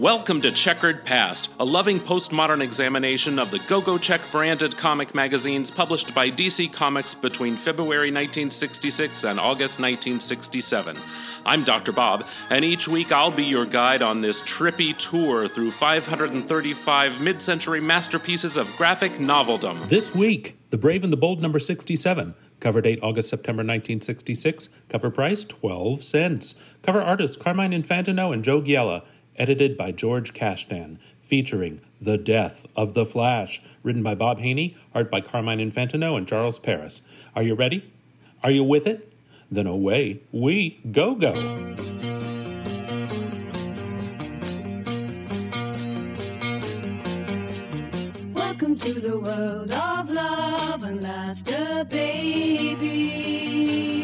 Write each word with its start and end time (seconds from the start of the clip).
Welcome 0.00 0.40
to 0.40 0.50
Checkered 0.50 1.04
Past, 1.04 1.50
a 1.60 1.64
loving 1.66 2.00
postmodern 2.00 2.62
examination 2.62 3.38
of 3.38 3.50
the 3.50 3.58
Go 3.58 3.82
Go 3.82 3.98
Check 3.98 4.22
branded 4.32 4.78
comic 4.78 5.14
magazines 5.14 5.70
published 5.70 6.14
by 6.14 6.30
DC 6.30 6.72
Comics 6.72 7.12
between 7.12 7.54
February 7.54 8.08
1966 8.08 9.24
and 9.24 9.38
August 9.38 9.78
1967. 9.78 10.96
I'm 11.44 11.64
Dr. 11.64 11.92
Bob, 11.92 12.24
and 12.48 12.64
each 12.64 12.88
week 12.88 13.12
I'll 13.12 13.30
be 13.30 13.44
your 13.44 13.66
guide 13.66 14.00
on 14.00 14.22
this 14.22 14.40
trippy 14.40 14.96
tour 14.96 15.46
through 15.46 15.70
535 15.70 17.20
mid 17.20 17.42
century 17.42 17.82
masterpieces 17.82 18.56
of 18.56 18.74
graphic 18.78 19.18
noveldom. 19.18 19.86
This 19.90 20.14
week, 20.14 20.56
The 20.70 20.78
Brave 20.78 21.04
and 21.04 21.12
the 21.12 21.18
Bold 21.18 21.42
number 21.42 21.58
67. 21.58 22.34
Cover 22.58 22.80
date 22.80 23.00
August 23.02 23.28
September 23.28 23.60
1966. 23.60 24.70
Cover 24.88 25.10
price 25.10 25.44
12 25.44 26.02
cents. 26.02 26.54
Cover 26.82 27.02
artists 27.02 27.36
Carmine 27.36 27.72
Infantino 27.72 28.32
and 28.32 28.42
Joe 28.42 28.62
Giella. 28.62 29.02
Edited 29.40 29.76
by 29.78 29.90
George 29.90 30.34
Kashdan. 30.34 30.98
Featuring 31.18 31.80
The 31.98 32.18
Death 32.18 32.66
of 32.76 32.92
the 32.92 33.06
Flash. 33.06 33.62
Written 33.82 34.02
by 34.02 34.14
Bob 34.14 34.40
Haney. 34.40 34.76
Art 34.94 35.10
by 35.10 35.22
Carmine 35.22 35.60
Infantino 35.60 36.18
and 36.18 36.28
Charles 36.28 36.58
Paris. 36.58 37.00
Are 37.34 37.42
you 37.42 37.54
ready? 37.54 37.90
Are 38.44 38.50
you 38.50 38.62
with 38.62 38.86
it? 38.86 39.10
Then 39.50 39.66
away 39.66 40.20
we 40.30 40.78
go 40.92 41.14
go. 41.14 41.32
Welcome 48.34 48.76
to 48.76 49.00
the 49.00 49.18
world 49.18 49.72
of 49.72 50.10
love 50.10 50.82
and 50.82 51.00
laughter, 51.00 51.86
baby. 51.88 53.99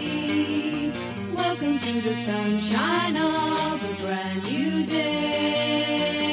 Welcome 1.66 1.94
to 1.94 2.00
the 2.00 2.14
sunshine 2.14 3.16
of 3.16 3.82
a 3.82 3.94
brand 4.00 4.44
new 4.44 4.86
day. 4.86 6.25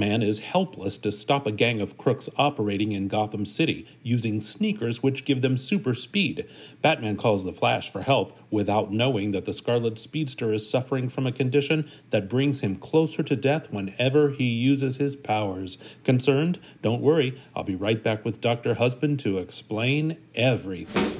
Batman 0.00 0.22
is 0.22 0.38
helpless 0.38 0.96
to 0.96 1.12
stop 1.12 1.46
a 1.46 1.52
gang 1.52 1.78
of 1.78 1.98
crooks 1.98 2.30
operating 2.38 2.92
in 2.92 3.06
Gotham 3.06 3.44
City 3.44 3.86
using 4.02 4.40
sneakers 4.40 5.02
which 5.02 5.26
give 5.26 5.42
them 5.42 5.58
super 5.58 5.92
speed. 5.92 6.48
Batman 6.80 7.18
calls 7.18 7.44
the 7.44 7.52
Flash 7.52 7.92
for 7.92 8.00
help 8.00 8.34
without 8.50 8.90
knowing 8.90 9.32
that 9.32 9.44
the 9.44 9.52
Scarlet 9.52 9.98
Speedster 9.98 10.54
is 10.54 10.66
suffering 10.66 11.10
from 11.10 11.26
a 11.26 11.32
condition 11.32 11.86
that 12.08 12.30
brings 12.30 12.62
him 12.62 12.76
closer 12.76 13.22
to 13.22 13.36
death 13.36 13.70
whenever 13.70 14.30
he 14.30 14.44
uses 14.44 14.96
his 14.96 15.16
powers. 15.16 15.76
Concerned? 16.02 16.58
Don't 16.80 17.02
worry, 17.02 17.38
I'll 17.54 17.62
be 17.62 17.76
right 17.76 18.02
back 18.02 18.24
with 18.24 18.40
Dr. 18.40 18.76
Husband 18.76 19.18
to 19.18 19.36
explain 19.36 20.16
everything. 20.34 21.12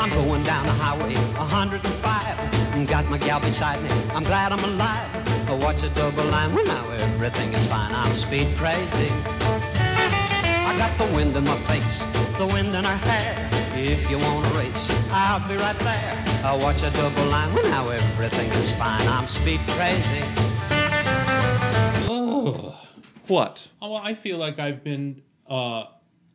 I'm 0.00 0.10
going 0.10 0.42
down 0.42 0.66
the 0.66 0.72
highway 0.72 1.14
105. 1.14 2.19
Got 2.90 3.08
my 3.08 3.18
gal 3.18 3.38
beside 3.38 3.80
me. 3.82 3.88
I'm 4.10 4.24
glad 4.24 4.50
I'm 4.52 4.64
alive. 4.64 5.48
I 5.48 5.54
watch 5.54 5.82
a 5.84 5.90
double 5.90 6.24
line. 6.24 6.52
Well, 6.52 6.66
now 6.66 6.88
everything 6.88 7.52
is 7.54 7.64
fine. 7.66 7.92
I'm 7.94 8.16
speed 8.16 8.48
crazy. 8.58 9.10
I 10.68 10.74
got 10.76 10.98
the 10.98 11.06
wind 11.14 11.36
in 11.36 11.44
my 11.44 11.56
face, 11.70 12.02
the 12.36 12.46
wind 12.46 12.74
in 12.74 12.82
her 12.84 12.96
hair. 13.08 13.48
If 13.74 14.10
you 14.10 14.18
want 14.18 14.44
to 14.44 14.54
race, 14.58 14.90
I'll 15.12 15.46
be 15.48 15.54
right 15.54 15.78
there. 15.78 16.24
I 16.44 16.56
watch 16.56 16.82
a 16.82 16.90
double 16.90 17.24
line. 17.26 17.54
Well, 17.54 17.64
now 17.64 17.88
everything 17.88 18.50
is 18.52 18.72
fine. 18.72 19.06
I'm 19.06 19.28
speed 19.28 19.60
crazy. 19.68 20.24
Oh, 22.08 22.76
What? 23.28 23.68
Oh, 23.80 23.92
well, 23.92 24.02
I 24.02 24.14
feel 24.14 24.36
like 24.38 24.58
I've 24.58 24.82
been 24.82 25.22
uh, 25.48 25.84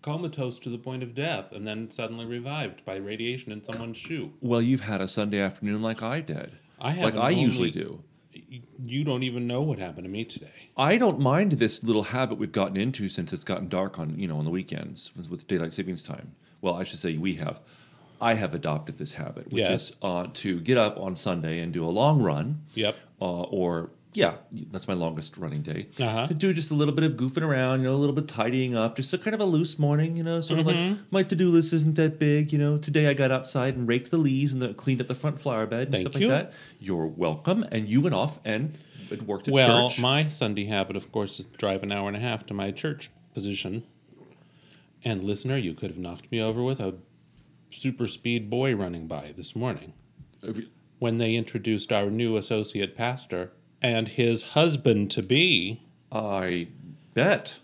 comatose 0.06 0.60
to 0.60 0.70
the 0.70 0.78
point 0.78 1.02
of 1.02 1.16
death 1.16 1.52
and 1.52 1.68
then 1.68 1.90
suddenly 1.90 2.26
revived 2.26 2.86
by 2.86 2.96
radiation 2.96 3.52
in 3.52 3.64
someone's 3.64 3.98
shoe. 3.98 4.34
Well, 4.40 4.62
you've 4.62 4.82
had 4.82 5.02
a 5.02 5.08
Sunday 5.08 5.40
afternoon 5.40 5.82
like 5.82 6.04
I 6.04 6.22
did. 6.22 6.52
I 6.80 6.90
like 6.90 6.98
haven't 6.98 7.22
I 7.22 7.30
usually 7.32 7.72
do. 7.72 8.04
You 8.32 9.04
don't 9.04 9.24
even 9.24 9.48
know 9.48 9.62
what 9.64 9.80
happened 9.80 10.04
to 10.06 10.10
me 10.10 10.24
today. 10.24 10.70
I 10.78 10.98
don't 10.98 11.20
mind 11.20 11.54
this 11.54 11.84
little 11.84 12.04
habit 12.04 12.38
we've 12.38 12.52
gotten 12.52 12.78
into 12.78 13.10
since 13.10 13.34
it's 13.34 13.44
gotten 13.44 13.68
dark 13.68 13.98
on 13.98 14.20
you 14.20 14.28
know 14.28 14.38
on 14.38 14.46
the 14.46 14.52
weekends 14.52 15.12
with, 15.16 15.30
with 15.32 15.48
daylight 15.48 15.74
savings 15.74 16.04
time. 16.04 16.36
Well, 16.62 16.76
I 16.76 16.84
should 16.84 17.00
say 17.00 17.18
we 17.18 17.36
have. 17.36 17.60
I 18.22 18.36
have 18.36 18.54
adopted 18.54 18.98
this 18.98 19.14
habit, 19.14 19.46
which 19.48 19.56
Yes. 19.68 19.90
is 19.90 19.96
uh, 20.02 20.28
to 20.36 20.60
get 20.62 20.78
up 20.78 20.98
on 21.00 21.16
Sunday 21.16 21.60
and 21.60 21.74
do 21.74 21.84
a 21.84 21.90
long 21.90 22.22
run. 22.22 22.62
Yep. 22.76 22.96
Uh, 23.22 23.42
or 23.42 23.90
yeah, 24.16 24.36
that's 24.72 24.88
my 24.88 24.94
longest 24.94 25.38
running 25.38 25.62
day. 25.62 25.88
Uh-huh. 26.00 26.28
To 26.28 26.34
do 26.34 26.54
just 26.54 26.72
a 26.72 26.74
little 26.74 26.94
bit 26.94 27.04
of 27.04 27.14
goofing 27.14 27.42
around, 27.44 27.80
you 27.82 27.86
know, 27.86 27.96
a 27.96 27.98
little 27.98 28.16
bit 28.16 28.28
tidying 28.28 28.76
up, 28.76 28.96
just 28.96 29.14
a 29.14 29.18
kind 29.18 29.34
of 29.34 29.42
a 29.42 29.46
loose 29.46 29.78
morning, 29.78 30.16
you 30.18 30.24
know, 30.24 30.42
sort 30.42 30.60
of 30.62 30.66
Mm-hmm. 30.66 30.90
like 30.94 31.00
my 31.12 31.24
to 31.24 31.36
do 31.36 31.50
list 31.50 31.74
isn't 31.74 31.96
that 31.96 32.18
big, 32.18 32.52
you 32.54 32.58
know. 32.60 32.78
Today 32.78 33.08
I 33.08 33.14
got 33.14 33.32
outside 33.32 33.76
and 33.76 33.88
raked 33.88 34.10
the 34.12 34.18
leaves 34.18 34.54
and 34.54 34.62
the, 34.62 34.74
cleaned 34.74 35.02
up 35.02 35.08
the 35.08 35.16
front 35.16 35.40
flower 35.40 35.66
bed 35.66 35.84
and 35.88 35.92
Thank 35.92 36.08
stuff 36.10 36.22
you. 36.22 36.28
like 36.30 36.50
that. 36.50 36.54
You're 36.80 37.08
welcome. 37.08 37.66
And 37.72 37.88
you 37.88 38.02
went 38.02 38.16
off 38.16 38.40
and 38.46 38.78
it 39.12 39.24
worked 39.24 39.48
at 39.48 39.54
Well, 39.54 39.90
church. 39.90 40.00
Well, 40.02 40.12
my 40.12 40.30
Sunday 40.30 40.66
habit, 40.66 40.96
of 40.96 41.12
course, 41.12 41.40
is 41.40 41.46
to 41.48 41.58
drive 41.58 41.84
an 41.84 41.92
hour 41.92 42.08
and 42.08 42.18
a 42.18 42.20
half 42.22 42.46
to 42.48 42.54
my 42.54 42.72
church 42.72 43.10
position. 43.34 43.84
And 45.04 45.24
listener, 45.24 45.58
you 45.58 45.74
could 45.74 45.92
have 45.92 46.00
knocked 46.00 46.32
me 46.32 46.42
over 46.42 46.64
with 46.64 46.80
a 46.80 46.96
super 47.70 48.08
speed 48.08 48.50
boy 48.50 48.74
running 48.76 49.08
by 49.08 49.34
this 49.36 49.56
morning 49.56 49.94
when 51.00 51.18
they 51.18 51.36
introduced 51.36 51.92
our 51.92 52.10
new 52.10 52.38
associate 52.38 52.96
pastor 52.96 53.52
and 53.86 54.08
his 54.08 54.42
husband 54.42 55.12
to 55.12 55.22
be. 55.22 55.80
I 56.12 56.70
bet. 57.14 57.60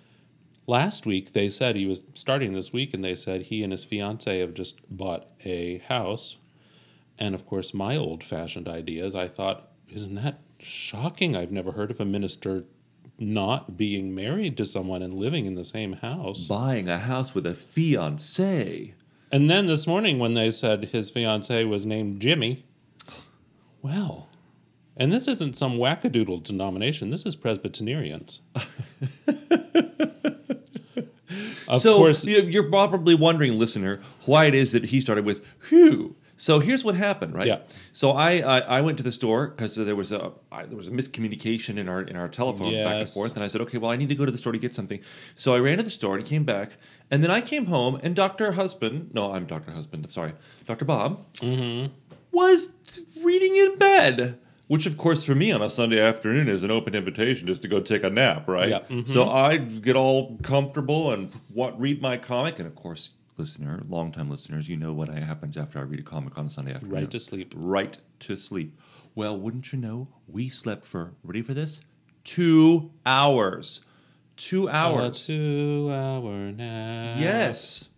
Last 0.67 1.07
week, 1.07 1.33
they 1.33 1.49
said 1.49 1.75
he 1.75 1.87
was 1.87 2.03
starting 2.13 2.53
this 2.53 2.71
week, 2.71 2.93
and 2.93 3.03
they 3.03 3.15
said 3.15 3.43
he 3.43 3.63
and 3.63 3.71
his 3.71 3.83
fiance 3.83 4.39
have 4.39 4.53
just 4.53 4.79
bought 4.95 5.31
a 5.43 5.79
house. 5.89 6.37
And 7.17 7.33
of 7.33 7.47
course, 7.47 7.73
my 7.73 7.97
old 7.97 8.23
fashioned 8.23 8.67
ideas, 8.67 9.15
I 9.15 9.27
thought, 9.27 9.69
isn't 9.91 10.13
that 10.15 10.41
shocking? 10.59 11.35
I've 11.35 11.51
never 11.51 11.71
heard 11.71 11.89
of 11.89 11.99
a 11.99 12.05
minister 12.05 12.65
not 13.17 13.75
being 13.75 14.13
married 14.13 14.57
to 14.57 14.65
someone 14.65 15.01
and 15.01 15.13
living 15.13 15.47
in 15.47 15.55
the 15.55 15.65
same 15.65 15.93
house. 15.93 16.43
Buying 16.43 16.87
a 16.87 16.99
house 16.99 17.33
with 17.33 17.47
a 17.47 17.55
fiance. 17.55 18.93
And 19.31 19.49
then 19.49 19.65
this 19.65 19.87
morning, 19.87 20.19
when 20.19 20.35
they 20.35 20.51
said 20.51 20.85
his 20.85 21.09
fiance 21.09 21.63
was 21.65 21.83
named 21.83 22.21
Jimmy, 22.21 22.65
well, 23.81 24.29
and 25.01 25.11
this 25.11 25.27
isn't 25.27 25.57
some 25.57 25.77
wackadoodle 25.77 26.43
denomination, 26.43 27.09
this 27.09 27.25
is 27.25 27.35
Presbyterians. 27.35 28.39
of 31.67 31.81
so 31.81 31.97
course, 31.97 32.25
you- 32.25 32.43
you're 32.43 32.69
probably 32.69 33.15
wondering, 33.15 33.57
listener, 33.57 33.99
why 34.25 34.45
it 34.45 34.53
is 34.55 34.71
that 34.73 34.85
he 34.85 35.01
started 35.01 35.25
with 35.25 35.43
whew. 35.69 36.15
So 36.37 36.59
here's 36.59 36.83
what 36.83 36.95
happened, 36.95 37.35
right? 37.35 37.45
Yeah. 37.45 37.59
So 37.93 38.11
I 38.11 38.31
I, 38.39 38.59
I 38.77 38.81
went 38.81 38.97
to 38.97 39.03
the 39.03 39.11
store 39.11 39.47
because 39.49 39.75
there 39.75 39.95
was 39.95 40.11
a 40.11 40.31
I, 40.51 40.65
there 40.65 40.75
was 40.77 40.87
a 40.87 40.91
miscommunication 40.91 41.77
in 41.77 41.87
our 41.87 42.01
in 42.01 42.15
our 42.15 42.27
telephone 42.27 42.73
back 42.73 43.01
and 43.01 43.09
forth, 43.09 43.35
and 43.35 43.43
I 43.43 43.47
said, 43.47 43.61
okay, 43.61 43.77
well 43.77 43.91
I 43.91 43.95
need 43.95 44.09
to 44.09 44.15
go 44.15 44.25
to 44.25 44.31
the 44.31 44.37
store 44.39 44.51
to 44.51 44.57
get 44.59 44.73
something. 44.73 44.99
So 45.35 45.53
I 45.53 45.59
ran 45.59 45.77
to 45.77 45.83
the 45.83 45.91
store 45.91 46.15
and 46.17 46.25
came 46.25 46.43
back, 46.43 46.77
and 47.11 47.23
then 47.23 47.29
I 47.29 47.41
came 47.41 47.65
home, 47.67 47.99
and 48.03 48.15
Doctor 48.15 48.53
Husband, 48.53 49.11
no, 49.13 49.33
I'm 49.33 49.45
Doctor 49.45 49.71
Husband, 49.71 50.03
I'm 50.05 50.11
sorry, 50.11 50.33
Doctor 50.65 50.85
Bob, 50.85 51.25
Mm-hmm. 51.35 51.91
was 52.31 52.73
reading 53.23 53.55
in 53.55 53.77
bed. 53.77 54.39
Which, 54.71 54.85
of 54.85 54.97
course, 54.97 55.25
for 55.25 55.35
me 55.35 55.51
on 55.51 55.61
a 55.61 55.69
Sunday 55.69 55.99
afternoon 55.99 56.47
is 56.47 56.63
an 56.63 56.71
open 56.71 56.95
invitation 56.95 57.45
just 57.45 57.61
to 57.63 57.67
go 57.67 57.81
take 57.81 58.03
a 58.05 58.09
nap, 58.09 58.47
right? 58.47 58.69
Yeah, 58.69 58.79
mhm. 58.87 59.05
So 59.05 59.29
I 59.29 59.57
get 59.57 59.97
all 59.97 60.37
comfortable 60.43 61.11
and 61.11 61.29
what, 61.53 61.77
read 61.77 62.01
my 62.01 62.15
comic. 62.15 62.57
And 62.57 62.65
of 62.65 62.73
course, 62.73 63.09
listener, 63.35 63.83
longtime 63.89 64.29
listeners, 64.29 64.69
you 64.69 64.77
know 64.77 64.93
what 64.93 65.09
happens 65.09 65.57
after 65.57 65.77
I 65.79 65.81
read 65.81 65.99
a 65.99 66.03
comic 66.03 66.37
on 66.37 66.45
a 66.45 66.49
Sunday 66.49 66.73
afternoon. 66.73 66.95
Right 66.95 67.11
to 67.11 67.19
sleep. 67.19 67.53
Right 67.53 67.97
to 68.21 68.37
sleep. 68.37 68.79
Well, 69.13 69.37
wouldn't 69.37 69.73
you 69.73 69.77
know, 69.77 70.07
we 70.25 70.47
slept 70.47 70.85
for, 70.85 71.15
ready 71.21 71.41
for 71.41 71.53
this? 71.53 71.81
Two 72.23 72.91
hours. 73.05 73.81
Two 74.37 74.69
a 74.69 74.71
hours. 74.71 75.27
two 75.27 75.89
hour 75.91 76.49
nap. 76.53 77.17
yes. 77.19 77.89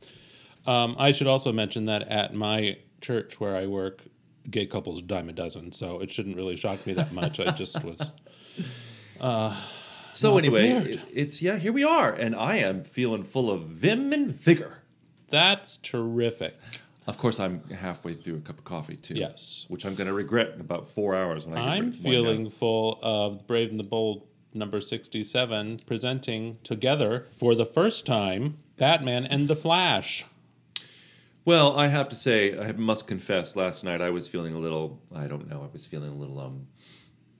Um, 0.65 0.95
I 0.97 1.11
should 1.11 1.27
also 1.27 1.51
mention 1.51 1.85
that 1.85 2.01
at 2.07 2.33
my 2.33 2.77
church 2.99 3.39
where 3.39 3.55
I 3.55 3.67
work, 3.67 4.05
gay 4.50 4.66
couples 4.66 5.01
dime 5.01 5.30
a 5.30 5.34
dozen, 5.34 5.72
so 5.72 6.00
it 6.00 6.12
shouldn't 6.12 6.36
really 6.36 6.56
shock 6.57 6.86
me 6.86 6.94
that 6.94 7.12
much. 7.12 7.40
I 7.40 7.51
just 7.51 7.84
was. 7.84 8.12
Uh, 9.22 9.56
so 10.13 10.31
Not 10.31 10.38
anyway, 10.40 10.69
it- 10.69 11.00
it's, 11.12 11.42
yeah, 11.42 11.57
here 11.57 11.72
we 11.72 11.84
are. 11.84 12.12
And 12.12 12.36
I 12.36 12.57
am 12.57 12.84
feeling 12.84 13.24
full 13.24 13.50
of 13.50 13.62
vim 13.63 14.12
and 14.12 14.31
vigor. 14.31 14.80
That's 15.30 15.78
terrific. 15.78 16.60
Of 17.07 17.18
course, 17.18 17.40
I'm 17.40 17.63
halfway 17.69 18.13
through 18.16 18.36
a 18.36 18.40
cup 18.42 18.60
of 18.60 18.63
coffee 18.66 18.95
too. 18.98 19.16
Yes. 19.16 19.66
which 19.69 19.86
I'm 19.86 19.95
going 19.95 20.07
to 20.07 20.13
regret 20.13 20.51
in 20.54 20.62
about 20.62 20.88
four 20.88 21.16
hours 21.16 21.45
when 21.45 21.57
I. 21.57 21.78
I'm 21.78 21.92
feeling 21.94 22.50
full 22.50 23.00
of 23.01 23.48
Brave 23.48 23.69
and 23.72 23.80
the 23.80 23.84
Bold 23.84 24.28
number 24.54 24.80
67 24.80 25.78
presenting 25.88 26.57
together 26.63 27.25
for 27.36 27.56
the 27.56 27.66
first 27.66 28.06
time 28.06 28.56
Batman 28.78 29.25
and 29.25 29.48
the 29.48 29.56
Flash. 29.56 30.25
Well, 31.45 31.78
I 31.78 31.88
have 31.88 32.07
to 32.10 32.16
say, 32.16 32.57
I 32.57 32.72
must 32.72 33.06
confess, 33.07 33.56
last 33.56 33.84
night 33.84 34.01
I 34.01 34.10
was 34.10 34.28
feeling 34.28 34.56
a 34.56 34.60
little. 34.60 35.01
I 35.13 35.28
don't 35.28 35.50
know. 35.50 35.62
I 35.62 35.72
was 35.72 35.86
feeling 35.86 36.10
a 36.10 36.16
little 36.16 36.40
um, 36.40 36.68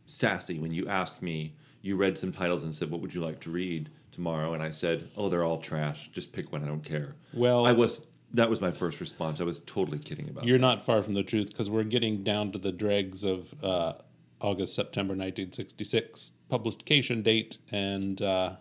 sassy 0.06 0.60
when 0.60 0.72
you 0.72 0.88
asked 0.88 1.22
me. 1.22 1.56
You 1.82 1.96
read 1.96 2.18
some 2.18 2.32
titles 2.32 2.64
and 2.64 2.74
said, 2.74 2.92
"What 2.92 3.02
would 3.02 3.14
you 3.14 3.22
like 3.22 3.40
to 3.42 3.50
read 3.50 3.90
tomorrow?" 4.12 4.54
And 4.54 4.62
I 4.64 4.72
said, 4.72 5.10
"Oh, 5.16 5.30
they're 5.30 5.44
all 5.44 5.58
trash. 5.60 6.10
Just 6.12 6.34
pick 6.34 6.52
one. 6.52 6.64
I 6.64 6.68
don't 6.68 6.84
care." 6.84 7.16
Well- 7.34 7.66
I 7.66 7.72
was. 7.72 8.06
That 8.36 8.50
was 8.50 8.60
my 8.62 8.72
first 8.72 9.00
response. 9.00 9.40
I 9.40 9.44
was 9.44 9.60
totally 9.60 10.00
kidding 10.00 10.28
about. 10.28 10.46
You're 10.46 10.56
it. 10.56 10.62
not 10.62 10.84
far 10.84 11.04
from 11.04 11.14
the 11.14 11.22
truth 11.22 11.50
because 11.50 11.70
we're 11.70 11.84
getting 11.84 12.24
down 12.24 12.52
to 12.54 12.58
the 12.58 12.72
dregs 12.72 13.24
of 13.24 13.54
uh, 13.64 13.94
August, 14.42 14.74
September 14.74 15.12
1966 15.12 16.32
publication 16.50 17.22
date, 17.22 17.60
and 17.72 18.22
uh, 18.24 18.56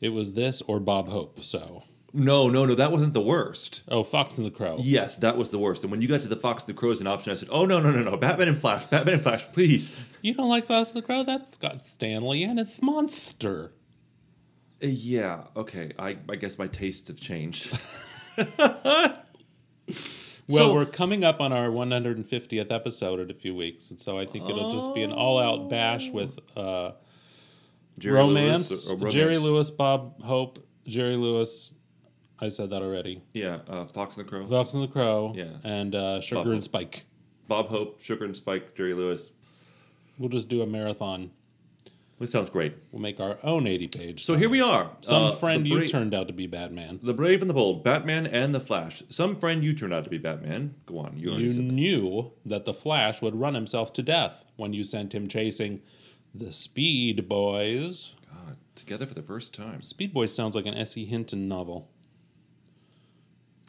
it 0.00 0.08
was 0.08 0.32
this 0.32 0.62
or 0.62 0.80
Bob 0.80 1.08
Hope. 1.08 1.44
So, 1.44 1.84
No, 2.16 2.48
no, 2.48 2.64
no. 2.64 2.76
That 2.76 2.92
wasn't 2.92 3.12
the 3.12 3.20
worst. 3.20 3.82
oh, 3.88 4.04
Fox 4.04 4.38
and 4.38 4.46
the 4.46 4.50
Crow. 4.52 4.76
Yes, 4.78 5.16
that 5.16 5.36
was 5.36 5.50
the 5.50 5.58
worst. 5.58 5.82
And 5.82 5.90
when 5.90 6.00
you 6.00 6.06
got 6.06 6.22
to 6.22 6.28
the 6.28 6.36
Fox 6.36 6.62
and 6.62 6.68
the 6.74 6.78
Crow 6.78 6.92
as 6.92 7.00
an 7.00 7.08
option, 7.08 7.32
I 7.32 7.34
said, 7.34 7.48
"Oh 7.50 7.66
no, 7.66 7.80
no, 7.80 7.90
no, 7.90 8.02
no! 8.08 8.16
Batman 8.16 8.46
and 8.48 8.56
Flash, 8.56 8.84
Batman 8.84 9.14
and 9.14 9.22
Flash, 9.22 9.46
please." 9.52 9.90
You 10.22 10.32
don't 10.32 10.48
like 10.48 10.66
Fox 10.66 10.90
and 10.90 10.98
the 10.98 11.02
Crow? 11.02 11.24
That's 11.24 11.56
got 11.58 11.86
Stanley 11.88 12.44
and 12.44 12.60
it's 12.60 12.80
Monster. 12.80 13.72
Uh, 14.82 14.86
yeah. 14.86 15.44
Okay. 15.56 15.90
I, 15.98 16.16
I 16.28 16.36
guess 16.36 16.56
my 16.58 16.68
tastes 16.68 17.08
have 17.08 17.18
changed. 17.18 17.76
Well, 20.46 20.68
So- 20.68 20.74
we're 20.74 20.84
coming 20.84 21.24
up 21.24 21.40
on 21.40 21.52
our 21.54 21.68
150th 21.68 22.70
episode 22.70 23.18
in 23.20 23.30
a 23.30 23.34
few 23.34 23.54
weeks, 23.54 23.90
and 23.90 23.98
so 23.98 24.18
I 24.18 24.26
think 24.26 24.48
it'll 24.48 24.72
just 24.72 24.94
be 24.94 25.02
an 25.02 25.10
all-out 25.12 25.70
bash 25.70 26.10
with 26.10 26.38
uh, 26.54 26.92
Jerry 27.98 28.16
romance. 28.16 28.70
Lewis, 28.70 28.90
or- 28.90 29.06
or 29.06 29.10
Jerry. 29.10 29.38
Lewis, 29.38 29.70
Bob 29.70 30.22
Hope, 30.22 30.66
Jerry 30.86 31.16
Lewis. 31.16 31.74
I 32.40 32.48
said 32.48 32.70
that 32.70 32.82
already. 32.82 33.22
Yeah. 33.32 33.58
Uh, 33.68 33.84
Fox 33.86 34.16
and 34.16 34.26
the 34.26 34.30
Crow. 34.30 34.46
Fox 34.46 34.74
and 34.74 34.82
the 34.82 34.88
Crow. 34.88 35.32
Yeah. 35.36 35.50
And 35.62 35.94
uh, 35.94 36.20
Sugar 36.20 36.40
Bob 36.40 36.46
and 36.46 36.54
Hope. 36.56 36.64
Spike. 36.64 37.04
Bob 37.48 37.68
Hope, 37.68 38.00
Sugar 38.00 38.24
and 38.24 38.34
Spike, 38.36 38.74
Jerry 38.74 38.94
Lewis. 38.94 39.32
We'll 40.18 40.28
just 40.30 40.48
do 40.48 40.62
a 40.62 40.66
marathon. 40.66 41.30
This 42.18 42.30
sounds 42.30 42.48
great. 42.48 42.74
We'll 42.92 43.02
make 43.02 43.18
our 43.20 43.38
own 43.42 43.66
80 43.66 43.88
page. 43.88 44.24
So 44.24 44.36
here 44.36 44.48
we 44.48 44.60
are. 44.60 44.90
Some 45.00 45.24
Uh, 45.24 45.32
friend 45.32 45.64
the 45.64 45.70
you 45.70 45.88
turned 45.88 46.14
out 46.14 46.28
to 46.28 46.32
be 46.32 46.46
Batman. 46.46 47.00
The 47.02 47.12
Brave 47.12 47.40
and 47.42 47.50
the 47.50 47.54
Bold, 47.54 47.82
Batman 47.82 48.26
and 48.26 48.54
the 48.54 48.60
Flash. 48.60 49.02
Some 49.08 49.36
friend 49.36 49.64
you 49.64 49.74
turned 49.74 49.92
out 49.92 50.04
to 50.04 50.10
be 50.10 50.18
Batman. 50.18 50.76
Go 50.86 50.98
on. 51.00 51.18
You 51.18 51.32
You 51.32 51.50
said 51.50 51.58
that. 51.58 51.72
knew 51.72 52.30
that 52.46 52.64
the 52.64 52.72
Flash 52.72 53.20
would 53.20 53.34
run 53.36 53.54
himself 53.54 53.92
to 53.94 54.02
death 54.02 54.44
when 54.56 54.72
you 54.72 54.84
sent 54.84 55.12
him 55.14 55.26
chasing 55.28 55.82
the 56.34 56.52
Speed 56.52 57.28
Boys. 57.28 58.14
God, 58.32 58.56
together 58.76 59.06
for 59.06 59.14
the 59.14 59.22
first 59.22 59.52
time. 59.52 59.82
Speed 59.82 60.14
Boys 60.14 60.32
sounds 60.32 60.54
like 60.54 60.66
an 60.66 60.74
S.E. 60.74 61.04
Hinton 61.04 61.48
novel. 61.48 61.90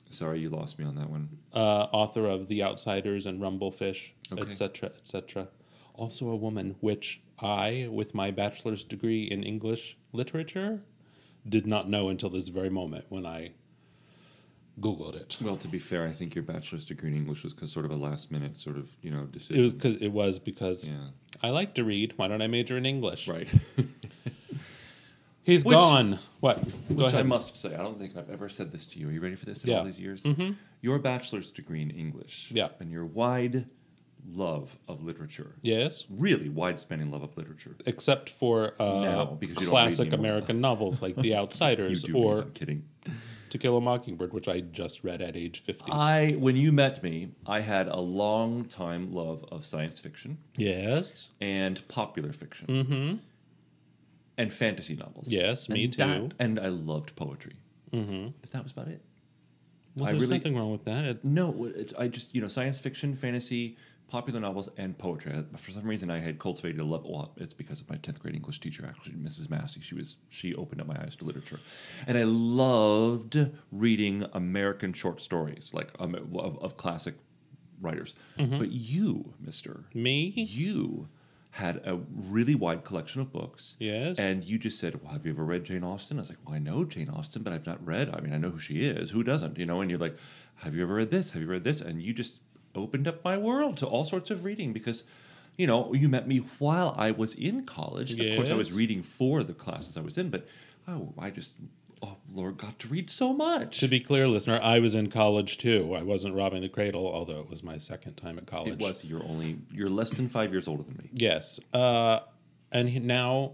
Sorry, 0.10 0.40
you 0.40 0.50
lost 0.50 0.78
me 0.80 0.86
on 0.86 0.96
that 0.96 1.10
one. 1.10 1.30
uh, 1.54 1.88
author 1.92 2.28
of 2.28 2.48
The 2.48 2.64
Outsiders 2.64 3.26
and 3.26 3.42
Rumblefish, 3.42 4.12
Okay. 4.32 4.42
etc., 4.50 4.92
etc. 4.98 5.48
Also 5.94 6.30
a 6.30 6.36
woman, 6.36 6.76
which 6.80 7.22
I, 7.40 7.88
with 7.92 8.14
my 8.14 8.32
bachelor's 8.32 8.84
degree 8.84 9.24
in 9.24 9.44
English 9.44 9.98
literature, 10.14 10.82
did 11.48 11.66
not 11.68 11.90
know 11.90 12.10
until 12.10 12.30
this 12.30 12.48
very 12.50 12.70
moment 12.70 13.06
when 13.10 13.26
I 13.26 13.52
Googled 14.80 15.16
it. 15.16 15.38
Well, 15.42 15.56
to 15.58 15.68
be 15.70 15.80
fair, 15.80 16.06
I 16.06 16.12
think 16.12 16.36
your 16.36 16.44
bachelor's 16.44 16.86
degree 16.86 17.10
in 17.12 17.16
English 17.16 17.44
was 17.44 17.56
sort 17.68 17.86
of 17.86 17.92
a 17.92 17.96
last 17.96 18.30
minute 18.32 18.58
sort 18.58 18.78
of, 18.78 18.90
you 19.02 19.10
know, 19.10 19.22
It 19.24 19.32
decision. 19.32 19.64
was, 19.64 19.74
cause, 19.74 19.96
it 20.02 20.10
was 20.12 20.38
because 20.40 20.88
Yeah. 20.88 21.10
I 21.42 21.50
like 21.50 21.76
to 21.76 21.84
read. 21.86 22.14
Why 22.18 22.28
don't 22.28 22.42
I 22.42 22.48
major 22.48 22.78
in 22.78 22.86
English? 22.86 23.28
Right. 23.28 23.48
He's 25.46 25.64
Which- 25.64 25.76
gone. 25.76 26.20
What? 26.40 26.58
Go 26.90 27.04
Which 27.04 27.08
I 27.08 27.20
ahead. 27.20 27.28
must 27.28 27.56
say, 27.58 27.74
I 27.74 27.78
don't 27.78 28.00
think 28.00 28.18
I've 28.18 28.30
ever 28.30 28.50
said 28.50 28.72
this 28.72 28.88
to 28.88 29.00
you. 29.00 29.10
Are 29.10 29.12
you 29.12 29.22
ready 29.22 29.36
for 29.36 29.46
this 29.46 29.64
in 29.64 29.70
Yeah. 29.70 29.78
all 29.80 29.86
these 29.86 30.00
years? 30.00 30.24
Mm-hmm. 30.24 30.54
Your 30.82 31.00
bachelor's 31.00 31.52
degree 31.52 31.82
in 31.82 31.92
English. 31.92 32.52
Yeah. 32.52 32.70
And 32.80 32.92
your 32.92 33.06
wide 33.06 33.68
love 34.34 34.78
of 34.88 35.04
literature. 35.04 35.56
Yes. 35.62 36.06
Really 36.10 36.50
wide 36.50 36.80
spanning 36.80 37.12
love 37.12 37.22
of 37.22 37.38
literature. 37.38 37.76
Except 37.86 38.30
for 38.30 38.74
uh, 38.82 39.02
Now, 39.02 39.26
because 39.26 39.60
you 39.60 39.66
don't 39.68 39.76
read 39.76 39.82
classic 39.84 40.08
anymore. 40.08 40.20
American 40.20 40.62
novels 40.62 41.02
like 41.02 41.16
The 41.16 41.28
You 41.30 41.36
Outsiders 41.36 42.02
do 42.04 42.18
or 42.18 42.42
I'm 42.42 42.52
kidding. 42.52 42.84
To 43.52 43.60
Kill 43.60 43.78
a 43.78 43.82
Mockingbird, 43.82 44.34
which 44.34 44.48
I 44.50 44.60
just 44.62 45.04
read 45.04 45.22
at 45.22 45.38
age 45.38 45.60
50. 45.60 45.92
I 45.92 46.32
when 46.32 46.56
you 46.58 46.72
met 46.74 47.04
me, 47.04 47.30
I 47.46 47.60
had 47.62 47.88
a 47.88 48.00
long 48.00 48.66
time 48.66 49.14
love 49.14 49.46
of 49.52 49.64
science 49.64 50.00
fiction 50.00 50.40
yes. 50.58 51.30
and 51.40 51.88
popular 51.88 52.34
fiction. 52.34 53.22
And 54.38 54.52
fantasy 54.52 54.96
novels. 54.96 55.32
Yes, 55.32 55.70
me 55.70 55.86
And 55.86 55.94
too. 55.94 55.98
that- 55.98 56.34
and 56.40 56.60
I 56.60 56.68
loved 56.68 57.16
poetry. 57.16 57.54
Mm-hmm. 57.92 58.30
But 58.42 58.52
that 58.52 58.64
was 58.64 58.72
about 58.74 58.90
it. 58.90 59.02
Well, 59.96 60.08
I 60.10 60.12
there's 60.12 60.24
really- 60.24 60.38
nothing 60.40 60.58
wrong 60.58 60.72
with 60.72 60.84
that. 60.86 61.06
It- 61.06 61.24
No, 61.24 61.66
it, 61.66 61.94
I 61.98 62.08
just 62.10 62.36
you 62.36 62.42
know 62.42 62.48
science 62.50 62.78
fiction, 62.80 63.16
fantasy, 63.16 63.78
popular 64.10 64.40
novels, 64.42 64.70
and 64.78 64.98
poetry. 64.98 65.32
I- 65.34 65.58
For 65.58 65.72
some 65.72 65.86
reason, 65.86 66.10
I 66.12 66.20
had 66.20 66.38
cultivated 66.38 66.82
a 66.82 66.84
love. 66.84 67.06
Well, 67.06 67.34
it's 67.38 67.54
because 67.54 67.80
of 67.80 67.90
my 67.90 67.96
tenth 67.96 68.20
grade 68.20 68.36
English 68.36 68.60
teacher, 68.60 68.86
actually, 68.86 69.14
Mrs. 69.14 69.50
Massey. 69.50 69.80
She 69.82 69.96
was 69.96 70.18
she 70.30 70.54
opened 70.54 70.82
up 70.82 70.88
my 70.88 71.02
eyes 71.02 71.16
to 71.18 71.24
literature, 71.26 71.62
and 72.06 72.18
I 72.18 72.24
loved 72.26 73.38
reading 73.72 74.26
American 74.34 74.92
short 74.94 75.22
stories, 75.22 75.74
like 75.74 75.92
um, 76.00 76.14
of, 76.38 76.58
of 76.62 76.76
classic 76.76 77.16
writers. 77.80 78.14
Mm-hmm. 78.38 78.58
But 78.60 78.72
you, 78.74 79.34
Mister, 79.40 79.86
Me? 79.94 80.28
you 80.36 81.08
had 81.56 81.78
a 81.86 81.98
really 82.14 82.54
wide 82.54 82.84
collection 82.84 83.22
of 83.22 83.32
books. 83.32 83.78
Yes. 83.80 84.20
And 84.20 84.44
you 84.44 84.58
just 84.58 84.78
said, 84.78 85.02
Well, 85.02 85.14
have 85.14 85.26
you 85.26 85.32
ever 85.32 85.46
read 85.46 85.64
Jane 85.64 85.86
Austen? 85.86 86.18
I 86.18 86.20
was 86.20 86.28
like, 86.30 86.40
Well, 86.46 86.54
I 86.54 86.60
know 86.60 86.84
Jane 86.84 87.10
Austen, 87.10 87.44
but 87.44 87.54
I've 87.54 87.66
not 87.66 87.84
read. 87.86 88.10
I 88.14 88.20
mean, 88.20 88.34
I 88.34 88.38
know 88.38 88.50
who 88.50 88.60
she 88.60 88.84
is. 88.84 89.12
Who 89.12 89.24
doesn't? 89.24 89.58
You 89.58 89.66
know, 89.66 89.80
and 89.80 89.90
you're 89.90 89.98
like, 89.98 90.18
Have 90.56 90.76
you 90.76 90.84
ever 90.84 90.96
read 90.96 91.12
this? 91.12 91.30
Have 91.30 91.42
you 91.42 91.48
read 91.48 91.64
this? 91.64 91.80
And 91.80 92.02
you 92.02 92.12
just 92.14 92.42
opened 92.76 93.08
up 93.08 93.24
my 93.24 93.38
world 93.38 93.78
to 93.78 93.86
all 93.86 94.04
sorts 94.04 94.30
of 94.32 94.44
reading 94.44 94.74
because, 94.74 95.06
you 95.56 95.66
know, 95.66 95.94
you 95.94 96.10
met 96.10 96.28
me 96.28 96.40
while 96.60 96.94
I 96.98 97.12
was 97.12 97.34
in 97.34 97.64
college. 97.64 98.20
Of 98.20 98.36
course, 98.36 98.50
I 98.52 98.56
was 98.56 98.74
reading 98.74 99.02
for 99.02 99.42
the 99.42 99.54
classes 99.54 99.96
I 99.96 100.02
was 100.02 100.18
in, 100.18 100.30
but 100.30 100.46
oh, 100.90 101.14
I 101.18 101.30
just, 101.30 101.56
oh, 102.02 102.18
Lord, 102.34 102.58
got 102.58 102.80
to 102.80 102.88
read 102.88 103.10
so 103.10 103.34
much. 103.34 103.80
To 103.80 103.88
be 103.88 104.00
clear, 104.00 104.28
listener, 104.28 104.60
I 104.62 104.80
was 104.80 104.96
in 104.96 105.10
college 105.10 105.58
too. 105.58 105.94
I 105.96 106.04
wasn't 106.04 106.36
robbing 106.36 106.62
the 106.62 106.70
cradle, 106.70 107.08
although 107.08 107.40
it 107.40 107.50
was 107.50 107.64
my 107.64 107.78
second 107.78 108.16
time 108.16 108.38
at 108.38 108.46
college. 108.46 108.74
it 108.74 108.80
was. 108.80 109.04
You're 109.06 109.24
only, 109.24 109.58
you're 109.72 109.90
less 109.90 110.12
than 110.12 110.28
five 110.30 110.52
years 110.52 110.68
older 110.68 110.84
than 110.84 110.98
me. 110.98 111.10
Yes. 111.14 111.60
Uh, 111.74 112.20
and 112.72 113.06
now 113.06 113.54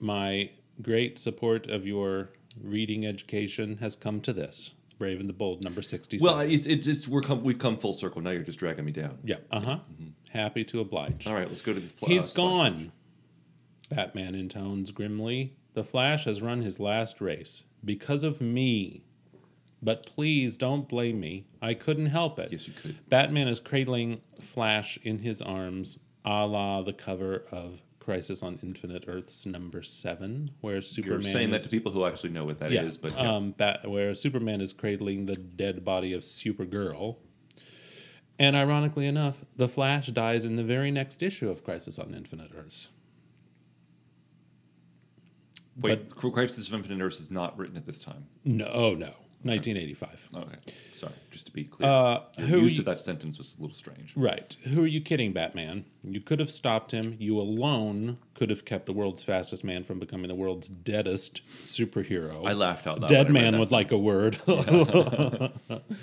my 0.00 0.50
great 0.82 1.18
support 1.18 1.68
of 1.68 1.86
your 1.86 2.30
reading 2.62 3.06
education 3.06 3.78
has 3.78 3.96
come 3.96 4.20
to 4.22 4.32
this 4.32 4.70
Brave 4.98 5.20
and 5.20 5.28
the 5.28 5.32
Bold, 5.34 5.64
number 5.64 5.82
67. 5.82 6.24
Well, 6.24 6.40
it's, 6.40 6.66
it's, 6.66 7.08
we're 7.08 7.20
come, 7.20 7.42
we've 7.42 7.58
come 7.58 7.76
full 7.76 7.92
circle. 7.92 8.22
Now 8.22 8.30
you're 8.30 8.42
just 8.42 8.58
dragging 8.58 8.84
me 8.84 8.92
down. 8.92 9.18
yeah. 9.24 9.36
Uh 9.50 9.60
huh. 9.60 9.78
Happy 10.30 10.64
to 10.64 10.80
oblige. 10.80 11.20
Mm-hmm. 11.20 11.28
All 11.28 11.34
right, 11.34 11.48
let's 11.48 11.62
go 11.62 11.72
to 11.72 11.80
the. 11.80 11.88
Fl- 11.88 12.06
He's 12.06 12.30
uh, 12.30 12.34
gone. 12.34 12.92
Batman 13.90 14.34
intones 14.34 14.90
grimly. 14.90 15.56
The 15.74 15.84
Flash 15.84 16.24
has 16.24 16.40
run 16.40 16.62
his 16.62 16.80
last 16.80 17.20
race 17.20 17.64
because 17.84 18.22
of 18.22 18.40
me. 18.40 19.04
But 19.82 20.06
please 20.06 20.56
don't 20.56 20.88
blame 20.88 21.20
me. 21.20 21.44
I 21.60 21.74
couldn't 21.74 22.06
help 22.06 22.38
it. 22.38 22.50
Yes, 22.50 22.66
you 22.66 22.72
could. 22.72 23.08
Batman 23.10 23.48
is 23.48 23.60
cradling 23.60 24.22
Flash 24.40 24.98
in 25.02 25.18
his 25.18 25.42
arms, 25.42 25.98
a 26.24 26.46
la 26.46 26.80
the 26.80 26.94
cover 26.94 27.44
of 27.52 27.82
Crisis 28.00 28.42
on 28.42 28.58
Infinite 28.62 29.04
Earths 29.08 29.44
number 29.44 29.82
seven, 29.82 30.50
where 30.62 30.80
Superman. 30.80 31.20
You're 31.20 31.30
saying 31.30 31.50
that 31.50 31.58
is, 31.58 31.64
to 31.64 31.70
people 31.70 31.92
who 31.92 32.06
actually 32.06 32.30
know 32.30 32.44
what 32.44 32.60
that 32.60 32.72
is, 32.72 32.94
yeah, 32.94 33.00
but 33.02 33.12
yeah. 33.12 33.34
um, 33.34 33.50
Bat, 33.52 33.90
where 33.90 34.14
Superman 34.14 34.62
is 34.62 34.72
cradling 34.72 35.26
the 35.26 35.36
dead 35.36 35.84
body 35.84 36.14
of 36.14 36.22
Supergirl. 36.22 37.16
And 38.38 38.56
ironically 38.56 39.06
enough, 39.06 39.44
the 39.56 39.68
Flash 39.68 40.08
dies 40.08 40.44
in 40.44 40.56
the 40.56 40.64
very 40.64 40.90
next 40.90 41.22
issue 41.22 41.50
of 41.50 41.62
Crisis 41.62 41.98
on 41.98 42.14
Infinite 42.14 42.50
Earths. 42.56 42.88
Wait, 45.80 46.14
Crisis 46.14 46.68
of 46.68 46.74
Infinite 46.74 47.02
Earths 47.04 47.20
is 47.20 47.30
not 47.30 47.56
written 47.58 47.76
at 47.76 47.86
this 47.86 48.02
time. 48.02 48.26
No, 48.44 48.66
oh 48.66 48.94
no, 48.94 49.12
1985. 49.42 50.28
Okay, 50.34 50.56
sorry, 50.94 51.12
just 51.30 51.46
to 51.46 51.52
be 51.52 51.64
clear, 51.64 51.88
Uh, 51.90 52.20
Your 52.38 52.46
who 52.48 52.58
use 52.60 52.76
you- 52.76 52.80
of 52.82 52.86
that 52.86 53.00
sentence 53.00 53.36
was 53.38 53.56
a 53.58 53.60
little 53.60 53.74
strange. 53.76 54.14
Right. 54.16 54.56
Who 54.64 54.82
are 54.82 54.86
you 54.86 55.00
kidding, 55.00 55.32
Batman? 55.32 55.84
You 56.02 56.20
could 56.20 56.38
have 56.40 56.50
stopped 56.50 56.92
him. 56.92 57.16
You 57.18 57.38
alone 57.40 58.18
could 58.34 58.50
have 58.50 58.64
kept 58.64 58.86
the 58.86 58.92
world's 58.92 59.22
fastest 59.22 59.64
man 59.64 59.84
from 59.84 59.98
becoming 59.98 60.28
the 60.28 60.34
world's 60.34 60.68
deadest 60.68 61.42
superhero. 61.60 62.46
I 62.48 62.52
laughed 62.52 62.86
out 62.86 63.00
loud. 63.00 63.08
Dead 63.08 63.26
when 63.28 63.36
I 63.36 63.40
read 63.44 63.50
man 63.52 63.60
would 63.60 63.70
like 63.70 63.90
a 63.92 63.98
word. 63.98 64.38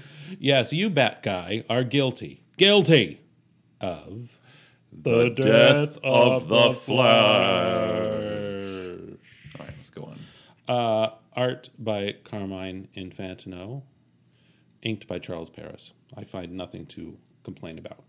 yes, 0.39 0.71
you, 0.73 0.89
Bat 0.89 1.23
Guy, 1.23 1.63
are 1.69 1.83
guilty. 1.83 2.43
Guilty 2.57 3.21
of 3.79 4.37
the, 4.91 5.29
death, 5.29 5.97
of 6.03 6.47
the 6.47 6.73
Flash. 6.73 7.11
All 9.59 9.65
right, 9.65 9.73
let's 9.77 9.89
go 9.89 10.03
on. 10.03 10.19
Uh, 10.71 11.09
art 11.35 11.69
by 11.77 12.15
Carmine 12.23 12.87
Infantino. 12.95 13.81
inked 14.83 15.05
by 15.05 15.19
Charles 15.19 15.49
Paris. 15.49 15.91
I 16.15 16.23
find 16.23 16.53
nothing 16.53 16.85
to 16.87 17.17
complain 17.43 17.77
about. 17.77 18.03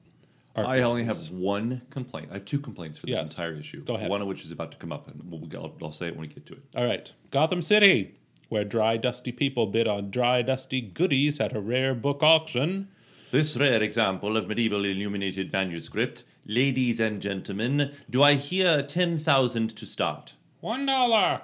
Art 0.55 0.67
I 0.69 0.83
only 0.83 1.03
have 1.05 1.19
one 1.31 1.83
complaint. 1.91 2.29
I 2.31 2.35
have 2.35 2.45
two 2.45 2.61
complaints 2.61 2.99
for 3.01 3.07
this 3.07 3.17
Yes. 3.17 3.31
entire 3.33 3.55
issue. 3.55 3.83
Go 3.85 3.97
ahead. 3.97 4.09
One 4.09 4.23
of 4.23 4.29
which 4.29 4.43
is 4.45 4.53
about 4.53 4.71
to 4.73 4.79
come 4.79 4.93
up, 4.93 5.09
and 5.09 5.21
we'll, 5.31 5.43
I'll, 5.61 5.75
I'll 5.83 5.93
say 5.93 6.07
it 6.07 6.13
when 6.17 6.21
we 6.29 6.29
get 6.29 6.47
to 6.47 6.53
it. 6.55 6.63
All 6.77 6.85
right. 6.87 7.13
Gotham 7.33 7.63
City, 7.63 8.15
where 8.49 8.65
dry, 8.65 8.97
dusty 8.97 9.33
people 9.33 9.67
bid 9.67 9.89
on 9.89 10.11
dry, 10.11 10.41
dusty 10.43 10.81
goodies 10.81 11.41
at 11.41 11.55
a 11.57 11.61
rare 11.61 11.95
book 11.97 12.23
auction. 12.23 12.89
This 13.33 13.57
rare 13.57 13.83
example 13.83 14.37
of 14.37 14.47
medieval 14.47 14.85
illuminated 14.85 15.53
manuscript, 15.53 16.23
ladies 16.47 17.01
and 17.01 17.21
gentlemen, 17.21 17.93
do 18.09 18.23
I 18.23 18.35
hear 18.35 18.83
ten 18.85 19.19
thousand 19.19 19.75
to 19.77 19.85
start? 19.85 20.35
One 20.61 20.87
dollar. 20.87 21.43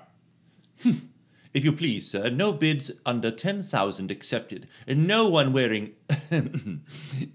If 1.54 1.64
you 1.64 1.72
please, 1.72 2.10
sir, 2.10 2.28
no 2.30 2.52
bids 2.52 2.90
under 3.06 3.30
10,000 3.30 4.10
accepted. 4.10 4.68
And 4.86 5.06
no 5.06 5.28
one 5.28 5.52
wearing 5.52 5.92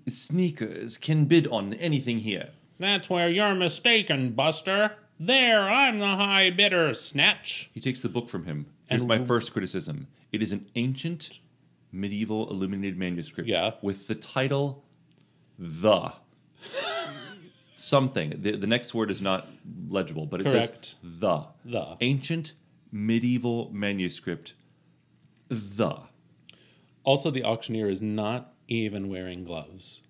sneakers 0.08 0.98
can 0.98 1.26
bid 1.26 1.48
on 1.48 1.74
anything 1.76 2.20
here. 2.20 2.50
That's 2.80 3.10
where 3.10 3.30
you're 3.30 3.56
mistaken, 3.56 4.32
Buster. 4.32 4.94
There, 5.20 5.70
I'm 5.70 6.00
the 6.00 6.08
high 6.16 6.50
bidder, 6.50 6.94
Snatch. 6.94 7.70
He 7.74 7.80
takes 7.80 8.02
the 8.02 8.10
book 8.10 8.30
from 8.30 8.46
him. 8.46 8.68
Here's 8.90 9.06
my 9.06 9.18
first 9.18 9.54
criticism 9.54 10.08
it 10.32 10.42
is 10.44 10.52
an 10.52 10.68
ancient 10.76 11.40
medieval 11.92 12.50
illuminated 12.50 12.98
manuscript 12.98 13.48
Yeah. 13.50 13.72
with 13.82 14.08
the 14.08 14.16
title 14.16 14.84
The. 15.58 16.14
Something. 17.76 18.36
The, 18.42 18.56
the 18.56 18.68
next 18.68 18.94
word 18.94 19.12
is 19.12 19.22
not 19.22 19.48
legible, 19.90 20.26
but 20.26 20.42
it 20.42 20.46
Correct. 20.46 20.86
says 20.86 20.96
The. 21.20 21.48
The. 21.66 21.98
Ancient 22.02 22.54
medieval 22.94 23.72
manuscript 23.74 24.54
The. 25.50 25.96
Also, 27.04 27.32
the 27.32 27.44
auctioneer 27.44 27.90
is 27.90 28.02
not 28.02 28.54
even 28.68 29.10
wearing 29.10 29.44
gloves. 29.44 30.02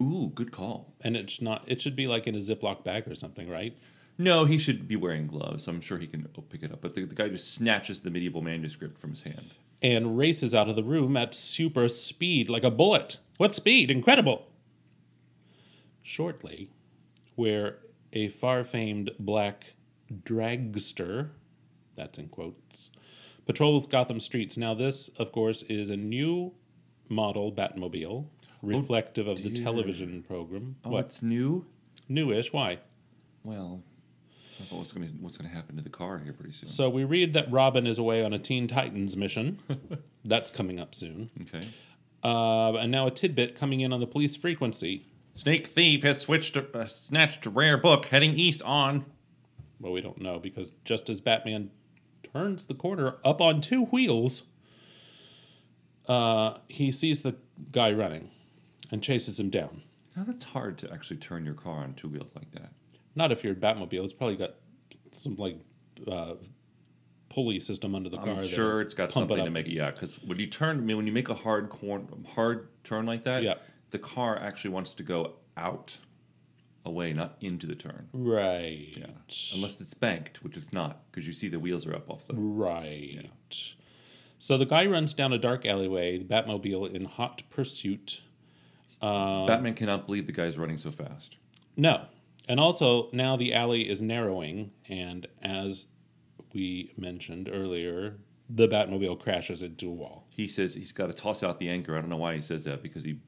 Ooh, 0.00 0.30
good 0.34 0.52
call. 0.52 0.94
And 1.00 1.16
it's 1.16 1.42
not, 1.42 1.64
it 1.66 1.80
should 1.80 1.96
be 1.96 2.06
like 2.06 2.26
in 2.26 2.34
a 2.34 2.38
Ziploc 2.38 2.84
bag 2.84 3.06
or 3.08 3.14
something, 3.14 3.48
right? 3.48 3.76
No, 4.16 4.44
he 4.44 4.58
should 4.58 4.86
be 4.86 4.96
wearing 4.96 5.26
gloves. 5.26 5.66
I'm 5.66 5.80
sure 5.80 5.98
he 5.98 6.06
can 6.06 6.26
pick 6.48 6.62
it 6.62 6.72
up. 6.72 6.80
But 6.80 6.94
the, 6.94 7.04
the 7.04 7.14
guy 7.14 7.28
just 7.28 7.52
snatches 7.52 8.00
the 8.00 8.10
medieval 8.10 8.42
manuscript 8.42 8.98
from 8.98 9.10
his 9.10 9.22
hand. 9.22 9.50
And 9.82 10.16
races 10.16 10.54
out 10.54 10.68
of 10.68 10.76
the 10.76 10.84
room 10.84 11.16
at 11.16 11.34
super 11.34 11.88
speed 11.88 12.48
like 12.48 12.64
a 12.64 12.70
bullet. 12.70 13.18
What 13.38 13.54
speed? 13.54 13.90
Incredible. 13.90 14.46
Shortly, 16.02 16.70
where 17.34 17.78
a 18.12 18.28
far 18.28 18.64
famed 18.64 19.10
black 19.18 19.74
dragster, 20.12 21.30
that's 21.96 22.18
in 22.18 22.28
quotes, 22.28 22.90
patrols 23.46 23.86
Gotham 23.86 24.20
streets. 24.20 24.56
Now, 24.56 24.74
this, 24.74 25.08
of 25.18 25.32
course, 25.32 25.62
is 25.62 25.90
a 25.90 25.96
new 25.96 26.52
model 27.08 27.52
Batmobile, 27.52 28.26
reflective 28.62 29.26
of 29.26 29.42
the 29.42 29.50
television 29.50 30.22
program. 30.22 30.76
Oh, 30.84 30.90
what? 30.90 31.06
it's 31.06 31.22
new? 31.22 31.66
Newish. 32.08 32.52
Why? 32.52 32.78
Well, 33.44 33.82
I 34.60 34.74
what's 34.74 34.92
gonna 34.92 35.08
what's 35.20 35.36
gonna 35.36 35.52
happen 35.52 35.76
to 35.76 35.82
the 35.82 35.90
car 35.90 36.18
here 36.18 36.32
pretty 36.32 36.52
soon. 36.52 36.68
So 36.68 36.88
we 36.88 37.04
read 37.04 37.32
that 37.32 37.50
Robin 37.50 37.86
is 37.86 37.98
away 37.98 38.24
on 38.24 38.32
a 38.32 38.38
Teen 38.38 38.68
Titans 38.68 39.16
mission. 39.16 39.58
That's 40.24 40.50
coming 40.50 40.78
up 40.78 40.94
soon. 40.94 41.30
okay. 41.42 41.66
Uh, 42.22 42.74
and 42.74 42.92
now 42.92 43.06
a 43.08 43.10
tidbit 43.10 43.56
coming 43.56 43.80
in 43.80 43.92
on 43.92 43.98
the 43.98 44.06
police 44.06 44.36
frequency. 44.36 45.06
Snake 45.32 45.66
thief 45.66 46.04
has 46.04 46.20
switched 46.20 46.56
uh, 46.56 46.86
snatched 46.86 47.46
a 47.46 47.50
rare 47.50 47.76
book 47.76 48.06
heading 48.06 48.34
east 48.34 48.62
on. 48.62 49.06
Well, 49.80 49.92
we 49.92 50.00
don't 50.00 50.20
know 50.20 50.38
because 50.38 50.72
just 50.84 51.10
as 51.10 51.20
Batman 51.20 51.70
turns 52.32 52.66
the 52.66 52.74
corner 52.74 53.16
up 53.24 53.40
on 53.40 53.60
two 53.60 53.84
wheels, 53.86 54.44
uh, 56.08 56.58
he 56.68 56.90
sees 56.92 57.22
the 57.22 57.36
guy 57.70 57.92
running 57.92 58.30
and 58.90 59.02
chases 59.02 59.38
him 59.38 59.50
down. 59.50 59.82
Now 60.16 60.24
that's 60.24 60.44
hard 60.44 60.78
to 60.78 60.92
actually 60.92 61.16
turn 61.18 61.44
your 61.44 61.54
car 61.54 61.78
on 61.78 61.94
two 61.94 62.08
wheels 62.08 62.34
like 62.34 62.50
that. 62.52 62.72
Not 63.14 63.32
if 63.32 63.44
you're 63.44 63.54
Batmobile. 63.54 64.04
It's 64.04 64.12
probably 64.12 64.36
got 64.36 64.54
some 65.12 65.36
like 65.36 65.58
uh, 66.10 66.34
pulley 67.28 67.60
system 67.60 67.94
under 67.94 68.08
the 68.08 68.18
car. 68.18 68.30
I'm 68.30 68.46
sure 68.46 68.80
it's 68.80 68.94
got 68.94 69.12
something 69.12 69.38
up. 69.38 69.44
to 69.44 69.50
make 69.50 69.66
it. 69.66 69.72
Yeah, 69.72 69.90
because 69.90 70.16
when 70.22 70.38
you 70.38 70.46
turn, 70.46 70.78
I 70.78 70.80
mean, 70.80 70.96
when 70.96 71.06
you 71.06 71.12
make 71.12 71.28
a 71.28 71.34
hard 71.34 71.68
corn, 71.70 72.26
hard 72.34 72.68
turn 72.84 73.06
like 73.06 73.22
that, 73.24 73.42
Yeah. 73.42 73.54
the 73.90 73.98
car 73.98 74.38
actually 74.38 74.70
wants 74.70 74.94
to 74.94 75.02
go 75.02 75.34
out, 75.56 75.98
away, 76.84 77.12
not 77.12 77.36
into 77.40 77.66
the 77.66 77.74
turn. 77.74 78.08
Right. 78.12 78.94
Yeah, 78.96 79.06
unless 79.54 79.80
it's 79.80 79.94
banked, 79.94 80.42
which 80.42 80.56
it's 80.56 80.72
not, 80.72 81.02
because 81.10 81.26
you 81.26 81.32
see 81.32 81.48
the 81.48 81.60
wheels 81.60 81.86
are 81.86 81.94
up 81.94 82.10
off 82.10 82.26
the. 82.26 82.34
Right. 82.34 83.30
So 84.38 84.58
the 84.58 84.66
guy 84.66 84.86
runs 84.86 85.14
down 85.14 85.32
a 85.32 85.38
dark 85.38 85.64
alleyway, 85.64 86.18
the 86.18 86.24
Batmobile 86.24 86.92
in 86.92 87.04
hot 87.04 87.42
pursuit. 87.50 88.22
Um, 89.00 89.46
Batman 89.46 89.74
cannot 89.74 90.06
believe 90.06 90.26
the 90.26 90.32
guy's 90.32 90.58
running 90.58 90.78
so 90.78 90.90
fast. 90.90 91.36
No. 91.76 92.06
And 92.48 92.58
also, 92.58 93.08
now 93.12 93.36
the 93.36 93.54
alley 93.54 93.88
is 93.88 94.02
narrowing, 94.02 94.72
and 94.88 95.28
as 95.40 95.86
we 96.52 96.92
mentioned 96.96 97.48
earlier, 97.52 98.16
the 98.50 98.66
Batmobile 98.68 99.20
crashes 99.20 99.62
into 99.62 99.88
a 99.88 99.92
wall. 99.92 100.26
He 100.28 100.48
says 100.48 100.74
he's 100.74 100.92
got 100.92 101.06
to 101.06 101.12
toss 101.12 101.42
out 101.42 101.58
the 101.58 101.68
anchor. 101.68 101.96
I 101.96 102.00
don't 102.00 102.10
know 102.10 102.16
why 102.16 102.34
he 102.34 102.40
says 102.40 102.64
that 102.64 102.82
because 102.82 103.04
he 103.04 103.20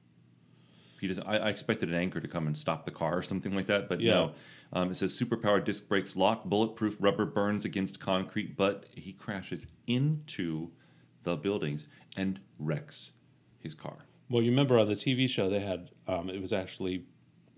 he 1.01 1.07
doesn't. 1.09 1.27
I, 1.27 1.37
I 1.39 1.49
expected 1.49 1.89
an 1.89 1.95
anchor 1.97 2.21
to 2.21 2.29
come 2.29 2.47
and 2.47 2.57
stop 2.57 2.85
the 2.85 2.91
car 2.91 3.17
or 3.19 3.23
something 3.23 3.55
like 3.55 3.67
that, 3.67 3.89
but 3.89 4.01
no. 4.01 4.33
Um, 4.73 4.91
it 4.91 4.97
says 4.97 5.19
superpowered 5.19 5.65
disc 5.65 5.89
brakes 5.89 6.17
lock, 6.17 6.45
bulletproof 6.45 6.97
rubber 6.99 7.25
burns 7.27 7.65
against 7.65 8.01
concrete, 8.01 8.57
but 8.57 8.87
he 8.95 9.13
crashes 9.13 9.67
into 9.87 10.71
the 11.23 11.37
buildings 11.37 11.87
and 12.17 12.41
wrecks 12.59 13.13
his 13.61 13.75
car. 13.75 13.99
Well, 14.29 14.43
you 14.43 14.51
remember 14.51 14.79
on 14.79 14.89
the 14.89 14.95
TV 14.95 15.29
show, 15.29 15.49
they 15.49 15.61
had 15.61 15.91
um, 16.09 16.29
it 16.31 16.41
was 16.41 16.53
actually 16.53 17.05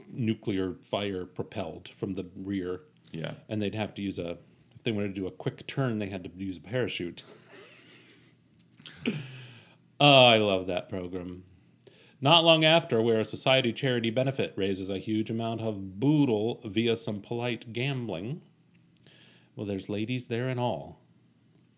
nuclear 0.09 0.75
fire 0.83 1.25
propelled 1.25 1.89
from 1.89 2.15
the 2.15 2.27
rear, 2.37 2.81
Yeah. 3.13 3.33
and 3.49 3.63
they'd 3.63 3.75
have 3.75 3.95
to 3.95 4.03
use 4.03 4.19
a 4.19 4.39
if 4.75 4.83
they 4.83 4.93
wanted 4.93 5.15
to 5.15 5.21
do 5.21 5.27
a 5.27 5.31
quick 5.31 5.67
turn, 5.67 5.99
they 5.99 6.09
had 6.09 6.23
to 6.25 6.31
use 6.37 6.59
a 6.59 6.61
parachute. 6.61 7.25
oh, 10.01 10.25
I 10.27 10.39
love 10.39 10.67
that 10.67 10.89
program. 10.89 11.45
Not 12.21 12.45
long 12.45 12.65
after, 12.65 13.01
where 13.03 13.21
a 13.21 13.25
society 13.25 13.73
charity 13.73 14.11
benefit 14.11 14.55
raises 14.57 14.89
a 14.89 14.99
huge 14.99 15.29
amount 15.31 15.61
of 15.61 16.01
boodle 16.01 16.61
via 16.65 16.97
some 16.97 17.21
polite 17.21 17.73
gambling. 17.73 18.41
Well, 19.55 19.67
there's 19.67 19.89
ladies 19.89 20.29
there 20.29 20.49
and 20.49 20.59
all 20.59 20.99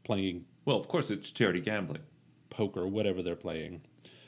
playing 0.05 0.47
Well, 0.65 0.77
of 0.77 0.89
course, 0.89 1.11
it's 1.11 1.31
charity 1.31 1.61
gambling. 1.61 2.03
poker, 2.51 2.87
whatever 2.87 3.23
they're 3.23 3.37
playing. 3.37 3.83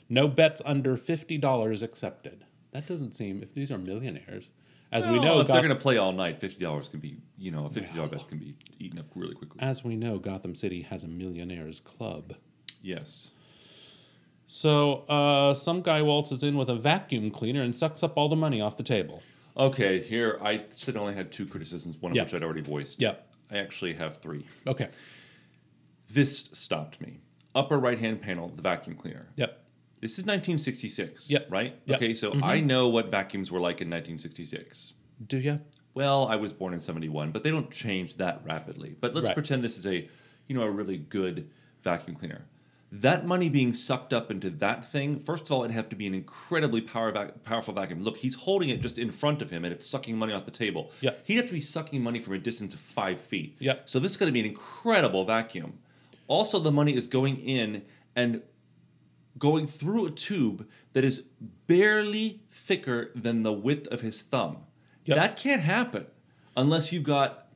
No 0.09 0.27
bets 0.27 0.61
under 0.65 0.97
fifty 0.97 1.37
dollars 1.37 1.81
accepted. 1.81 2.45
That 2.71 2.87
doesn't 2.87 3.13
seem. 3.13 3.41
If 3.41 3.53
these 3.53 3.71
are 3.71 3.77
millionaires, 3.77 4.49
as 4.91 5.07
we 5.07 5.19
know, 5.19 5.39
if 5.39 5.47
they're 5.47 5.57
going 5.61 5.69
to 5.69 5.75
play 5.75 5.97
all 5.97 6.11
night, 6.11 6.39
fifty 6.39 6.61
dollars 6.63 6.89
can 6.89 6.99
be, 6.99 7.17
you 7.37 7.51
know, 7.51 7.65
a 7.65 7.69
fifty 7.69 7.95
dollar 7.95 8.09
bet 8.09 8.27
can 8.27 8.37
be 8.37 8.55
eaten 8.79 8.99
up 8.99 9.05
really 9.15 9.33
quickly. 9.35 9.61
as 9.61 9.83
we 9.83 9.95
know, 9.95 10.19
Gotham 10.19 10.55
City 10.55 10.81
has 10.83 11.03
a 11.05 11.07
millionaires 11.07 11.79
club. 11.79 12.33
yes. 12.81 13.31
So 14.61 15.05
uh, 15.07 15.53
some 15.53 15.81
guy 15.81 16.01
waltzes 16.01 16.43
in 16.43 16.57
with 16.57 16.69
a 16.69 16.75
vacuum 16.75 17.31
cleaner 17.31 17.61
and 17.61 17.73
sucks 17.73 18.03
up 18.03 18.17
all 18.17 18.27
the 18.27 18.35
money 18.35 18.59
off 18.59 18.75
the 18.75 18.83
table. 18.83 19.23
Okay, 19.55 20.01
here 20.01 20.37
I 20.41 20.65
said 20.71 20.97
I 20.97 20.99
only 20.99 21.13
had 21.13 21.31
two 21.31 21.45
criticisms, 21.45 21.97
one 22.01 22.11
of 22.11 22.17
Yeah. 22.17 22.23
which 22.23 22.33
I'd 22.33 22.43
already 22.43 22.59
voiced. 22.59 22.99
Yep. 23.01 23.31
I 23.49 23.59
actually 23.59 23.93
have 23.93 24.17
three. 24.17 24.43
Okay. 24.67 24.89
This 26.09 26.49
stopped 26.51 26.99
me. 26.99 27.19
Upper 27.55 27.79
right 27.79 27.97
hand 27.97 28.21
panel, 28.21 28.49
the 28.49 28.61
vacuum 28.61 28.97
cleaner. 28.97 29.27
Yep. 29.37 29.57
This 30.01 30.19
is 30.19 30.25
1966, 30.25 31.29
Yep. 31.29 31.47
right? 31.49 31.79
Yep. 31.85 31.95
Okay, 31.97 32.13
so 32.13 32.33
I 32.43 32.59
know 32.59 32.89
what 32.89 33.09
vacuums 33.09 33.51
were 33.51 33.61
like 33.61 33.79
in 33.79 33.89
1966. 33.89 34.91
Do 35.25 35.37
you? 35.39 35.61
Well, 35.93 36.27
I 36.27 36.35
was 36.35 36.51
born 36.51 36.73
in 36.73 36.81
71, 36.81 37.31
but 37.31 37.43
they 37.43 37.51
don't 37.51 37.71
change 37.71 38.15
that 38.15 38.41
rapidly. 38.43 38.97
But 38.99 39.15
let's 39.15 39.27
Right. 39.27 39.33
pretend 39.33 39.63
this 39.63 39.77
is 39.77 39.87
a, 39.87 40.09
you 40.49 40.55
know, 40.57 40.63
a 40.63 40.69
really 40.71 40.97
good 40.97 41.49
vacuum 41.81 42.17
cleaner. 42.17 42.43
That 42.93 43.25
money 43.25 43.47
being 43.47 43.73
sucked 43.73 44.11
up 44.11 44.29
into 44.29 44.49
that 44.49 44.85
thing, 44.85 45.17
first 45.17 45.45
of 45.45 45.51
all, 45.51 45.63
it'd 45.63 45.73
have 45.73 45.87
to 45.89 45.95
be 45.95 46.07
an 46.07 46.13
incredibly 46.13 46.81
power 46.81 47.11
vac- 47.11 47.43
powerful 47.43 47.73
vacuum. 47.73 48.03
Look, 48.03 48.17
he's 48.17 48.35
holding 48.35 48.67
it 48.67 48.81
just 48.81 48.97
in 48.97 49.11
front 49.11 49.41
of 49.41 49.49
him 49.49 49.63
and 49.63 49.73
it's 49.73 49.87
sucking 49.87 50.17
money 50.17 50.33
off 50.33 50.43
the 50.43 50.51
table. 50.51 50.91
Yeah. 50.99 51.11
He'd 51.23 51.37
have 51.37 51.45
to 51.45 51.53
be 51.53 51.61
sucking 51.61 52.03
money 52.03 52.19
from 52.19 52.33
a 52.33 52.37
distance 52.37 52.73
of 52.73 52.81
five 52.81 53.21
feet. 53.21 53.55
Yeah. 53.59 53.75
So 53.85 53.97
this 53.99 54.11
is 54.11 54.17
going 54.17 54.27
to 54.27 54.33
be 54.33 54.41
an 54.41 54.45
incredible 54.45 55.23
vacuum. 55.23 55.79
Also, 56.27 56.59
the 56.59 56.71
money 56.71 56.93
is 56.93 57.07
going 57.07 57.37
in 57.37 57.83
and 58.13 58.41
going 59.37 59.67
through 59.67 60.05
a 60.05 60.11
tube 60.11 60.67
that 60.91 61.05
is 61.05 61.23
barely 61.67 62.41
thicker 62.51 63.11
than 63.15 63.43
the 63.43 63.53
width 63.53 63.87
of 63.87 64.01
his 64.01 64.21
thumb. 64.21 64.57
Yep. 65.05 65.15
That 65.17 65.39
can't 65.39 65.61
happen 65.61 66.07
unless 66.57 66.91
you've 66.91 67.03
got 67.03 67.47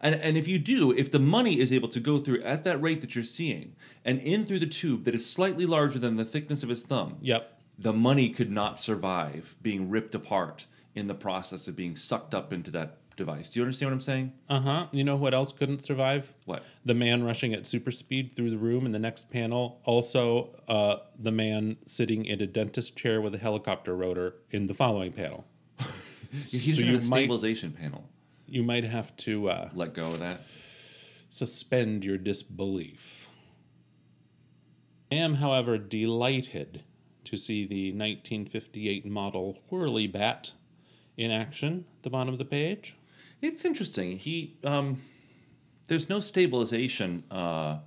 and, 0.00 0.14
and 0.14 0.36
if 0.36 0.48
you 0.48 0.58
do, 0.58 0.92
if 0.92 1.10
the 1.10 1.18
money 1.18 1.58
is 1.60 1.72
able 1.72 1.88
to 1.88 2.00
go 2.00 2.18
through 2.18 2.42
at 2.42 2.64
that 2.64 2.80
rate 2.80 3.00
that 3.02 3.14
you're 3.14 3.24
seeing 3.24 3.74
and 4.04 4.18
in 4.20 4.46
through 4.46 4.58
the 4.60 4.66
tube 4.66 5.04
that 5.04 5.14
is 5.14 5.28
slightly 5.28 5.66
larger 5.66 5.98
than 5.98 6.16
the 6.16 6.24
thickness 6.24 6.62
of 6.62 6.68
his 6.68 6.82
thumb, 6.82 7.16
Yep. 7.20 7.60
the 7.78 7.92
money 7.92 8.28
could 8.30 8.50
not 8.50 8.80
survive 8.80 9.56
being 9.62 9.90
ripped 9.90 10.14
apart 10.14 10.66
in 10.94 11.06
the 11.06 11.14
process 11.14 11.68
of 11.68 11.76
being 11.76 11.94
sucked 11.96 12.34
up 12.34 12.52
into 12.52 12.70
that 12.72 12.96
device. 13.16 13.50
Do 13.50 13.60
you 13.60 13.64
understand 13.64 13.90
what 13.90 13.94
I'm 13.96 14.00
saying? 14.00 14.32
Uh 14.48 14.60
huh. 14.60 14.86
You 14.92 15.04
know 15.04 15.16
what 15.16 15.34
else 15.34 15.52
couldn't 15.52 15.82
survive? 15.82 16.32
What? 16.46 16.62
The 16.86 16.94
man 16.94 17.22
rushing 17.22 17.52
at 17.52 17.66
super 17.66 17.90
speed 17.90 18.34
through 18.34 18.50
the 18.50 18.56
room 18.58 18.86
in 18.86 18.92
the 18.92 18.98
next 18.98 19.30
panel. 19.30 19.80
Also, 19.84 20.50
uh, 20.68 20.96
the 21.18 21.30
man 21.32 21.76
sitting 21.84 22.24
in 22.24 22.40
a 22.40 22.46
dentist 22.46 22.96
chair 22.96 23.20
with 23.20 23.34
a 23.34 23.38
helicopter 23.38 23.94
rotor 23.94 24.36
in 24.50 24.64
the 24.66 24.74
following 24.74 25.12
panel. 25.12 25.44
He 26.48 26.58
So 26.72 26.86
have 26.86 26.88
a 26.90 26.92
might- 26.98 27.02
stabilization 27.02 27.72
panel. 27.72 28.08
You 28.50 28.64
might 28.64 28.82
have 28.84 29.16
to 29.18 29.48
uh, 29.48 29.68
Let 29.72 29.94
go 29.94 30.06
of 30.08 30.18
that. 30.18 30.40
suspend 31.30 32.04
your 32.04 32.18
disbelief. 32.18 33.28
I 35.12 35.14
am, 35.16 35.34
however, 35.34 35.78
delighted 35.78 36.82
to 37.24 37.36
see 37.36 37.64
the 37.64 37.90
1958 37.92 39.06
model 39.06 39.58
Whirly 39.70 40.08
Bat 40.08 40.52
in 41.16 41.30
action 41.30 41.84
at 41.98 42.02
the 42.02 42.10
bottom 42.10 42.32
of 42.32 42.38
the 42.38 42.44
page. 42.44 42.96
It's 43.40 43.64
interesting. 43.64 44.18
He 44.18 44.56
um, 44.64 45.00
there's 45.86 46.08
no 46.08 46.18
stabilization 46.20 47.22
uh, 47.30 47.78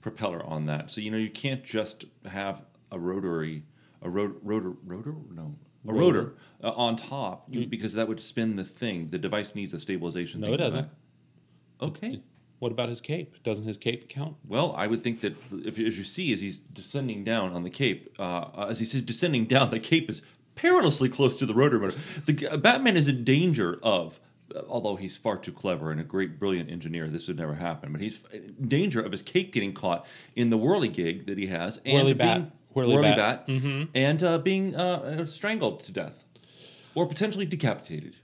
propeller 0.00 0.44
on 0.44 0.66
that, 0.66 0.90
so 0.90 1.00
you 1.00 1.10
know 1.10 1.16
you 1.18 1.30
can't 1.30 1.62
just 1.64 2.04
have 2.28 2.62
a 2.92 2.98
rotary, 2.98 3.62
a 4.02 4.10
rot- 4.10 4.44
rotor, 4.44 4.72
rotor, 4.84 5.14
no, 5.32 5.54
a 5.88 5.92
rotor, 5.92 6.34
uh, 6.62 6.70
on 6.72 6.96
top 6.96 7.46
you- 7.48 7.66
because 7.66 7.94
that 7.94 8.06
would 8.08 8.20
spin 8.20 8.56
the 8.56 8.64
thing. 8.64 9.10
The 9.10 9.18
device 9.18 9.54
needs 9.54 9.72
a 9.74 9.80
stabilization. 9.80 10.40
No, 10.40 10.52
it 10.52 10.58
doesn't. 10.58 10.88
Okay. 11.80 12.20
What 12.58 12.72
about 12.72 12.90
his 12.90 13.00
cape? 13.00 13.42
Doesn't 13.42 13.64
his 13.64 13.78
cape 13.78 14.08
count? 14.08 14.36
Well, 14.46 14.74
I 14.76 14.86
would 14.86 15.02
think 15.02 15.22
that 15.22 15.34
if 15.64 15.78
as 15.78 15.96
you 15.96 16.04
see 16.04 16.30
as 16.34 16.40
he's 16.40 16.58
descending 16.58 17.24
down 17.24 17.52
on 17.54 17.62
the 17.62 17.70
cape, 17.70 18.14
uh, 18.18 18.66
as 18.68 18.78
he's 18.80 19.00
descending 19.00 19.46
down, 19.46 19.70
the 19.70 19.80
cape 19.80 20.10
is 20.10 20.20
perilously 20.56 21.08
close 21.08 21.36
to 21.36 21.46
the 21.46 21.54
rotor 21.54 21.78
motor. 21.78 21.96
The 22.26 22.48
uh, 22.48 22.56
Batman 22.58 22.98
is 22.98 23.08
in 23.08 23.24
danger 23.24 23.78
of, 23.82 24.20
uh, 24.54 24.60
although 24.68 24.96
he's 24.96 25.16
far 25.16 25.38
too 25.38 25.52
clever 25.52 25.90
and 25.90 25.98
a 25.98 26.04
great, 26.04 26.38
brilliant 26.38 26.70
engineer, 26.70 27.08
this 27.08 27.28
would 27.28 27.38
never 27.38 27.54
happen. 27.54 27.92
But 27.92 28.02
he's 28.02 28.22
in 28.30 28.68
danger 28.68 29.00
of 29.00 29.10
his 29.12 29.22
cape 29.22 29.54
getting 29.54 29.72
caught 29.72 30.04
in 30.36 30.50
the 30.50 30.58
whirly 30.58 30.88
gig 30.88 31.24
that 31.28 31.38
he 31.38 31.46
has, 31.46 31.78
and 31.86 31.94
Whirly 31.94 32.12
being, 32.12 32.42
bat. 32.42 32.50
Whirly 32.72 33.02
bat. 33.02 33.46
bat, 33.46 33.88
and 33.94 34.22
uh, 34.22 34.38
being 34.38 34.74
uh, 34.76 35.26
strangled 35.26 35.80
to 35.80 35.92
death, 35.92 36.24
or 36.94 37.06
potentially 37.06 37.46
decapitated. 37.46 38.16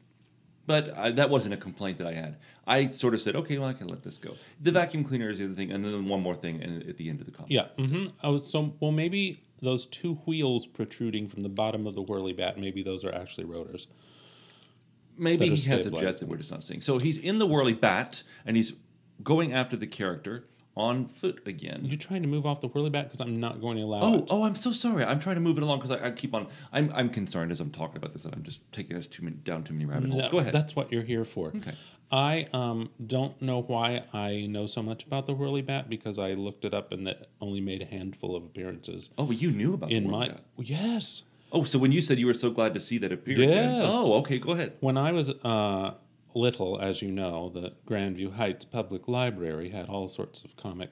But 0.66 0.88
uh, 0.88 1.10
that 1.12 1.30
wasn't 1.30 1.54
a 1.54 1.56
complaint 1.56 1.98
that 1.98 2.08
I 2.08 2.12
had. 2.14 2.36
I 2.66 2.88
sort 2.88 3.14
of 3.14 3.20
said, 3.20 3.36
okay, 3.36 3.56
well, 3.58 3.68
I 3.68 3.72
can 3.72 3.86
let 3.86 4.02
this 4.02 4.18
go. 4.18 4.34
The 4.60 4.72
vacuum 4.72 5.04
cleaner 5.04 5.30
is 5.30 5.38
the 5.38 5.44
other 5.44 5.54
thing, 5.54 5.70
and 5.70 5.84
then 5.84 6.06
one 6.08 6.20
more 6.22 6.34
thing 6.34 6.60
and 6.60 6.82
at 6.88 6.96
the 6.96 7.08
end 7.08 7.20
of 7.20 7.26
the 7.26 7.32
comic. 7.32 7.52
Yeah. 7.52 7.66
hmm 7.78 8.06
Oh, 8.24 8.42
so 8.42 8.74
well, 8.80 8.90
maybe 8.90 9.42
those 9.62 9.86
two 9.86 10.14
wheels 10.26 10.66
protruding 10.66 11.28
from 11.28 11.40
the 11.40 11.48
bottom 11.48 11.86
of 11.86 11.94
the 11.94 12.02
whirly 12.02 12.32
bat. 12.32 12.58
Maybe 12.58 12.82
those 12.82 13.04
are 13.04 13.14
actually 13.14 13.44
rotors. 13.44 13.86
Maybe 15.16 15.46
he 15.48 15.70
has 15.70 15.86
a 15.86 15.90
jet 15.92 16.18
that 16.20 16.28
we're 16.28 16.36
just 16.36 16.50
not 16.50 16.62
seeing. 16.64 16.80
So 16.80 16.98
he's 16.98 17.16
in 17.16 17.38
the 17.38 17.46
whirly 17.46 17.72
bat, 17.72 18.22
and 18.44 18.56
he's 18.56 18.74
going 19.22 19.52
after 19.52 19.76
the 19.76 19.86
character 19.86 20.44
on 20.76 21.06
foot 21.06 21.40
again. 21.46 21.80
You 21.84 21.96
trying 21.96 22.22
to 22.22 22.28
move 22.28 22.44
off 22.44 22.60
the 22.60 22.68
whirly 22.68 22.90
bat 22.90 23.06
because 23.06 23.20
I'm 23.20 23.40
not 23.40 23.60
going 23.60 23.78
to 23.78 23.82
allow 23.82 24.00
Oh, 24.02 24.18
it. 24.18 24.24
oh! 24.30 24.42
I'm 24.44 24.54
so 24.54 24.72
sorry. 24.72 25.04
I'm 25.04 25.18
trying 25.18 25.36
to 25.36 25.40
move 25.40 25.56
it 25.56 25.62
along 25.62 25.78
because 25.80 25.90
I, 25.98 26.08
I 26.08 26.10
keep 26.10 26.34
on. 26.34 26.48
I'm, 26.72 26.92
I'm 26.94 27.08
concerned 27.08 27.50
as 27.50 27.60
I'm 27.60 27.70
talking 27.70 27.96
about 27.96 28.12
this 28.12 28.24
that 28.24 28.34
I'm 28.34 28.42
just 28.42 28.70
taking 28.72 28.96
us 28.96 29.08
too 29.08 29.24
many, 29.24 29.36
down 29.36 29.64
too 29.64 29.72
many 29.72 29.86
rabbit 29.86 30.10
holes. 30.10 30.24
No, 30.24 30.30
Go 30.30 30.38
ahead. 30.38 30.52
That's 30.52 30.76
what 30.76 30.92
you're 30.92 31.02
here 31.02 31.24
for. 31.24 31.48
Okay. 31.48 31.72
I 32.12 32.46
um, 32.52 32.90
don't 33.04 33.40
know 33.42 33.62
why 33.62 34.04
I 34.12 34.46
know 34.46 34.66
so 34.66 34.82
much 34.82 35.04
about 35.04 35.26
the 35.26 35.34
whirly 35.34 35.62
bat 35.62 35.88
because 35.88 36.18
I 36.18 36.34
looked 36.34 36.64
it 36.64 36.72
up 36.72 36.92
and 36.92 37.08
it 37.08 37.28
only 37.40 37.60
made 37.60 37.82
a 37.82 37.86
handful 37.86 38.36
of 38.36 38.44
appearances 38.44 39.10
oh, 39.18 39.24
well, 39.24 39.32
you 39.32 39.50
knew 39.50 39.74
about 39.74 39.90
in 39.90 40.04
the 40.04 40.10
my. 40.10 40.28
bat. 40.28 40.44
Yes. 40.58 41.22
Oh, 41.50 41.62
so 41.64 41.78
when 41.78 41.90
you 41.90 42.00
said 42.00 42.18
you 42.18 42.26
were 42.26 42.34
so 42.34 42.50
glad 42.50 42.74
to 42.74 42.80
see 42.80 42.98
that 42.98 43.10
appear 43.12 43.34
again. 43.42 43.74
Yes. 43.80 43.90
Oh, 43.92 44.14
okay. 44.18 44.38
Go 44.38 44.52
ahead. 44.52 44.74
When 44.80 44.96
I 44.98 45.12
was 45.12 45.30
uh, 45.30 45.94
little, 46.36 46.78
as 46.80 47.02
you 47.02 47.10
know, 47.10 47.48
the 47.48 47.74
Grandview 47.88 48.34
Heights 48.34 48.64
Public 48.64 49.08
Library 49.08 49.70
had 49.70 49.88
all 49.88 50.08
sorts 50.08 50.44
of 50.44 50.56
comic 50.56 50.90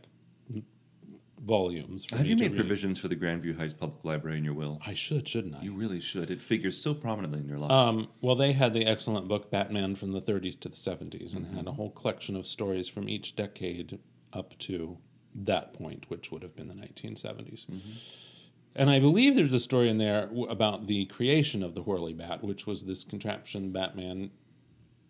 volumes. 1.45 2.05
For 2.07 2.17
Have 2.17 2.27
you 2.27 2.37
made 2.37 2.53
read. 2.53 2.57
provisions 2.61 2.99
for 2.99 3.09
the 3.09 3.17
Grandview 3.17 3.57
Heights 3.57 3.75
Public 3.75 4.05
Library 4.05 4.39
in 4.39 4.45
your 4.45 4.55
will? 4.55 4.81
I 4.87 4.95
should, 4.95 5.29
shouldn't 5.29 5.57
I? 5.57 5.63
You 5.63 5.73
really 5.75 6.01
should. 6.01 6.31
It 6.31 6.41
figures 6.41 6.77
so 6.81 6.95
prominently 6.95 7.41
in 7.41 7.49
your 7.49 7.59
life. 7.59 7.71
Um, 7.71 8.09
well, 8.21 8.35
they 8.37 8.53
had 8.53 8.73
the 8.73 8.87
excellent 8.87 9.29
book 9.29 9.51
Batman 9.51 9.95
from 9.95 10.13
the 10.13 10.21
30s 10.23 10.59
to 10.61 10.69
the 10.69 10.77
70s 10.77 11.35
and 11.35 11.45
Mm-hmm. 11.47 11.57
had 11.57 11.67
a 11.67 11.73
whole 11.73 11.91
collection 11.91 12.37
of 12.37 12.47
stories 12.47 12.89
from 12.89 13.09
each 13.09 13.37
decade 13.37 13.99
up 14.33 14.57
to 14.61 14.97
that 15.35 15.75
point, 15.75 16.07
which 16.09 16.31
would 16.33 16.43
have 16.43 16.57
been 16.57 16.69
the 16.69 16.75
1970s. 16.75 17.67
Mm-hmm. 17.67 17.79
And 18.77 18.91
I 18.91 18.99
believe 18.99 19.37
there's 19.37 19.55
a 19.55 19.61
story 19.61 19.89
in 19.89 19.99
there 19.99 20.31
about 20.49 20.87
the 20.87 21.05
creation 21.07 21.63
of 21.63 21.75
the 21.75 21.83
Whirly 21.83 22.13
Bat, 22.13 22.43
which 22.43 22.67
was 22.67 22.85
this 22.85 23.05
contraption 23.05 23.71
Batman 23.71 24.31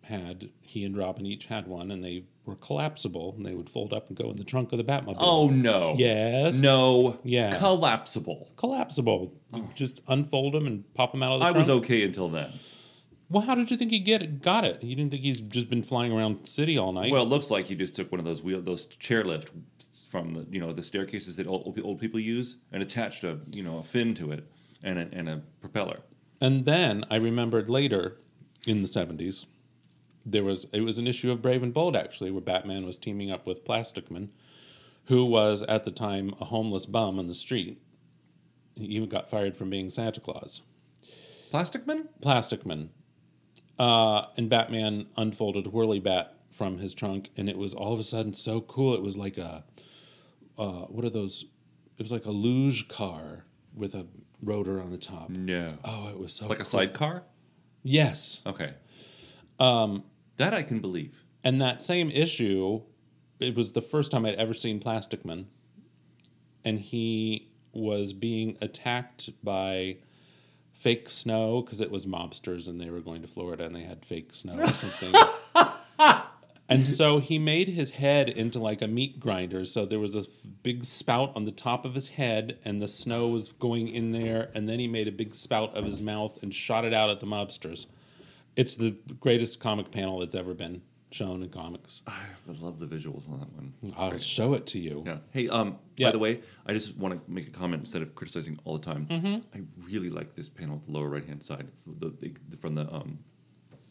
had. 0.05 0.49
He 0.61 0.83
and 0.83 0.97
Robin 0.97 1.25
each 1.25 1.45
had 1.45 1.67
one, 1.67 1.91
and 1.91 2.03
they 2.03 2.25
were 2.45 2.55
collapsible, 2.55 3.33
and 3.37 3.45
they 3.45 3.53
would 3.53 3.69
fold 3.69 3.93
up 3.93 4.07
and 4.07 4.17
go 4.17 4.29
in 4.29 4.37
the 4.37 4.43
trunk 4.43 4.71
of 4.71 4.77
the 4.77 4.83
Batmobile. 4.83 5.17
oh 5.19 5.49
no. 5.49 5.95
yes. 5.97 6.59
No. 6.59 7.19
Yes. 7.23 7.59
Collapsible. 7.59 8.49
Collapsible. 8.57 9.33
You 9.53 9.63
oh. 9.67 9.69
just 9.75 10.01
unfold 10.07 10.53
them 10.53 10.67
and 10.67 10.91
pop 10.93 11.11
them 11.11 11.23
out 11.23 11.33
of 11.33 11.39
the 11.39 11.45
Oh. 11.45 11.49
I 11.49 11.51
trunk. 11.51 11.57
was 11.59 11.69
okay 11.69 12.03
until 12.03 12.29
then. 12.29 12.51
Well, 13.27 13.41
how 13.43 13.55
did 13.55 13.71
you 13.71 13.77
think 13.77 13.89
he 13.91 13.99
get 13.99 14.21
it, 14.21 14.43
got 14.43 14.65
it? 14.65 14.83
You 14.83 14.95
didn't 14.95 15.09
think 15.09 15.23
he's 15.23 15.39
just 15.39 15.67
been 15.67 15.81
flying 15.81 16.11
around 16.11 16.43
the 16.43 16.47
city 16.47 16.77
all 16.77 16.91
night? 16.93 17.11
Well, 17.11 17.23
it 17.23 17.29
looks 17.29 17.49
like 17.49 17.65
he 17.65 17.73
just 17.75 17.95
took 17.95 18.11
one 18.11 18.19
of 18.19 18.25
those 18.25 18.43
wheel, 18.43 18.61
those 18.61 18.85
chairlift 18.85 19.49
from 20.11 20.33
the 20.35 20.45
you 20.51 20.59
know 20.59 20.71
the 20.73 20.83
staircases 20.83 21.35
that 21.37 21.47
old, 21.47 21.79
old 21.83 21.99
people 21.99 22.19
use, 22.19 22.57
and 22.71 22.83
attached 22.83 23.23
a 23.23 23.39
you 23.51 23.63
know 23.63 23.79
a 23.79 23.83
fin 23.83 24.13
to 24.15 24.31
it 24.31 24.47
and 24.83 24.99
a, 24.99 25.07
and 25.11 25.27
a 25.27 25.41
propeller. 25.61 26.01
and 26.39 26.65
then 26.65 27.03
I 27.09 27.15
remembered 27.15 27.67
later 27.69 28.17
in 28.67 28.81
the 28.83 28.87
seventies, 28.87 29.47
there 30.25 30.43
was 30.43 30.65
it 30.73 30.81
was 30.81 30.97
an 30.97 31.07
issue 31.07 31.31
of 31.31 31.41
Brave 31.41 31.63
and 31.63 31.73
Bold 31.73 31.95
actually, 31.95 32.31
where 32.31 32.41
Batman 32.41 32.85
was 32.85 32.97
teaming 32.97 33.31
up 33.31 33.45
with 33.45 33.63
Plastic 33.63 34.09
Man, 34.09 34.31
who 35.05 35.25
was 35.25 35.61
at 35.63 35.83
the 35.83 35.91
time 35.91 36.33
a 36.41 36.45
homeless 36.45 36.85
bum 36.85 37.19
on 37.19 37.27
the 37.27 37.33
street. 37.33 37.81
He 38.75 38.85
even 38.85 39.07
got 39.07 39.29
fired 39.29 39.55
from 39.55 39.69
being 39.69 39.89
Santa 39.89 40.19
Claus. 40.19 40.61
Plastic 41.51 41.87
Man? 41.87 42.09
Plastic 42.21 42.65
Man. 42.65 42.89
Uh, 43.77 44.25
and 44.37 44.49
Batman 44.49 45.05
unfolded 45.15 45.67
Whirly 45.67 45.99
Bat 45.99 46.33
from 46.49 46.77
his 46.77 46.93
trunk, 46.93 47.29
and 47.37 47.49
it 47.49 47.57
was 47.57 47.73
all 47.73 47.93
of 47.93 47.99
a 47.99 48.03
sudden 48.03 48.33
so 48.33 48.61
cool. 48.61 48.93
It 48.95 49.01
was 49.01 49.15
like 49.17 49.37
a, 49.37 49.63
uh, 50.57 50.85
what 50.87 51.05
are 51.05 51.09
those? 51.09 51.45
It 51.97 52.01
was 52.01 52.11
like 52.11 52.25
a 52.25 52.31
luge 52.31 52.87
car 52.87 53.45
with 53.73 53.95
a 53.95 54.05
rotor 54.41 54.81
on 54.81 54.91
the 54.91 54.97
top. 54.97 55.29
No. 55.29 55.77
Oh, 55.83 56.09
it 56.09 56.17
was 56.17 56.33
so 56.33 56.47
like 56.47 56.59
a 56.59 56.65
sidecar? 56.65 57.23
Yes, 57.83 58.41
Okay. 58.45 58.73
Um, 59.59 60.03
that 60.37 60.53
I 60.53 60.63
can 60.63 60.79
believe. 60.79 61.23
and 61.43 61.61
that 61.61 61.81
same 61.81 62.09
issue, 62.11 62.81
it 63.39 63.55
was 63.55 63.71
the 63.73 63.81
first 63.81 64.11
time 64.11 64.25
I'd 64.25 64.35
ever 64.35 64.53
seen 64.53 64.79
Plastic 64.79 65.23
Man, 65.25 65.47
and 66.63 66.79
he 66.79 67.49
was 67.73 68.13
being 68.13 68.57
attacked 68.61 69.29
by 69.43 69.97
fake 70.73 71.09
snow 71.09 71.61
because 71.61 71.81
it 71.81 71.91
was 71.91 72.05
mobsters 72.05 72.67
and 72.67 72.79
they 72.79 72.89
were 72.89 73.01
going 73.01 73.21
to 73.21 73.27
Florida 73.27 73.65
and 73.65 73.75
they 73.75 73.83
had 73.83 74.05
fake 74.05 74.33
snow 74.33 74.57
or 74.57 74.67
something. 74.67 75.13
and 76.69 76.87
so 76.87 77.19
he 77.19 77.37
made 77.39 77.69
his 77.69 77.91
head 77.91 78.29
into 78.29 78.59
like 78.59 78.81
a 78.81 78.87
meat 78.87 79.19
grinder. 79.19 79.65
So 79.65 79.85
there 79.85 79.99
was 79.99 80.15
a 80.15 80.19
f- 80.19 80.25
big 80.63 80.85
spout 80.85 81.31
on 81.35 81.43
the 81.43 81.51
top 81.51 81.85
of 81.85 81.95
his 81.95 82.09
head 82.09 82.59
and 82.63 82.81
the 82.81 82.87
snow 82.87 83.27
was 83.27 83.51
going 83.53 83.87
in 83.87 84.11
there. 84.11 84.51
And 84.53 84.67
then 84.69 84.79
he 84.79 84.87
made 84.87 85.07
a 85.07 85.11
big 85.11 85.33
spout 85.33 85.75
of 85.75 85.85
his 85.85 86.01
mouth 86.01 86.37
and 86.41 86.53
shot 86.53 86.85
it 86.85 86.93
out 86.93 87.09
at 87.09 87.19
the 87.19 87.25
mobsters. 87.27 87.87
It's 88.55 88.75
the 88.75 88.91
greatest 89.19 89.59
comic 89.59 89.91
panel 89.91 90.19
that's 90.19 90.35
ever 90.35 90.53
been 90.53 90.81
shown 91.11 91.43
in 91.43 91.49
comics. 91.49 92.01
I 92.07 92.13
love 92.59 92.79
the 92.79 92.85
visuals 92.85 93.29
on 93.31 93.39
that 93.39 93.51
one. 93.53 93.73
It's 93.83 93.93
I'll 93.97 94.09
great. 94.11 94.23
show 94.23 94.53
it 94.53 94.65
to 94.67 94.79
you. 94.79 95.03
Yeah. 95.05 95.17
Hey, 95.31 95.47
um, 95.47 95.77
Yeah. 95.97 96.07
by 96.07 96.11
the 96.13 96.19
way, 96.19 96.41
I 96.65 96.73
just 96.73 96.97
want 96.97 97.13
to 97.13 97.31
make 97.31 97.47
a 97.47 97.51
comment 97.51 97.81
instead 97.81 98.01
of 98.01 98.15
criticizing 98.15 98.59
all 98.65 98.77
the 98.77 98.83
time. 98.85 99.05
Mm-hmm. 99.07 99.35
I 99.57 99.61
really 99.85 100.09
like 100.09 100.35
this 100.35 100.49
panel 100.49 100.75
at 100.77 100.85
the 100.85 100.91
lower 100.91 101.09
right 101.09 101.23
hand 101.25 101.41
side, 101.43 101.67
from 101.83 101.97
the, 101.99 102.09
the 102.49 102.57
from 102.57 102.75
the 102.75 102.91
um, 102.93 103.19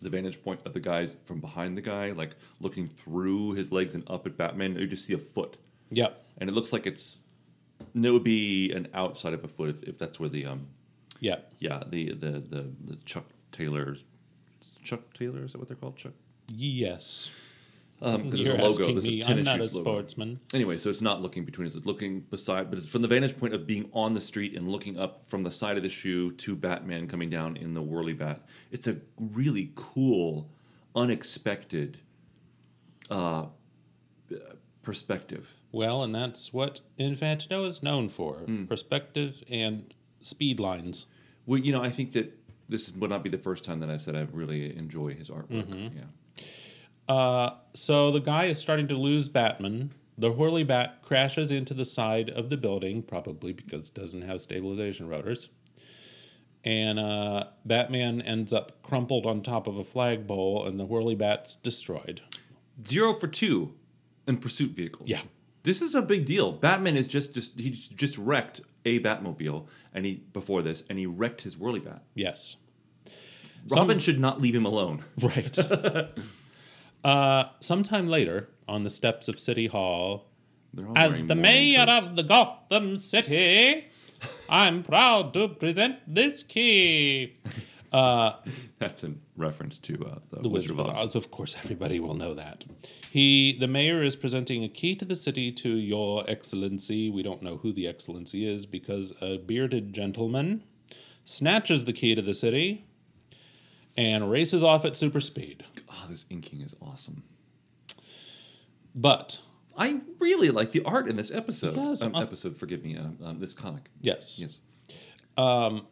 the 0.01 0.11
vantage 0.11 0.43
point 0.43 0.61
of 0.67 0.75
the 0.75 0.81
guys 0.81 1.17
from 1.25 1.41
behind 1.41 1.79
the 1.79 1.83
guy, 1.83 2.11
like 2.13 2.37
looking 2.61 2.89
through 2.89 3.53
his 3.53 3.73
legs 3.73 3.95
and 3.95 4.05
up 4.11 4.27
at 4.27 4.37
Batman. 4.37 4.77
You 4.77 4.87
just 4.87 5.07
see 5.07 5.15
a 5.15 5.19
foot, 5.19 5.57
Yep. 5.91 6.23
and 6.39 6.51
it 6.51 6.53
looks 6.53 6.73
like 6.73 6.87
it's. 6.87 7.23
And 7.95 8.05
it 8.07 8.11
would 8.11 8.25
be 8.25 8.71
an 8.73 8.89
outside 8.95 9.35
of 9.35 9.45
a 9.45 9.49
foot 9.49 9.69
if, 9.71 9.83
if 9.85 9.99
that's 9.99 10.19
where 10.21 10.29
the 10.29 10.47
um 10.47 10.67
Yep. 11.21 11.55
yeah 11.59 11.83
the 11.89 12.13
the 12.13 12.31
the, 12.33 12.71
the 12.85 12.97
Chuck 13.05 13.25
Taylor's 13.53 14.05
Chuck 14.85 15.13
Taylor 15.15 15.45
is 15.45 15.53
that 15.53 15.59
what 15.59 15.69
they're 15.69 15.77
called 15.77 15.97
Chuck 15.97 16.13
Yes. 16.53 17.31
um 18.03 18.29
there's 18.29 18.43
You're 18.43 18.57
a 18.57 18.63
logo 18.63 18.93
there's 18.93 19.07
a 19.07 19.21
tennis 19.21 19.49
I'm 19.49 19.59
not 19.59 19.71
a 19.71 19.73
logo. 19.73 19.81
sportsman. 19.81 20.41
Anyway, 20.53 20.77
so 20.79 20.91
it's 20.91 21.01
not 21.01 21.23
looking 21.23 21.45
between 21.45 21.67
us; 21.67 21.75
it's 21.75 21.87
looking 21.87 22.21
beside, 22.21 22.69
but 22.71 22.77
it's 22.79 22.87
from 22.89 23.03
the 23.03 23.09
vantage 23.09 23.39
point 23.39 23.55
of 23.55 23.67
being 23.67 23.89
on 23.93 24.15
the 24.15 24.21
street 24.21 24.55
and 24.57 24.69
looking 24.69 24.99
up 24.99 25.25
from 25.25 25.43
the 25.43 25.51
side 25.51 25.77
of 25.77 25.83
the 25.83 25.89
shoe 25.89 26.33
to 26.33 26.55
Batman 26.55 27.07
coming 27.09 27.31
down 27.31 27.57
in 27.57 27.73
the 27.75 27.81
whirly 27.83 28.13
bat. 28.13 28.41
It's 28.73 28.87
a 28.89 28.97
really 29.19 29.71
cool, 29.77 30.51
unexpected 30.95 31.99
uh, 33.11 33.47
perspective. 34.83 35.55
Well, 35.73 36.03
and 36.03 36.15
that's 36.15 36.53
what 36.53 36.81
Infantino 36.99 37.67
is 37.67 37.83
known 37.83 38.09
for 38.09 38.35
Hmm. 38.39 38.65
perspective 38.67 39.43
and 39.49 39.93
speed 40.21 40.61
lines. 40.61 41.07
Well, 41.47 41.59
you 41.59 41.73
know, 41.73 41.83
I 41.83 41.91
think 41.91 42.13
that 42.13 42.33
this 42.75 42.93
would 42.97 43.11
not 43.11 43.23
be 43.23 43.31
the 43.31 43.39
first 43.39 43.63
time 43.65 43.79
that 43.81 43.89
I've 43.91 44.03
said 44.03 44.17
I 44.17 44.27
really 44.33 44.77
enjoy 44.77 45.15
his 45.15 45.31
artwork. 45.31 45.65
Mm-hmm. 45.65 45.99
Yeah. 45.99 47.15
Uh, 47.15 47.55
so 47.75 48.11
the 48.11 48.21
guy 48.21 48.47
is 48.47 48.59
starting 48.59 48.89
to 48.89 48.97
lose 48.97 49.29
Batman. 49.29 49.93
The 50.19 50.31
Whirly 50.33 50.65
Bat 50.65 51.03
crashes 51.03 51.51
into 51.53 51.73
the 51.75 51.85
side 51.85 52.31
of 52.31 52.51
the 52.51 52.57
building, 52.57 53.03
probably 53.03 53.53
because 53.53 53.89
it 53.91 53.95
doesn't 53.95 54.23
have 54.23 54.41
stabilization 54.41 55.09
rotors. 55.09 55.49
And 56.65 56.99
uh, 56.99 57.45
Batman 57.65 58.23
ends 58.23 58.53
up 58.53 58.83
crumpled 58.83 59.27
on 59.27 59.43
top 59.43 59.67
of 59.67 59.77
a 59.77 59.85
flagpole, 59.85 60.67
and 60.67 60.81
the 60.81 60.85
Whirly 60.85 61.15
Bat's 61.15 61.57
destroyed. 61.57 62.23
Zero 62.87 63.13
for 63.13 63.29
two 63.29 63.75
in 64.27 64.39
pursuit 64.39 64.71
vehicles. 64.73 65.09
Yeah. 65.11 65.21
This 65.63 65.81
is 65.83 65.95
a 65.95 66.03
big 66.03 66.27
deal. 66.27 66.53
Batman 66.53 66.97
is 66.97 67.07
just 67.09 67.35
just 67.35 67.59
he 67.59 67.71
just- 67.71 67.97
just 67.97 68.19
wrecked 68.19 68.61
a 68.85 69.01
Batmobile 69.01 69.67
and 69.95 70.05
he 70.05 70.23
before 70.33 70.61
this 70.63 70.83
and 70.91 70.99
he 70.99 71.07
wrecked 71.07 71.41
his 71.43 71.57
whirly 71.57 71.81
bat. 71.81 72.03
Yes. 72.15 72.57
Robin 73.71 73.99
should 73.99 74.21
not 74.21 74.41
leave 74.41 74.55
him 74.55 74.67
alone. 74.67 75.03
Right. 75.23 75.59
uh, 77.05 77.45
sometime 77.61 78.09
later, 78.09 78.49
on 78.69 78.83
the 78.85 78.91
steps 78.91 79.29
of 79.29 79.39
City 79.39 79.67
Hall, 79.67 80.31
They're 80.73 80.87
all 80.87 80.99
as 80.99 81.13
wearing 81.13 81.27
the 81.27 81.35
mayor 81.35 81.87
coats. 81.87 82.07
of 82.07 82.17
the 82.17 82.23
Gotham 82.23 82.99
City, 82.99 83.87
I'm 84.49 84.83
proud 84.83 85.35
to 85.35 85.49
present 85.49 85.99
this 86.07 86.43
key. 86.43 87.37
Uh, 87.93 88.33
That's 88.79 89.05
in 89.05 89.21
reference 89.37 89.79
to 89.79 89.95
uh, 90.05 90.19
the, 90.31 90.41
The 90.43 90.49
Wizard, 90.49 90.79
of 90.79 90.81
Oz. 90.81 91.15
Of 91.15 91.31
course, 91.31 91.55
everybody 91.63 92.01
will 92.01 92.15
know 92.15 92.35
that. 92.35 92.65
He, 93.11 93.57
the 93.59 93.69
mayor, 93.69 94.03
is 94.03 94.17
presenting 94.17 94.65
a 94.65 94.69
key 94.69 94.95
to 94.97 95.05
the 95.05 95.15
city 95.17 95.53
to 95.53 95.69
Your 95.71 96.25
Excellency. 96.29 97.09
We 97.09 97.23
don't 97.23 97.43
know 97.43 97.59
who 97.59 97.73
the 97.73 97.87
Excellency 97.87 98.47
is 98.47 98.67
because 98.67 99.13
a 99.21 99.39
bearded 99.39 99.93
gentleman 99.93 100.65
snatches 101.23 101.85
the 101.85 101.93
key 101.93 102.15
to 102.15 102.21
the 102.23 102.35
city 102.35 102.87
and 103.97 104.31
races 104.31 104.63
off 104.63 104.85
at 104.85 104.97
super 104.97 105.21
speed. 105.21 105.65
Oh, 105.91 106.07
this 106.09 106.27
inking 106.31 106.61
is 106.61 106.75
awesome. 106.81 107.23
But 108.95 109.41
I 109.77 110.01
really 110.21 110.51
like 110.51 110.73
the 110.73 110.83
art 110.85 111.09
in 111.09 111.17
this 111.17 111.31
episode. 111.31 111.77
Yes, 111.77 112.03
um, 112.03 112.15
uh, 112.15 112.21
episode, 112.23 112.57
forgive 112.57 112.85
me. 112.85 112.97
Um, 112.97 113.19
um, 113.23 113.39
this 113.41 113.55
comic. 113.55 113.89
yes, 114.01 114.39
Yes. 114.39 114.61
Um. 115.37 115.87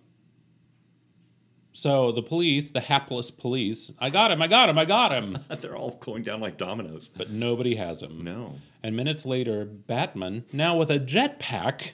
So 1.75 2.13
the 2.13 2.23
police, 2.23 2.71
the 2.71 2.81
hapless 2.81 3.31
police, 3.31 3.91
I 3.99 4.11
got 4.11 4.31
him, 4.31 4.43
I 4.43 4.47
got 4.47 4.69
him, 4.69 4.79
I 4.79 4.85
got 4.85 5.11
him. 5.11 5.39
They're 5.61 5.75
all 5.75 5.93
going 5.93 6.23
down 6.23 6.41
like 6.41 6.59
dominoes. 6.59 7.11
But 7.17 7.31
nobody 7.31 7.77
has 7.77 8.03
him. 8.03 8.23
No. 8.23 8.57
And 8.83 8.95
minutes 8.95 9.25
later, 9.25 9.65
Batman, 9.65 10.45
now 10.53 10.77
with 10.77 10.91
a 10.91 11.01
jetpack. 11.01 11.93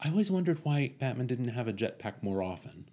I 0.00 0.08
always 0.08 0.30
wondered 0.30 0.60
why 0.62 0.92
Batman 1.00 1.26
didn't 1.26 1.48
have 1.48 1.66
a 1.66 1.72
jetpack 1.72 2.22
more 2.22 2.42
often. 2.44 2.88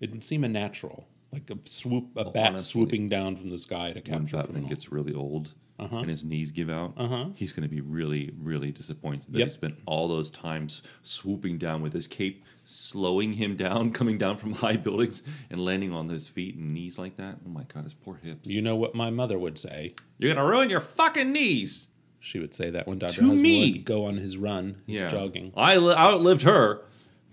It 0.00 0.10
would 0.10 0.22
seem 0.22 0.44
unnatural, 0.44 1.08
like 1.32 1.50
a 1.50 1.58
swoop, 1.68 2.08
a 2.16 2.24
bat 2.30 2.48
honestly, 2.50 2.80
swooping 2.80 3.08
down 3.08 3.36
from 3.36 3.50
the 3.50 3.58
sky 3.58 3.92
to 3.92 4.00
When 4.10 4.20
capture 4.22 4.36
a 4.36 4.42
Batman 4.44 4.66
gets 4.66 4.90
really 4.90 5.12
old 5.14 5.54
Uh-huh. 5.78 5.98
and 5.98 6.08
his 6.10 6.24
knees 6.24 6.50
give 6.50 6.70
out, 6.70 6.94
he's 7.36 7.52
going 7.52 7.62
to 7.62 7.68
be 7.68 7.80
really, 7.80 8.32
really 8.40 8.72
disappointed 8.72 9.24
that 9.28 9.38
Yep. 9.38 9.46
he 9.48 9.50
spent 9.52 9.74
all 9.86 10.08
those 10.08 10.30
times 10.30 10.82
swooping 11.02 11.58
down 11.58 11.82
with 11.82 11.92
his 11.92 12.06
cape, 12.06 12.44
slowing 12.64 13.34
him 13.34 13.56
down, 13.56 13.90
coming 13.98 14.16
down 14.18 14.36
from 14.38 14.54
high 14.54 14.76
buildings, 14.76 15.22
and 15.50 15.64
landing 15.64 15.92
on 15.92 16.08
his 16.08 16.26
feet 16.28 16.56
and 16.56 16.72
knees 16.74 16.98
like 16.98 17.16
that. 17.18 17.38
Oh 17.46 17.50
my 17.50 17.64
God, 17.64 17.84
his 17.84 17.94
poor 17.94 18.16
hips. 18.22 18.48
You 18.48 18.62
know 18.62 18.74
what 18.76 18.94
my 18.94 19.10
mother 19.10 19.38
would 19.38 19.58
say? 19.58 19.94
You're 20.18 20.34
going 20.34 20.44
to 20.44 20.50
ruin 20.50 20.70
your 20.70 20.80
fucking 20.80 21.30
knees. 21.30 21.88
She 22.20 22.40
would 22.40 22.52
say 22.54 22.70
that 22.70 22.88
when 22.88 22.98
Dr. 22.98 23.14
To 23.16 23.20
Husband 23.28 23.42
would 23.42 23.84
go 23.84 24.06
on 24.06 24.16
his 24.16 24.36
run, 24.36 24.78
his 24.86 25.00
Yeah. 25.00 25.08
jogging. 25.08 25.52
I 25.56 25.76
li- 25.76 25.94
outlived 25.94 26.42
her. 26.42 26.80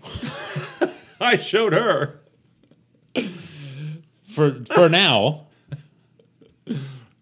I 1.20 1.36
showed 1.38 1.72
her. 1.72 2.20
For 4.36 4.62
for 4.74 4.90
now, 4.90 5.46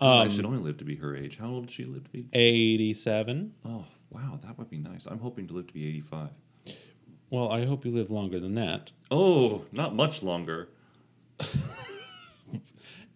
I 0.01 0.27
should 0.27 0.45
only 0.45 0.59
live 0.59 0.79
to 0.79 0.85
be 0.85 0.97
her 0.97 1.15
age. 1.15 1.39
How 1.39 1.47
old 1.49 1.67
did 1.67 1.73
she 1.73 1.85
live 1.85 2.03
to 2.03 2.11
be? 2.11 2.27
87. 2.33 3.55
Oh, 3.65 3.85
wow, 4.11 4.41
that 4.43 4.59
would 4.59 4.69
be 4.69 4.79
nice. 4.79 5.07
I'm 5.07 5.21
hoping 5.21 5.47
to 5.47 5.55
live 5.55 5.69
to 5.69 5.75
be 5.75 5.87
85. 5.87 6.31
Well, 7.31 7.53
I 7.53 7.67
hope 7.67 7.85
you 7.85 7.93
live 7.93 8.11
longer 8.11 8.41
than 8.41 8.57
that. 8.57 8.91
Oh, 9.13 9.65
not 9.71 9.95
much 9.95 10.25
longer. 10.25 10.71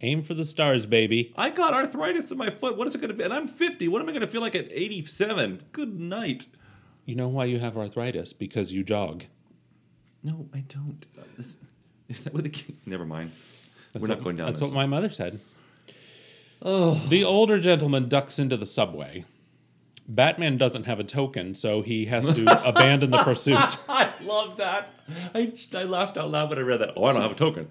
Aim 0.00 0.22
for 0.22 0.34
the 0.34 0.44
stars, 0.44 0.86
baby. 0.86 1.34
I 1.36 1.50
got 1.50 1.74
arthritis 1.74 2.30
in 2.30 2.38
my 2.38 2.50
foot. 2.50 2.76
What 2.76 2.86
is 2.86 2.94
it 2.94 3.00
going 3.00 3.10
to 3.10 3.16
be? 3.16 3.24
And 3.24 3.34
I'm 3.34 3.48
50. 3.48 3.88
What 3.88 4.00
am 4.00 4.08
I 4.08 4.12
going 4.12 4.20
to 4.20 4.28
feel 4.28 4.40
like 4.40 4.54
at 4.54 4.68
87? 4.70 5.62
Good 5.72 5.98
night. 5.98 6.46
You 7.04 7.16
know 7.16 7.26
why 7.26 7.46
you 7.46 7.58
have 7.58 7.76
arthritis? 7.76 8.32
Because 8.32 8.72
you 8.72 8.84
jog. 8.84 9.24
No, 10.22 10.48
I 10.54 10.60
don't. 10.60 11.04
Uh, 11.18 11.22
Is, 11.38 11.58
is 12.08 12.20
that 12.20 12.32
what 12.32 12.44
the 12.44 12.48
kid? 12.50 12.76
Never 12.86 13.04
mind. 13.04 13.32
That's 13.92 14.02
We're 14.02 14.08
not 14.08 14.18
what- 14.18 14.24
going 14.24 14.36
down 14.36 14.46
That's 14.46 14.60
this. 14.60 14.68
what 14.68 14.74
my 14.74 14.86
mother 14.86 15.08
said. 15.10 15.40
Oh. 16.60 16.94
The 17.08 17.24
older 17.24 17.58
gentleman 17.58 18.08
ducks 18.08 18.38
into 18.38 18.56
the 18.56 18.66
subway. 18.66 19.24
Batman 20.10 20.56
doesn't 20.56 20.84
have 20.84 20.98
a 20.98 21.04
token, 21.04 21.54
so 21.54 21.82
he 21.82 22.06
has 22.06 22.26
to 22.34 22.64
abandon 22.68 23.10
the 23.10 23.22
pursuit. 23.22 23.78
I 23.88 24.10
love 24.24 24.56
that. 24.56 24.88
I, 25.34 25.52
I 25.74 25.82
laughed 25.84 26.16
out 26.16 26.30
loud 26.30 26.48
when 26.50 26.58
I 26.58 26.62
read 26.62 26.80
that. 26.80 26.94
Oh, 26.96 27.04
I 27.04 27.12
don't 27.12 27.20
have 27.22 27.32
a 27.32 27.34
token. 27.34 27.68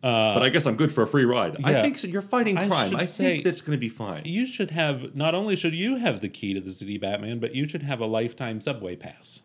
but 0.00 0.42
I 0.42 0.48
guess 0.48 0.64
I'm 0.66 0.76
good 0.76 0.90
for 0.92 1.02
a 1.02 1.06
free 1.06 1.24
ride. 1.26 1.58
I 1.62 1.74
Uh, 1.74 1.82
think 1.82 1.98
so. 1.98 2.08
You're 2.08 2.22
fighting 2.22 2.56
crime. 2.56 2.96
I, 2.96 3.04
say- 3.04 3.24
think 3.34 3.44
that's 3.44 3.60
going 3.60 3.76
to 3.76 3.80
be 3.80 3.88
fine. 3.90 4.22
You 4.24 4.46
should 4.46 4.70
have, 4.70 5.14
not 5.14 5.34
only 5.34 5.54
should 5.54 5.74
you 5.74 5.96
have 5.96 6.20
the 6.20 6.28
key 6.30 6.54
to 6.54 6.60
the 6.60 6.72
city, 6.72 6.96
Batman, 6.98 7.38
but 7.40 7.54
you 7.54 7.68
should 7.68 7.82
have 7.82 8.00
a 8.00 8.06
lifetime 8.06 8.60
subway 8.60 8.96
pass. 8.96 9.40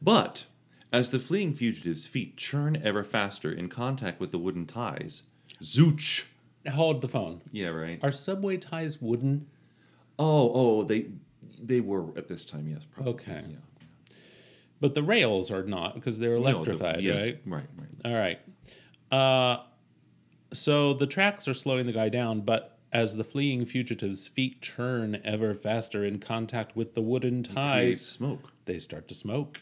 But 0.00 0.46
as 0.92 1.10
the 1.10 1.18
fleeing 1.18 1.52
fugitive's 1.52 2.06
feet 2.06 2.36
churn 2.36 2.80
ever 2.82 3.02
faster 3.04 3.52
in 3.52 3.68
contact 3.68 4.20
with 4.20 4.30
the 4.32 4.38
wooden 4.38 4.66
ties, 4.66 5.24
zooch. 5.62 6.24
Hold 6.72 7.00
the 7.00 7.08
phone. 7.08 7.42
Yeah, 7.52 7.68
right. 7.68 7.98
Are 8.02 8.12
subway 8.12 8.56
ties 8.56 9.00
wooden? 9.00 9.46
Oh, 10.18 10.50
oh, 10.54 10.82
they 10.84 11.06
they 11.62 11.80
were 11.80 12.16
at 12.16 12.28
this 12.28 12.44
time. 12.44 12.66
Yes, 12.68 12.84
probably. 12.84 13.12
Okay. 13.14 13.42
Yeah. 13.48 14.14
But 14.80 14.94
the 14.94 15.02
rails 15.02 15.50
are 15.50 15.62
not 15.62 15.94
because 15.94 16.18
they're 16.18 16.36
No, 16.38 16.42
the- 16.42 16.48
electrified, 16.50 17.00
yes, 17.00 17.22
right? 17.22 17.40
Right, 17.46 17.64
right. 17.78 17.88
All 18.04 18.14
right. 18.18 18.40
Uh, 19.10 19.62
so 20.52 20.92
the 20.94 21.06
tracks 21.06 21.48
are 21.48 21.54
slowing 21.54 21.86
the 21.86 21.92
guy 21.92 22.08
down, 22.08 22.40
but 22.42 22.78
as 22.92 23.16
the 23.16 23.24
fleeing 23.24 23.64
fugitive's 23.64 24.28
feet 24.28 24.60
churn 24.60 25.20
ever 25.24 25.54
faster 25.54 26.04
in 26.04 26.18
contact 26.18 26.76
with 26.76 26.94
the 26.94 27.00
wooden 27.00 27.42
ties, 27.42 28.00
smoke. 28.06 28.52
they 28.66 28.78
start 28.78 29.08
to 29.08 29.14
smoke. 29.14 29.60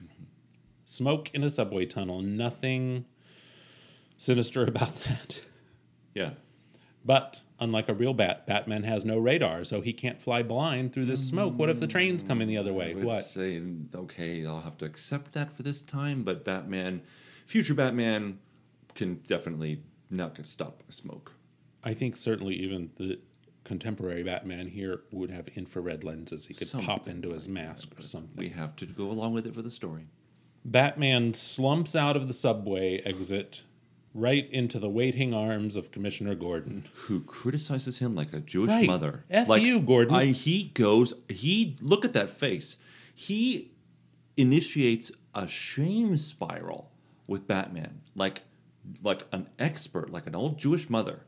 Smoke 0.94 1.28
in 1.34 1.42
a 1.42 1.50
subway 1.50 1.86
tunnel. 1.86 2.22
Nothing 2.22 3.04
sinister 4.16 4.64
about 4.68 4.94
that. 5.04 5.40
Yeah. 6.14 6.30
But 7.04 7.42
unlike 7.58 7.88
a 7.88 7.94
real 7.94 8.14
bat, 8.14 8.46
Batman 8.46 8.84
has 8.84 9.04
no 9.04 9.18
radar, 9.18 9.64
so 9.64 9.80
he 9.80 9.92
can't 9.92 10.22
fly 10.22 10.44
blind 10.44 10.92
through 10.92 11.06
this 11.06 11.26
smoke. 11.26 11.58
What 11.58 11.68
if 11.68 11.80
the 11.80 11.88
train's 11.88 12.22
coming 12.22 12.46
the 12.46 12.56
other 12.56 12.72
way? 12.72 12.92
I 12.92 12.94
would 12.94 13.04
What? 13.04 13.24
say 13.24 13.60
okay, 13.92 14.46
I'll 14.46 14.60
have 14.60 14.78
to 14.78 14.84
accept 14.84 15.32
that 15.32 15.52
for 15.52 15.64
this 15.64 15.82
time. 15.82 16.22
But 16.22 16.44
Batman, 16.44 17.02
future 17.44 17.74
Batman, 17.74 18.38
can 18.94 19.16
definitely 19.26 19.82
not 20.10 20.36
get 20.36 20.46
stopped 20.46 20.78
by 20.86 20.90
smoke. 20.90 21.32
I 21.82 21.92
think 21.92 22.16
certainly 22.16 22.54
even 22.54 22.90
the 22.96 23.18
contemporary 23.64 24.22
Batman 24.22 24.68
here 24.68 25.00
would 25.10 25.30
have 25.32 25.48
infrared 25.48 26.04
lenses. 26.04 26.46
He 26.46 26.54
could 26.54 26.70
pop 26.84 27.08
into 27.08 27.30
his 27.30 27.48
mask 27.48 27.98
or 27.98 28.02
something. 28.02 28.36
We 28.38 28.50
have 28.50 28.76
to 28.76 28.86
go 28.86 29.10
along 29.10 29.34
with 29.34 29.46
it 29.46 29.54
for 29.54 29.62
the 29.62 29.70
story. 29.72 30.06
Batman 30.64 31.34
slumps 31.34 31.94
out 31.94 32.16
of 32.16 32.26
the 32.26 32.32
subway 32.32 32.98
exit 33.04 33.62
right 34.14 34.48
into 34.50 34.78
the 34.78 34.88
waiting 34.88 35.34
arms 35.34 35.76
of 35.76 35.90
Commissioner 35.90 36.34
Gordon. 36.34 36.84
Who 36.94 37.20
criticizes 37.20 37.98
him 37.98 38.14
like 38.14 38.32
a 38.32 38.40
Jewish 38.40 38.68
Right. 38.70 38.86
mother? 38.86 39.24
F 39.28 39.48
like, 39.48 39.62
you, 39.62 39.80
Gordon. 39.80 40.14
I, 40.14 40.26
he 40.26 40.70
goes. 40.74 41.12
He 41.28 41.76
look 41.80 42.04
at 42.04 42.12
that 42.14 42.30
face. 42.30 42.78
He 43.14 43.72
initiates 44.36 45.12
a 45.34 45.46
shame 45.48 46.16
spiral 46.16 46.90
with 47.26 47.46
Batman, 47.46 48.00
like 48.14 48.42
like 49.02 49.24
an 49.32 49.48
expert, 49.58 50.10
like 50.10 50.26
an 50.26 50.34
old 50.34 50.58
Jewish 50.58 50.88
mother. 50.90 51.20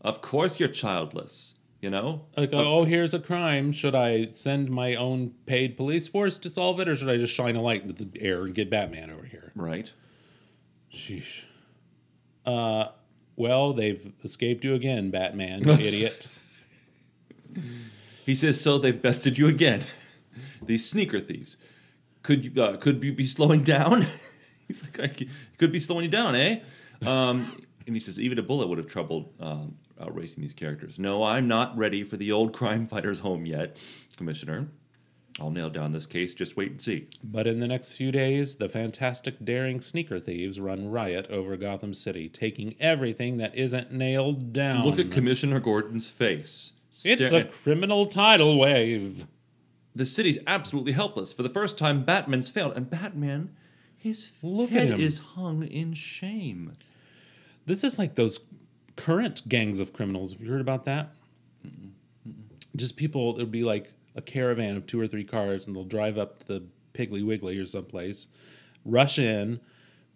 Of 0.00 0.20
course, 0.20 0.58
you're 0.58 0.68
childless. 0.68 1.54
You 1.80 1.90
know, 1.90 2.24
Like, 2.36 2.52
oh, 2.54 2.84
here's 2.84 3.12
a 3.12 3.18
crime. 3.18 3.70
Should 3.70 3.94
I 3.94 4.26
send 4.26 4.70
my 4.70 4.94
own 4.94 5.34
paid 5.44 5.76
police 5.76 6.08
force 6.08 6.38
to 6.38 6.48
solve 6.48 6.80
it, 6.80 6.88
or 6.88 6.96
should 6.96 7.10
I 7.10 7.18
just 7.18 7.34
shine 7.34 7.54
a 7.54 7.60
light 7.60 7.82
into 7.82 8.04
the 8.04 8.20
air 8.20 8.44
and 8.44 8.54
get 8.54 8.70
Batman 8.70 9.10
over 9.10 9.24
here? 9.24 9.52
right? 9.54 9.92
Sheesh. 10.92 11.44
Uh, 12.46 12.86
well, 13.36 13.72
they've 13.74 14.10
escaped 14.24 14.64
you 14.64 14.74
again, 14.74 15.10
Batman, 15.10 15.64
you 15.64 15.72
idiot. 15.86 16.28
He 18.24 18.34
says, 18.34 18.60
"So 18.60 18.78
they've 18.78 19.00
bested 19.00 19.36
you 19.38 19.46
again. 19.46 19.84
These 20.62 20.88
sneaker 20.88 21.20
thieves. 21.20 21.56
Could 22.22 22.44
you 22.44 22.62
uh, 22.62 22.76
could 22.78 23.02
you 23.04 23.12
be 23.12 23.24
slowing 23.26 23.62
down?" 23.62 24.06
He's 24.68 24.82
like, 24.82 25.00
"I 25.20 25.26
"Could 25.58 25.72
be 25.72 25.78
slowing 25.78 26.04
you 26.04 26.10
down, 26.10 26.34
eh?" 26.34 26.60
Um, 27.04 27.62
and 27.86 27.94
he 27.94 28.00
says, 28.00 28.18
"Even 28.18 28.38
a 28.38 28.42
bullet 28.42 28.68
would 28.68 28.78
have 28.78 28.86
troubled 28.88 29.32
um, 29.38 29.76
outracing 30.00 30.42
these 30.42 30.54
characters." 30.54 30.98
No, 30.98 31.22
I'm 31.22 31.48
not 31.48 31.76
ready 31.76 32.02
for 32.02 32.16
the 32.16 32.32
old 32.32 32.52
crime 32.52 32.86
fighters 32.86 33.20
home 33.20 33.46
yet, 33.46 33.76
Commissioner. 34.16 34.68
I'll 35.38 35.50
nail 35.50 35.68
down 35.68 35.92
this 35.92 36.06
case. 36.06 36.32
Just 36.32 36.56
wait 36.56 36.70
and 36.70 36.80
see. 36.80 37.08
But 37.22 37.46
in 37.46 37.60
the 37.60 37.68
next 37.68 37.92
few 37.92 38.10
days, 38.10 38.56
the 38.56 38.70
fantastic, 38.70 39.44
daring 39.44 39.82
sneaker 39.82 40.18
thieves 40.18 40.58
run 40.58 40.88
riot 40.88 41.26
over 41.28 41.58
Gotham 41.58 41.92
City, 41.92 42.28
taking 42.30 42.74
everything 42.80 43.36
that 43.36 43.54
isn't 43.54 43.92
nailed 43.92 44.54
down. 44.54 44.86
Look 44.86 44.98
at 44.98 45.10
Commissioner 45.10 45.60
Gordon's 45.60 46.08
face. 46.08 46.72
It's 47.04 47.32
a 47.32 47.44
criminal 47.44 48.06
tidal 48.06 48.58
wave. 48.58 49.26
the 49.96 50.06
city's 50.06 50.38
absolutely 50.46 50.92
helpless. 50.92 51.32
For 51.32 51.42
the 51.42 51.48
first 51.48 51.78
time, 51.78 52.04
Batman's 52.04 52.50
failed, 52.50 52.74
and 52.76 52.88
Batman, 52.88 53.50
his 53.96 54.32
Look 54.42 54.70
head 54.70 55.00
is 55.00 55.18
hung 55.18 55.64
in 55.64 55.94
shame. 55.94 56.72
This 57.64 57.82
is 57.82 57.98
like 57.98 58.14
those 58.14 58.38
current 58.96 59.48
gangs 59.48 59.80
of 59.80 59.92
criminals. 59.92 60.32
Have 60.32 60.42
you 60.42 60.50
heard 60.50 60.60
about 60.60 60.84
that? 60.84 61.14
Just 62.74 62.96
people, 62.96 63.36
it 63.36 63.38
would 63.38 63.50
be 63.50 63.64
like 63.64 63.92
a 64.14 64.22
caravan 64.22 64.76
of 64.76 64.86
two 64.86 65.00
or 65.00 65.06
three 65.06 65.24
cars, 65.24 65.66
and 65.66 65.76
they'll 65.76 65.84
drive 65.84 66.18
up 66.18 66.40
to 66.40 66.46
the 66.46 66.62
Piggly 66.94 67.24
Wiggly 67.24 67.58
or 67.58 67.64
someplace, 67.64 68.26
rush 68.84 69.18
in 69.18 69.60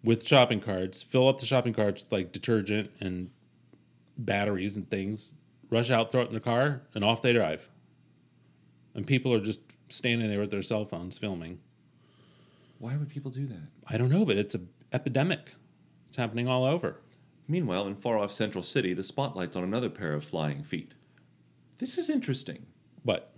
with 0.03 0.27
shopping 0.27 0.59
carts, 0.59 1.03
fill 1.03 1.27
up 1.27 1.39
the 1.39 1.45
shopping 1.45 1.73
carts 1.73 2.01
with 2.01 2.11
like 2.11 2.31
detergent 2.31 2.91
and 2.99 3.29
batteries 4.17 4.75
and 4.75 4.89
things, 4.89 5.33
rush 5.69 5.91
out, 5.91 6.11
throw 6.11 6.21
it 6.21 6.25
in 6.25 6.31
their 6.31 6.41
car, 6.41 6.81
and 6.95 7.03
off 7.03 7.21
they 7.21 7.33
drive. 7.33 7.69
And 8.93 9.05
people 9.05 9.33
are 9.33 9.39
just 9.39 9.59
standing 9.89 10.29
there 10.29 10.39
with 10.39 10.51
their 10.51 10.61
cell 10.61 10.85
phones 10.85 11.17
filming. 11.17 11.59
Why 12.79 12.95
would 12.97 13.09
people 13.09 13.31
do 13.31 13.45
that? 13.47 13.67
I 13.87 13.97
don't 13.97 14.09
know, 14.09 14.25
but 14.25 14.37
it's 14.37 14.55
an 14.55 14.69
epidemic. 14.91 15.51
It's 16.07 16.17
happening 16.17 16.47
all 16.47 16.65
over. 16.65 16.97
Meanwhile, 17.51 17.87
in 17.87 17.95
far 17.95 18.17
off 18.17 18.31
Central 18.31 18.63
City, 18.63 18.93
the 18.93 19.03
spotlight's 19.03 19.57
on 19.57 19.63
another 19.65 19.89
pair 19.89 20.13
of 20.13 20.23
flying 20.23 20.63
feet. 20.63 20.93
This 21.79 21.97
is 21.97 22.09
interesting. 22.09 22.65
But 23.03 23.33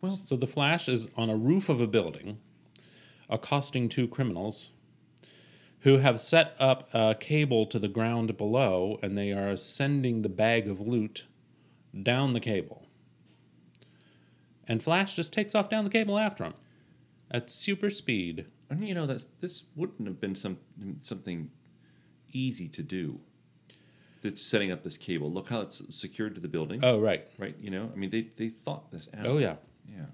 well, 0.00 0.12
so 0.12 0.36
the 0.36 0.46
Flash 0.46 0.88
is 0.88 1.08
on 1.16 1.30
a 1.30 1.36
roof 1.36 1.68
of 1.68 1.80
a 1.80 1.88
building, 1.88 2.38
accosting 3.28 3.88
two 3.88 4.06
criminals 4.06 4.70
who 5.80 5.98
have 5.98 6.20
set 6.20 6.54
up 6.60 6.88
a 6.94 7.16
cable 7.18 7.66
to 7.66 7.80
the 7.80 7.88
ground 7.88 8.36
below, 8.36 9.00
and 9.02 9.18
they 9.18 9.32
are 9.32 9.56
sending 9.56 10.22
the 10.22 10.28
bag 10.28 10.68
of 10.68 10.80
loot 10.80 11.26
down 12.00 12.34
the 12.34 12.40
cable. 12.40 12.86
And 14.68 14.80
Flash 14.80 15.16
just 15.16 15.32
takes 15.32 15.56
off 15.56 15.68
down 15.68 15.82
the 15.82 15.90
cable 15.90 16.20
after 16.20 16.44
him 16.44 16.54
at 17.32 17.50
super 17.50 17.90
speed. 17.90 18.46
And 18.70 18.86
you 18.86 18.94
know 18.94 19.06
that 19.06 19.26
this 19.40 19.64
wouldn't 19.74 20.06
have 20.06 20.20
been 20.20 20.36
some 20.36 20.58
something 21.00 21.50
easy 22.34 22.68
to 22.68 22.82
do. 22.82 23.20
That's 24.20 24.42
setting 24.42 24.70
up 24.70 24.82
this 24.82 24.96
cable. 24.96 25.30
Look 25.32 25.48
how 25.48 25.60
it's 25.60 25.82
secured 25.94 26.34
to 26.34 26.40
the 26.40 26.48
building. 26.48 26.80
Oh, 26.82 26.98
right. 26.98 27.26
Right, 27.38 27.56
you 27.60 27.70
know, 27.70 27.90
I 27.92 27.96
mean, 27.96 28.10
they 28.10 28.22
they 28.22 28.48
thought 28.48 28.90
this 28.90 29.08
out. 29.16 29.26
Oh, 29.26 29.38
yeah. 29.38 29.56
yeah. 29.88 30.06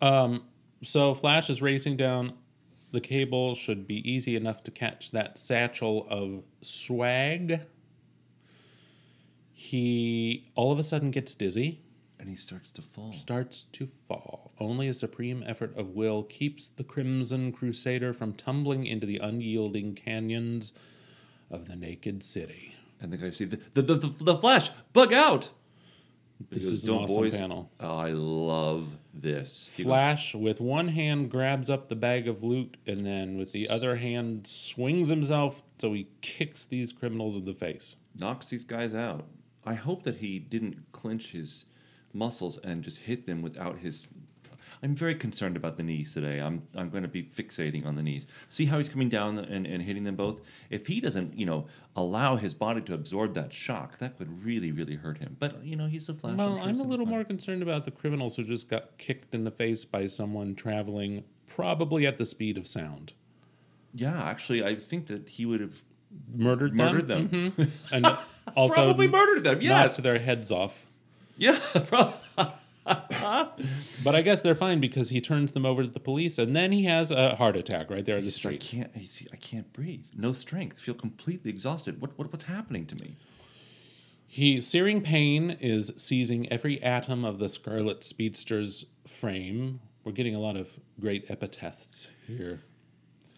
Um, 0.00 0.44
so 0.82 1.14
Flash 1.14 1.48
is 1.48 1.62
racing 1.62 1.96
down 1.96 2.32
the 2.90 3.00
cable. 3.00 3.54
Should 3.54 3.86
be 3.86 4.10
easy 4.10 4.34
enough 4.34 4.62
to 4.64 4.70
catch 4.70 5.12
that 5.12 5.38
satchel 5.38 6.06
of 6.10 6.42
swag. 6.60 7.60
He 9.52 10.46
all 10.54 10.72
of 10.72 10.78
a 10.78 10.82
sudden 10.82 11.12
gets 11.12 11.34
dizzy, 11.34 11.82
And 12.22 12.30
he 12.30 12.36
starts 12.36 12.70
to 12.72 12.82
fall. 12.82 13.12
starts 13.12 13.64
to 13.72 13.84
fall. 13.84 14.52
Only 14.60 14.86
a 14.86 14.94
supreme 14.94 15.42
effort 15.44 15.76
of 15.76 15.88
will 15.88 16.22
keeps 16.22 16.68
the 16.68 16.84
Crimson 16.84 17.50
Crusader 17.50 18.12
from 18.14 18.32
tumbling 18.32 18.86
into 18.86 19.08
the 19.08 19.18
unyielding 19.18 19.96
canyons 19.96 20.72
of 21.50 21.66
the 21.66 21.74
naked 21.74 22.22
city. 22.22 22.76
And 23.00 23.12
the 23.12 23.16
guy 23.16 23.30
see 23.30 23.44
the 23.46 23.58
the, 23.74 23.82
the, 23.82 23.94
the, 23.96 24.24
the 24.24 24.36
flash 24.38 24.70
bug 24.92 25.12
out. 25.12 25.50
This 26.48 26.66
goes, 26.66 26.72
is 26.72 26.84
an 26.84 26.94
"Don't, 26.94 27.10
awesome 27.10 27.40
panel. 27.40 27.70
Oh, 27.80 27.96
I 27.98 28.10
love 28.12 28.86
this. 29.12 29.70
He 29.74 29.82
goes, 29.82 29.90
Flash, 29.90 30.34
with 30.36 30.60
one 30.60 30.88
hand, 30.88 31.28
grabs 31.28 31.68
up 31.70 31.88
the 31.88 31.96
bag 31.96 32.28
of 32.28 32.44
loot 32.44 32.76
and 32.86 33.04
then 33.04 33.36
with 33.36 33.50
the 33.50 33.68
other 33.68 33.96
hand 33.96 34.46
swings 34.46 35.08
himself 35.08 35.62
so 35.78 35.92
he 35.92 36.06
kicks 36.20 36.64
these 36.66 36.92
criminals 36.92 37.36
in 37.36 37.46
the 37.46 37.54
face. 37.54 37.96
knocks 38.14 38.48
these 38.50 38.62
guys 38.64 38.94
out. 38.94 39.26
I 39.64 39.74
hope 39.74 40.04
that 40.04 40.16
he 40.16 40.38
didn't 40.38 40.92
clench 40.92 41.32
his 41.32 41.64
muscles 42.14 42.58
and 42.58 42.82
just 42.82 43.00
hit 43.00 43.26
them 43.26 43.42
without 43.42 43.78
his. 43.78 44.06
I'm 44.84 44.96
very 44.96 45.14
concerned 45.14 45.54
about 45.56 45.76
the 45.76 45.84
knees 45.84 46.12
today. 46.12 46.40
I'm 46.40 46.62
I'm 46.74 46.90
going 46.90 47.04
to 47.04 47.08
be 47.08 47.22
fixating 47.22 47.86
on 47.86 47.94
the 47.94 48.02
knees. 48.02 48.26
See 48.48 48.64
how 48.64 48.78
he's 48.78 48.88
coming 48.88 49.08
down 49.08 49.38
and, 49.38 49.64
and 49.66 49.80
hitting 49.82 50.02
them 50.04 50.16
both. 50.16 50.40
If 50.70 50.88
he 50.88 51.00
doesn't, 51.00 51.38
you 51.38 51.46
know, 51.46 51.66
allow 51.94 52.34
his 52.34 52.52
body 52.52 52.80
to 52.82 52.94
absorb 52.94 53.34
that 53.34 53.54
shock, 53.54 53.98
that 53.98 54.18
could 54.18 54.44
really 54.44 54.72
really 54.72 54.96
hurt 54.96 55.18
him. 55.18 55.36
But 55.38 55.64
you 55.64 55.76
know, 55.76 55.86
he's 55.86 56.08
a 56.08 56.14
flash. 56.14 56.36
Well, 56.36 56.56
sure 56.56 56.64
I'm 56.66 56.80
a 56.80 56.84
little 56.84 57.06
more 57.06 57.22
concerned 57.22 57.62
about 57.62 57.84
the 57.84 57.92
criminals 57.92 58.34
who 58.34 58.42
just 58.44 58.68
got 58.68 58.98
kicked 58.98 59.34
in 59.34 59.44
the 59.44 59.50
face 59.52 59.84
by 59.84 60.06
someone 60.06 60.54
traveling 60.56 61.22
probably 61.46 62.06
at 62.06 62.18
the 62.18 62.26
speed 62.26 62.58
of 62.58 62.66
sound. 62.66 63.12
Yeah, 63.94 64.20
actually, 64.22 64.64
I 64.64 64.74
think 64.74 65.06
that 65.08 65.28
he 65.28 65.46
would 65.46 65.60
have 65.60 65.82
Murdered 66.34 66.72
them? 66.72 66.76
murdered 66.78 67.08
them. 67.08 67.28
Mhm. 67.28 67.70
And 67.92 68.06
also 68.56 68.74
Probably 68.74 69.06
murdered 69.06 69.44
them. 69.44 69.60
Yes. 69.60 69.70
knocked 69.98 70.02
their 70.02 70.18
heads 70.18 70.50
off. 70.50 70.86
Yeah, 71.36 71.58
probably. 71.86 72.18
But 72.84 74.16
I 74.16 74.22
guess 74.22 74.42
they're 74.42 74.54
fine 74.56 74.80
because 74.80 75.10
he 75.10 75.20
turns 75.20 75.52
them 75.52 75.64
over 75.64 75.82
to 75.82 75.88
the 75.88 76.00
police 76.00 76.36
and 76.38 76.54
then 76.56 76.72
he 76.72 76.84
has 76.86 77.10
a 77.12 77.36
heart 77.36 77.54
attack 77.56 77.90
right 77.90 78.04
there 78.04 78.16
in 78.16 78.22
the 78.22 78.30
He's 78.30 78.44
like, 78.44 78.54
I 78.54 78.58
street. 78.58 78.78
can't. 78.80 78.96
he's- 78.96 79.26
I 79.32 79.36
can't 79.36 79.72
breathe. 79.72 80.06
No 80.16 80.32
strength. 80.32 80.80
Feel 80.80 80.94
completely 80.94 81.50
exhausted. 81.50 82.00
What, 82.00 82.18
what 82.18 82.32
what's 82.32 82.44
happening 82.44 82.86
to 82.86 82.96
me? 83.04 83.16
He 84.26 84.60
searing 84.60 85.00
pain 85.02 85.50
is 85.60 85.92
seizing 85.96 86.50
every 86.52 86.82
atom 86.82 87.24
of 87.24 87.38
the 87.38 87.48
Scarlet 87.48 88.02
Speedster's 88.02 88.86
frame. 89.06 89.80
We're 90.04 90.12
getting 90.12 90.34
a 90.34 90.40
lot 90.40 90.56
of 90.56 90.70
great 90.98 91.24
epithets 91.30 92.10
here. 92.26 92.60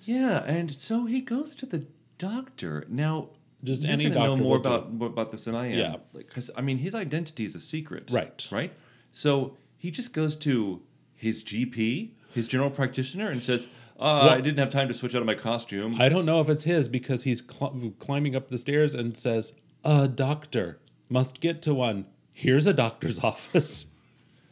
Yeah, 0.02 0.42
and 0.44 0.74
so 0.74 1.04
he 1.06 1.20
goes 1.20 1.54
to 1.56 1.66
the 1.66 1.86
doctor. 2.16 2.84
Now, 2.88 3.30
Just 3.64 3.82
you're 3.82 3.92
any 3.92 4.10
gonna 4.10 4.36
know 4.36 4.36
more 4.36 4.56
about 4.58 4.92
more 4.92 5.08
about 5.08 5.30
this 5.30 5.44
than 5.46 5.54
I 5.54 5.66
am. 5.72 5.78
Yeah. 5.78 5.96
because 6.14 6.50
I 6.56 6.60
mean, 6.60 6.78
his 6.78 6.94
identity 6.94 7.44
is 7.44 7.54
a 7.54 7.60
secret. 7.60 8.10
Right. 8.12 8.46
Right. 8.52 8.72
So 9.10 9.56
he 9.78 9.90
just 9.90 10.12
goes 10.12 10.36
to 10.36 10.82
his 11.14 11.42
GP, 11.42 12.10
his 12.34 12.46
general 12.46 12.70
practitioner, 12.70 13.30
and 13.30 13.42
says, 13.42 13.68
uh, 13.98 14.28
"I 14.30 14.40
didn't 14.40 14.58
have 14.58 14.70
time 14.70 14.88
to 14.88 14.94
switch 14.94 15.14
out 15.14 15.20
of 15.22 15.26
my 15.26 15.34
costume." 15.34 16.00
I 16.00 16.08
don't 16.08 16.26
know 16.26 16.40
if 16.40 16.48
it's 16.48 16.64
his 16.64 16.88
because 16.88 17.22
he's 17.22 17.42
cl- 17.48 17.92
climbing 17.98 18.36
up 18.36 18.48
the 18.50 18.58
stairs 18.58 18.94
and 18.94 19.16
says, 19.16 19.54
"A 19.84 20.06
doctor 20.08 20.78
must 21.08 21.40
get 21.40 21.62
to 21.62 21.74
one. 21.74 22.06
Here's 22.34 22.66
a 22.66 22.72
doctor's 22.74 23.20
office. 23.24 23.86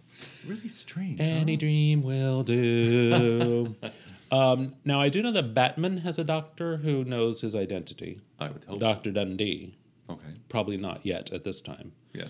it's 0.09 0.42
really 0.46 0.68
strange. 0.68 1.20
Any 1.20 1.55
huh? 1.55 1.59
dream 1.61 2.03
will 2.03 2.42
do." 2.42 3.77
um, 4.33 4.75
now 4.85 5.01
I 5.01 5.09
do 5.09 5.23
know 5.23 5.33
that 5.33 5.55
Batman 5.55 5.99
has 5.99 6.18
a 6.18 6.25
doctor 6.25 6.79
who 6.79 7.05
knows 7.05 7.40
his 7.42 7.55
identity, 7.55 8.21
I 8.40 8.51
would 8.51 8.64
hope. 8.64 8.81
Doctor 8.81 9.12
Dundee. 9.12 9.77
Okay. 10.11 10.35
Probably 10.49 10.77
not 10.77 11.07
yet 11.07 11.33
at 11.33 11.45
this 11.45 11.61
time. 11.61 11.92
Yeah. 12.12 12.29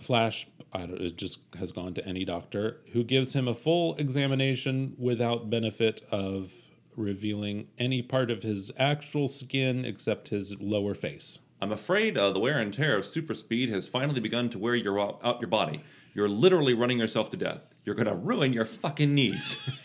Flash 0.00 0.46
I 0.74 0.86
don't, 0.86 1.00
it 1.00 1.16
just 1.16 1.38
has 1.58 1.70
gone 1.70 1.94
to 1.94 2.06
any 2.06 2.24
doctor 2.24 2.80
who 2.92 3.04
gives 3.04 3.32
him 3.32 3.46
a 3.46 3.54
full 3.54 3.94
examination 3.94 4.94
without 4.98 5.48
benefit 5.48 6.02
of 6.10 6.52
revealing 6.96 7.68
any 7.78 8.02
part 8.02 8.30
of 8.30 8.42
his 8.42 8.72
actual 8.76 9.28
skin 9.28 9.84
except 9.84 10.28
his 10.28 10.60
lower 10.60 10.94
face. 10.94 11.38
I'm 11.62 11.70
afraid 11.70 12.18
uh, 12.18 12.30
the 12.32 12.40
wear 12.40 12.58
and 12.58 12.72
tear 12.72 12.96
of 12.96 13.06
super 13.06 13.34
speed 13.34 13.68
has 13.70 13.86
finally 13.86 14.20
begun 14.20 14.50
to 14.50 14.58
wear 14.58 14.74
your 14.74 14.98
out 15.00 15.40
your 15.40 15.48
body. 15.48 15.82
You're 16.12 16.28
literally 16.28 16.74
running 16.74 16.98
yourself 16.98 17.30
to 17.30 17.36
death. 17.36 17.72
You're 17.84 17.94
gonna 17.94 18.14
ruin 18.14 18.52
your 18.52 18.64
fucking 18.64 19.14
knees. 19.14 19.56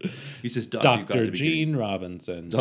he 0.42 0.48
says, 0.48 0.66
"Doc, 0.66 0.82
Dr. 0.82 1.30
Gene 1.30 1.76
Robinson. 1.76 2.50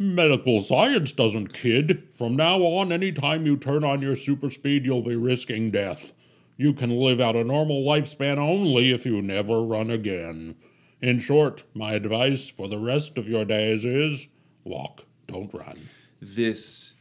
Medical 0.00 0.62
science 0.62 1.12
doesn't 1.12 1.52
kid. 1.52 2.04
From 2.12 2.36
now 2.36 2.60
on, 2.60 2.92
anytime 2.92 3.46
you 3.46 3.56
turn 3.56 3.82
on 3.82 4.00
your 4.00 4.14
super 4.14 4.48
speed, 4.50 4.84
you'll 4.84 5.02
be 5.02 5.16
risking 5.16 5.72
death. 5.72 6.12
You 6.56 6.72
can 6.72 6.90
live 6.90 7.20
out 7.20 7.34
a 7.34 7.42
normal 7.42 7.84
lifespan 7.84 8.38
only 8.38 8.92
if 8.92 9.04
you 9.04 9.20
never 9.20 9.60
run 9.62 9.90
again. 9.90 10.54
In 11.00 11.18
short, 11.18 11.64
my 11.74 11.94
advice 11.94 12.48
for 12.48 12.68
the 12.68 12.78
rest 12.78 13.18
of 13.18 13.28
your 13.28 13.44
days 13.44 13.84
is 13.84 14.28
walk, 14.64 15.04
don't 15.26 15.52
run. 15.52 15.88
This 16.20 16.94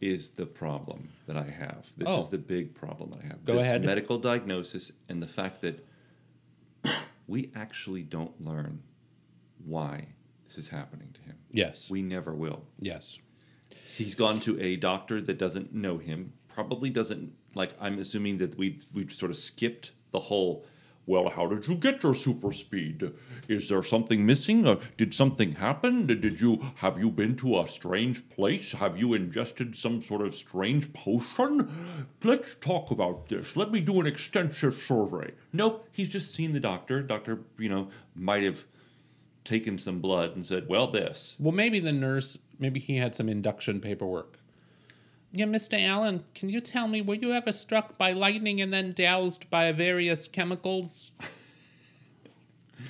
is 0.00 0.30
the 0.30 0.46
problem 0.46 1.08
that 1.26 1.36
I 1.36 1.50
have. 1.50 1.90
This 1.96 2.08
Oh. 2.08 2.20
is 2.20 2.28
the 2.28 2.38
big 2.38 2.74
problem 2.74 3.10
that 3.12 3.20
I 3.24 3.26
have. 3.28 3.44
Go 3.44 3.54
this 3.54 3.64
ahead. 3.64 3.84
medical 3.84 4.18
diagnosis 4.18 4.92
and 5.08 5.22
the 5.22 5.26
fact 5.26 5.60
that 5.62 5.84
we 7.26 7.50
actually 7.54 8.02
don't 8.02 8.40
learn 8.40 8.82
why 9.64 10.08
this 10.46 10.58
is 10.58 10.68
happening 10.68 11.08
to 11.14 11.20
him. 11.22 11.36
Yes. 11.50 11.90
We 11.90 12.02
never 12.02 12.34
will. 12.34 12.64
yes. 12.78 13.18
He's 13.88 14.14
gone 14.14 14.38
to 14.40 14.60
a 14.60 14.76
doctor 14.76 15.20
that 15.20 15.36
doesn't 15.36 15.74
know 15.74 15.98
him. 15.98 16.34
Probably 16.48 16.90
doesn't 16.90 17.32
like. 17.56 17.72
I'm 17.80 17.98
assuming 17.98 18.38
that 18.38 18.56
we've 18.56 18.86
we've 18.94 19.12
sort 19.12 19.32
of 19.32 19.36
skipped 19.36 19.90
the 20.12 20.20
whole. 20.20 20.64
Well, 21.06 21.28
how 21.28 21.46
did 21.46 21.68
you 21.68 21.74
get 21.74 22.02
your 22.02 22.14
super 22.14 22.50
speed? 22.52 23.12
Is 23.46 23.68
there 23.68 23.82
something 23.82 24.24
missing? 24.24 24.66
Or 24.66 24.78
did 24.96 25.12
something 25.12 25.52
happen? 25.52 26.06
Did 26.06 26.40
you 26.40 26.60
have 26.76 26.98
you 26.98 27.10
been 27.10 27.36
to 27.36 27.60
a 27.60 27.68
strange 27.68 28.28
place? 28.30 28.72
Have 28.72 28.98
you 28.98 29.12
ingested 29.12 29.76
some 29.76 30.00
sort 30.00 30.22
of 30.22 30.34
strange 30.34 30.92
potion? 30.94 31.70
Let's 32.22 32.54
talk 32.54 32.90
about 32.90 33.28
this. 33.28 33.54
Let 33.54 33.70
me 33.70 33.80
do 33.80 34.00
an 34.00 34.06
extensive 34.06 34.74
survey. 34.74 35.32
Nope, 35.52 35.88
he's 35.92 36.08
just 36.08 36.32
seen 36.32 36.52
the 36.52 36.60
doctor. 36.60 37.02
Doctor, 37.02 37.40
you 37.58 37.68
know, 37.68 37.88
might 38.14 38.42
have 38.42 38.64
taken 39.44 39.76
some 39.76 40.00
blood 40.00 40.34
and 40.34 40.44
said, 40.46 40.68
"Well, 40.68 40.86
this." 40.86 41.36
Well, 41.38 41.52
maybe 41.52 41.80
the 41.80 41.92
nurse, 41.92 42.38
maybe 42.58 42.80
he 42.80 42.96
had 42.96 43.14
some 43.14 43.28
induction 43.28 43.78
paperwork. 43.80 44.38
Yeah, 45.36 45.46
Mr. 45.46 45.84
Allen, 45.84 46.22
can 46.36 46.48
you 46.48 46.60
tell 46.60 46.86
me, 46.86 47.02
were 47.02 47.16
you 47.16 47.32
ever 47.32 47.50
struck 47.50 47.98
by 47.98 48.12
lightning 48.12 48.60
and 48.60 48.72
then 48.72 48.92
doused 48.92 49.50
by 49.50 49.72
various 49.72 50.28
chemicals? 50.28 51.10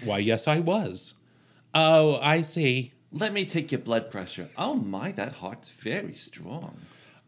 Why, 0.04 0.18
yes, 0.18 0.46
I 0.46 0.58
was. 0.58 1.14
Oh, 1.72 2.18
I 2.20 2.42
see. 2.42 2.92
Let 3.10 3.32
me 3.32 3.46
take 3.46 3.72
your 3.72 3.80
blood 3.80 4.10
pressure. 4.10 4.50
Oh 4.58 4.74
my, 4.74 5.10
that 5.12 5.36
heart's 5.36 5.70
very 5.70 6.12
strong. 6.12 6.76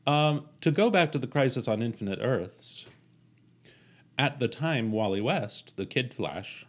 Um, 0.06 0.50
to 0.60 0.70
go 0.70 0.90
back 0.90 1.12
to 1.12 1.18
the 1.18 1.26
Crisis 1.26 1.66
on 1.66 1.80
Infinite 1.80 2.18
Earths, 2.20 2.86
at 4.18 4.38
the 4.38 4.48
time, 4.48 4.92
Wally 4.92 5.22
West, 5.22 5.78
the 5.78 5.86
Kid 5.86 6.12
Flash, 6.12 6.66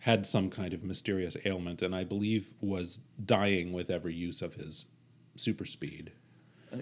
had 0.00 0.26
some 0.26 0.50
kind 0.50 0.72
of 0.72 0.82
mysterious 0.82 1.36
ailment 1.44 1.82
and 1.82 1.94
I 1.94 2.02
believe 2.02 2.54
was 2.60 3.00
dying 3.24 3.72
with 3.72 3.90
every 3.90 4.14
use 4.14 4.42
of 4.42 4.54
his 4.54 4.86
super 5.36 5.64
speed. 5.64 6.10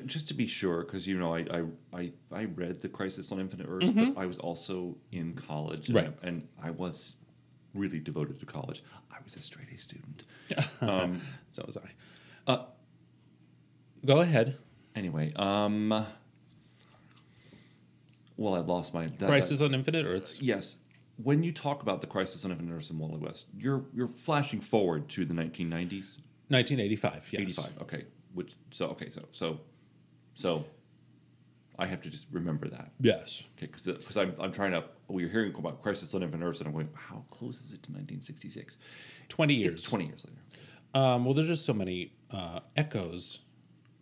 Just 0.06 0.28
to 0.28 0.34
be 0.34 0.46
sure, 0.46 0.82
because 0.84 1.06
you 1.06 1.18
know, 1.18 1.34
I, 1.34 1.40
I 1.50 1.64
I 1.92 2.12
I 2.32 2.44
read 2.46 2.80
the 2.80 2.88
Crisis 2.88 3.30
on 3.32 3.40
Infinite 3.40 3.66
Earths, 3.68 3.90
but 3.90 4.16
I 4.16 4.26
was 4.26 4.38
also 4.38 4.96
in 5.12 5.34
college, 5.34 5.88
and, 5.88 5.96
Right. 5.96 6.12
I, 6.22 6.26
and 6.26 6.48
I 6.62 6.70
was 6.70 7.16
really 7.74 7.98
devoted 8.00 8.38
to 8.40 8.46
college. 8.46 8.82
I 9.10 9.16
was 9.24 9.36
a 9.36 9.42
straight 9.42 9.68
A 9.74 9.78
student. 9.78 10.24
um, 10.80 11.20
So 11.50 11.62
was 11.66 11.76
I. 11.76 11.90
Uh, 12.50 12.64
go 14.04 14.20
ahead. 14.20 14.56
anyway, 14.94 15.32
um, 15.34 15.88
well, 18.36 18.54
I 18.54 18.60
lost 18.60 18.94
my 18.94 19.06
that, 19.06 19.26
Crisis 19.28 19.60
on 19.60 19.74
Infinite 19.74 20.04
Earths. 20.06 20.40
yes, 20.40 20.78
when 21.22 21.42
you 21.42 21.52
talk 21.52 21.82
about 21.82 22.00
the 22.00 22.06
Crisis 22.06 22.44
on 22.44 22.50
Infinite 22.50 22.74
Earths 22.74 22.90
and 22.90 22.98
Wally 22.98 23.18
West, 23.18 23.46
you're 23.56 23.84
you're 23.94 24.08
flashing 24.08 24.60
forward 24.60 25.08
to 25.10 25.24
the 25.24 25.34
1990s, 25.34 26.18
1985, 26.48 27.28
yes. 27.32 27.40
85. 27.58 27.82
Okay, 27.82 28.04
which 28.34 28.54
so 28.70 28.86
okay, 28.88 29.08
so 29.10 29.22
so 29.32 29.60
so 30.34 30.64
I 31.78 31.86
have 31.86 32.02
to 32.02 32.10
just 32.10 32.26
remember 32.30 32.68
that. 32.68 32.90
Yes. 33.00 33.44
Okay, 33.58 33.66
because 33.66 34.16
I'm, 34.16 34.34
I'm 34.38 34.52
trying 34.52 34.72
to. 34.72 34.84
We're 35.08 35.28
hearing 35.28 35.54
about 35.56 35.82
Crisis 35.82 36.14
on 36.14 36.22
Infinite 36.22 36.46
Earths, 36.46 36.60
and 36.60 36.68
I'm 36.68 36.72
going, 36.72 36.88
how 36.94 37.24
close 37.30 37.56
is 37.56 37.72
it 37.72 37.82
to 37.84 37.90
1966? 37.92 38.78
20 39.28 39.54
years. 39.54 39.80
It's 39.80 39.90
20 39.90 40.06
years 40.06 40.24
later. 40.24 40.40
Um, 40.94 41.24
well, 41.24 41.34
there's 41.34 41.48
just 41.48 41.64
so 41.64 41.72
many 41.74 42.12
uh, 42.30 42.60
echoes 42.76 43.40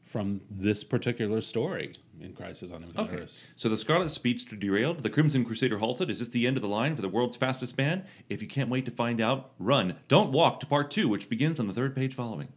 from 0.05 0.43
this 0.51 0.85
particular 0.85 1.41
story 1.41 1.95
in 2.21 2.35
Crisis 2.35 2.71
on 2.71 2.83
Infinite 2.83 3.03
Okay. 3.13 3.23
Earths. 3.23 3.45
So 3.57 3.71
the 3.71 3.79
Scarlet 3.79 4.11
Speedster 4.11 4.57
derailed, 4.57 5.03
the 5.03 5.09
Crimson 5.09 5.43
Crusader 5.43 5.79
halted. 5.79 6.11
Is 6.11 6.19
this 6.19 6.29
the 6.29 6.47
end 6.47 6.59
of 6.59 6.63
the 6.63 6.69
line 6.69 6.95
for 6.95 7.01
the 7.03 7.09
world's 7.09 7.37
fastest 7.39 7.79
man? 7.79 8.05
If 8.29 8.43
you 8.43 8.49
can't 8.49 8.69
wait 8.69 8.85
to 8.85 8.91
find 8.91 9.23
out, 9.23 9.53
run. 9.59 9.97
Don't 10.09 10.31
walk 10.31 10.61
to 10.61 10.67
part 10.67 10.91
two, 10.91 11.09
which 11.09 11.31
begins 11.31 11.59
on 11.59 11.67
the 11.67 11.73
third 11.73 11.97
page 11.97 12.15
following. 12.15 12.49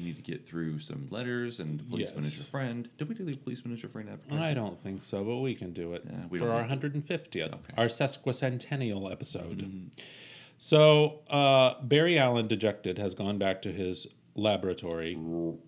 You 0.00 0.06
need 0.06 0.16
to 0.16 0.22
get 0.22 0.46
through 0.48 0.78
some 0.78 1.08
letters 1.10 1.60
and 1.60 1.78
the 1.78 1.84
policeman 1.84 2.24
Yes. 2.24 2.32
is 2.32 2.38
your 2.38 2.46
friend. 2.46 2.88
Did 2.96 3.08
we 3.08 3.14
do 3.14 3.24
the 3.24 3.36
policeman 3.36 3.74
is 3.74 3.82
your 3.82 3.90
friend 3.90 4.08
after? 4.08 4.34
I 4.34 4.54
don't 4.54 4.80
think 4.80 5.02
so, 5.02 5.22
but 5.22 5.36
we 5.38 5.54
can 5.54 5.72
do 5.72 5.92
it 5.92 6.04
Yeah, 6.08 6.16
we 6.30 6.38
for 6.38 6.46
don't 6.46 6.54
our 6.54 6.62
need 6.66 6.80
150th, 6.80 7.52
Okay. 7.54 7.74
our 7.76 7.86
sesquicentennial 7.86 9.12
episode. 9.12 9.58
Mm-hmm. 9.58 9.88
So 10.56 11.20
uh, 11.28 11.74
Barry 11.82 12.18
Allen, 12.18 12.46
dejected, 12.46 12.96
has 12.98 13.12
gone 13.14 13.36
back 13.38 13.60
to 13.62 13.72
his 13.72 14.06
laboratory. 14.34 15.16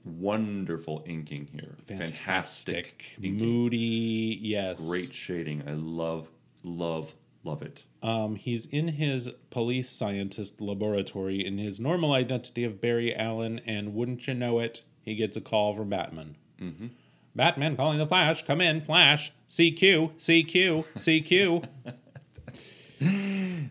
Wonderful 0.05 1.03
inking 1.07 1.49
here. 1.53 1.77
Fantastic. 1.83 3.17
inking. 3.19 3.37
moody, 3.37 4.39
yes. 4.41 4.87
Great 4.87 5.13
shading. 5.13 5.63
I 5.67 5.73
love, 5.73 6.29
love, 6.63 7.15
love 7.45 7.61
it. 7.63 7.83
Um, 8.03 8.37
he's 8.37 8.67
in 8.67 8.89
his 8.89 9.31
police 9.51 9.89
scientist 9.89 10.61
laboratory 10.61 11.45
in 11.45 11.59
his 11.59 11.79
normal 11.79 12.13
identity 12.13 12.65
of 12.65 12.81
Barry 12.81 13.15
Allen, 13.15 13.61
and 13.65 13.95
wouldn't 13.95 14.27
you 14.27 14.35
know 14.35 14.59
it, 14.59 14.83
he 15.03 15.15
gets 15.15 15.37
a 15.37 15.41
call 15.41 15.75
from 15.75 15.91
Batman. 15.91 16.37
Mm-hmm. 16.61 16.87
Batman 17.35 17.77
calling 17.77 17.99
the 17.99 18.07
Flash. 18.07 18.45
Come 18.45 18.61
in, 18.61 18.81
Flash. 18.81 19.33
CQ, 19.49 20.15
CQ, 20.17 20.85
CQ. 20.95 21.69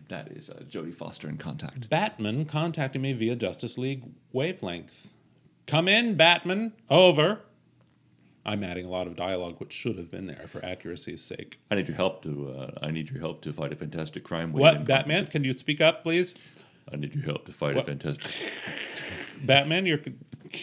That 0.08 0.28
is 0.30 0.50
uh, 0.50 0.62
Jodie 0.68 0.94
Foster 0.94 1.28
in 1.28 1.38
Contact. 1.38 1.88
Batman 1.88 2.44
contacting 2.44 3.00
me 3.00 3.14
via 3.14 3.34
Justice 3.34 3.78
League 3.78 4.04
wavelength. 4.30 5.14
Come 5.66 5.88
in, 5.88 6.16
Batman. 6.16 6.72
Over. 6.90 7.40
I'm 8.44 8.64
adding 8.64 8.84
a 8.86 8.88
lot 8.90 9.06
of 9.06 9.14
dialogue, 9.16 9.56
which 9.58 9.72
should 9.72 9.96
have 9.98 10.10
been 10.10 10.26
there 10.26 10.46
for 10.48 10.64
accuracy's 10.64 11.22
sake. 11.22 11.60
I 11.70 11.76
need 11.76 11.86
your 11.86 11.96
help 11.96 12.22
to. 12.24 12.50
Uh, 12.58 12.70
I 12.82 12.90
need 12.90 13.10
your 13.10 13.20
help 13.20 13.40
to 13.42 13.52
fight 13.52 13.72
a 13.72 13.76
fantastic 13.76 14.24
crime. 14.24 14.52
wave 14.52 14.60
What, 14.60 14.84
Batman? 14.84 15.26
Can 15.26 15.44
you 15.44 15.52
speak 15.52 15.80
up, 15.80 16.02
please? 16.02 16.34
I 16.92 16.96
need 16.96 17.14
your 17.14 17.24
help 17.24 17.46
to 17.46 17.52
fight 17.52 17.76
What? 17.76 17.84
a 17.84 17.86
fantastic. 17.86 18.30
Batman, 19.44 19.86
you're 19.86 20.00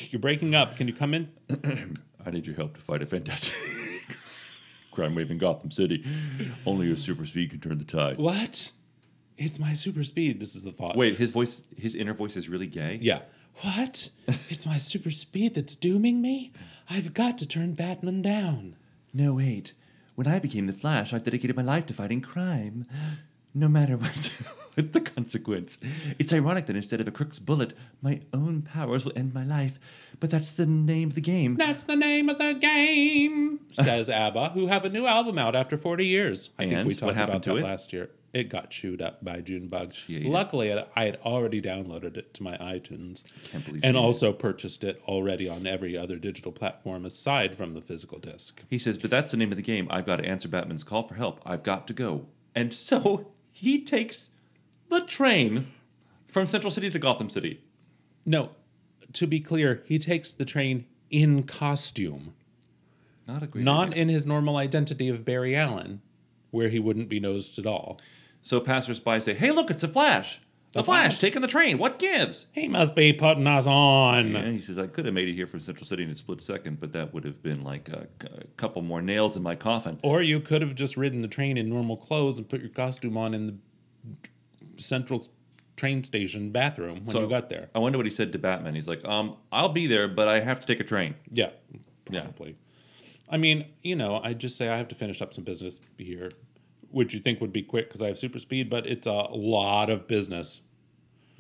you're 0.10 0.20
breaking 0.20 0.56
up. 0.56 0.76
Can 0.78 0.88
you 0.88 0.94
come 0.94 1.14
in? 1.14 1.32
I 2.26 2.32
need 2.32 2.48
your 2.48 2.56
help 2.56 2.76
to 2.76 2.82
fight 2.82 3.02
a 3.02 3.06
fantastic 3.06 3.54
crime 4.92 5.16
wave 5.16 5.32
in 5.32 5.38
Gotham 5.38 5.72
City. 5.72 6.06
Only 6.66 6.88
your 6.88 6.98
super 6.98 7.26
speed 7.26 7.52
can 7.52 7.60
turn 7.60 7.78
the 7.78 7.86
tide. 7.86 8.18
What? 8.18 8.72
It's 9.38 9.58
my 9.58 9.74
super 9.74 10.04
speed. 10.04 10.42
This 10.42 10.54
is 10.56 10.64
the 10.64 10.72
thought. 10.72 10.98
Wait, 10.98 11.16
his 11.18 11.32
voice, 11.32 11.64
his 11.78 11.96
inner 11.96 12.14
voice 12.14 12.36
is 12.36 12.50
really 12.50 12.68
gay. 12.68 13.00
Yeah. 13.02 13.22
What? 13.62 14.10
it's 14.50 14.66
my 14.66 14.78
super 14.78 15.12
speed 15.12 15.56
that's 15.56 15.76
dooming 15.76 16.22
me? 16.22 16.52
I've 16.90 17.14
got 17.14 17.38
to 17.40 17.48
turn 17.48 17.74
Batman 17.74 18.22
down. 18.22 18.76
No, 19.14 19.36
wait. 19.36 19.74
When 20.16 20.28
I 20.28 20.40
became 20.40 20.68
the 20.68 20.74
Flash, 20.74 21.14
I 21.14 21.20
dedicated 21.20 21.56
my 21.56 21.62
life 21.62 21.86
to 21.88 21.94
fighting 21.94 22.22
crime. 22.22 22.86
No 23.54 23.68
matter 23.68 23.96
what, 23.98 24.32
what 24.76 24.94
the 24.94 25.02
consequence. 25.02 25.80
It's 26.18 26.34
ironic 26.34 26.66
that 26.68 26.76
instead 26.76 27.00
of 27.02 27.08
a 27.08 27.12
crook's 27.12 27.40
bullet, 27.40 27.74
my 28.02 28.22
own 28.34 28.62
powers 28.64 29.06
will 29.06 29.14
end 29.16 29.34
my 29.34 29.44
life. 29.44 29.80
But 30.20 30.30
that's 30.30 30.52
the 30.52 30.66
name 30.66 31.10
of 31.10 31.16
the 31.16 31.22
game. 31.22 31.56
That's 31.56 31.84
the 31.84 31.96
name 31.96 32.28
of 32.30 32.38
the 32.38 32.54
game, 32.54 33.62
says 33.72 34.10
ABBA, 34.10 34.50
who 34.50 34.68
have 34.68 34.84
a 34.84 34.90
new 34.90 35.06
album 35.06 35.38
out 35.38 35.56
after 35.56 35.78
40 35.78 36.06
years. 36.06 36.50
I 36.60 36.64
think 36.64 36.74
And 36.74 36.88
we 36.88 36.94
what 36.94 37.00
talked 37.00 37.16
happened 37.16 37.36
about 37.38 37.44
to 37.44 37.50
that 37.54 37.58
it? 37.60 37.64
last 37.64 37.94
year. 37.94 38.10
It 38.32 38.50
got 38.50 38.70
chewed 38.70 39.02
up 39.02 39.24
by 39.26 39.42
June 39.42 39.68
bugs. 39.68 40.06
it. 40.08 40.26
Luckily, 40.28 40.72
I 40.72 40.86
I 40.96 41.06
had 41.06 41.18
already 41.26 41.62
downloaded 41.62 42.16
it 42.16 42.34
to 42.36 42.44
my 42.44 42.56
iTunes. 42.58 43.24
Can't 43.46 43.66
believe 43.66 43.84
And 43.84 43.98
it. 43.98 44.00
also 44.00 44.32
purchased 44.32 44.84
it 44.84 45.02
already 45.08 45.50
on 45.50 45.66
every 45.66 45.98
other 45.98 46.18
digital 46.18 46.52
platform 46.52 47.06
aside 47.06 47.56
from 47.56 47.74
the 47.74 47.82
physical 47.82 48.20
disc. 48.20 48.62
He 48.70 48.78
says, 48.78 48.98
but 49.00 49.10
that's 49.10 49.32
the 49.32 49.38
name 49.38 49.52
of 49.52 49.56
the 49.56 49.64
game. 49.64 49.88
I've 49.90 50.06
got 50.06 50.18
to 50.18 50.26
answer 50.26 50.48
Batman's 50.48 50.84
call 50.84 51.04
for 51.04 51.16
help. 51.16 51.42
I've 51.46 51.64
got 51.64 51.88
to 51.88 51.94
go. 51.94 52.28
And 52.54 52.72
so 52.74 53.32
he 53.52 53.82
takes 53.84 54.30
the 54.90 55.02
train 55.02 55.68
from 56.28 56.46
Central 56.46 56.70
City 56.72 56.90
to 56.92 57.00
Gotham 57.00 57.30
City. 57.30 57.62
No, 58.26 58.52
to 59.14 59.26
be 59.26 59.40
clear, 59.40 59.82
he 59.88 59.98
takes 59.98 60.34
the 60.34 60.46
train 60.46 60.86
in 61.10 61.42
costume. 61.44 62.36
Not 63.28 63.42
a 63.42 63.48
great 63.48 63.64
not 63.66 63.90
idea. 63.90 64.02
in 64.04 64.10
his 64.10 64.26
normal 64.26 64.58
identity 64.58 65.10
of 65.10 65.26
Barry 65.26 65.56
Allen, 65.56 66.02
where 66.52 66.70
he 66.70 66.80
wouldn't 66.80 67.10
be 67.10 67.20
nosed 67.20 67.58
at 67.60 67.66
all. 67.66 68.00
So 68.42 68.60
passersby 68.60 69.20
say, 69.20 69.34
hey, 69.34 69.52
look, 69.52 69.70
it's 69.70 69.84
a 69.84 69.88
Flash. 69.88 70.40
The, 70.72 70.84
Flash, 70.84 71.14
Flash. 71.14 71.20
taking 71.20 71.42
the 71.42 71.48
train. 71.48 71.80
What 71.80 71.98
gives? 71.98 72.46
He 72.52 72.68
must 72.68 72.96
be 72.96 73.12
putting 73.12 73.48
us 73.48 73.66
on. 73.66 74.36
And 74.36 74.54
he 74.54 74.60
says, 74.60 74.78
I 74.78 74.86
could 74.86 75.06
have 75.06 75.16
made 75.16 75.28
it 75.28 75.34
here 75.34 75.48
from 75.48 75.60
Central 75.60 75.86
City 75.88 76.04
in 76.04 76.12
a 76.12 76.16
split 76.16 76.42
second, 76.42 76.80
but 76.80 76.94
that 76.94 77.12
would 77.12 77.26
have 77.26 77.42
been 77.42 77.64
like 77.64 77.90
a, 77.90 78.08
a 78.22 78.46
couple 78.56 78.84
more 78.84 79.02
nails 79.02 79.36
in 79.36 79.42
my 79.42 79.56
coffin. 79.56 80.00
Or 80.04 80.22
you 80.22 80.40
could 80.40 80.62
have 80.62 80.76
just 80.76 80.96
ridden 80.96 81.24
the 81.24 81.28
train 81.28 81.58
in 81.58 81.70
normal 81.70 81.98
clothes 81.98 82.38
and 82.38 82.48
put 82.48 82.62
your 82.62 82.70
costume 82.70 83.18
on 83.18 83.34
in 83.34 83.48
the 83.48 83.56
central 84.78 85.28
train 85.76 86.04
station 86.04 86.52
bathroom 86.52 87.04
when 87.04 87.18
you 87.18 87.28
got 87.30 87.50
there. 87.50 87.70
I 87.74 87.80
wonder 87.80 87.98
what 87.98 88.06
he 88.06 88.12
said 88.12 88.32
to 88.34 88.38
Batman. 88.40 88.76
He's 88.76 88.88
like, 88.88 89.04
um, 89.06 89.38
I'll 89.52 89.70
be 89.70 89.88
there, 89.88 90.08
but 90.08 90.28
I 90.28 90.40
have 90.40 90.60
to 90.60 90.68
take 90.68 90.80
a 90.80 90.84
train. 90.84 91.16
Yeah, 91.32 91.50
Yeah. 92.12 92.28
I 93.30 93.38
mean, 93.38 93.66
you 93.84 93.96
know, 93.96 94.20
I'd 94.24 94.40
just 94.40 94.58
say 94.58 94.70
I 94.70 94.78
have 94.78 94.88
to 94.90 94.96
finish 94.96 95.22
up 95.22 95.34
some 95.34 95.44
business 95.44 95.80
here, 95.98 96.32
which 96.90 97.14
you 97.14 97.20
think 97.20 97.40
would 97.42 97.54
be 97.54 97.62
quick 97.62 97.88
because 97.88 98.02
I 98.02 98.08
have 98.08 98.18
super 98.18 98.40
speed, 98.40 98.70
but 98.70 98.88
it's 98.88 99.08
a 99.08 99.12
lot 99.12 99.90
of 99.90 100.08
business. 100.08 100.64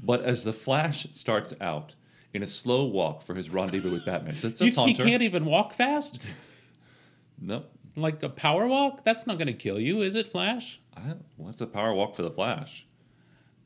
But 0.01 0.23
as 0.23 0.43
the 0.43 0.53
Flash 0.53 1.07
starts 1.11 1.53
out 1.59 1.95
in 2.33 2.43
a 2.43 2.47
slow 2.47 2.85
walk 2.85 3.23
for 3.23 3.33
his 3.33 3.49
rendezvous 3.49 3.91
with 3.91 4.05
Batman, 4.05 4.37
so 4.37 4.49
it's 4.49 4.61
a 4.61 4.65
You, 4.65 4.71
he 4.85 4.93
can't 4.93 5.23
even 5.23 5.45
walk 5.45 5.73
fast? 5.73 6.25
Nope. 7.41 7.71
Like 7.95 8.21
a 8.21 8.27
power 8.27 8.67
walk? 8.67 9.05
That's 9.05 9.25
not 9.25 9.37
going 9.37 9.47
to 9.47 9.53
kill 9.53 9.79
you, 9.79 10.01
is 10.01 10.13
it, 10.13 10.27
Flash? 10.27 10.81
I 10.95 11.13
what's 11.37 11.61
a 11.61 11.65
power 11.65 11.93
walk 11.93 12.13
for 12.15 12.21
the 12.21 12.29
Flash? 12.29 12.85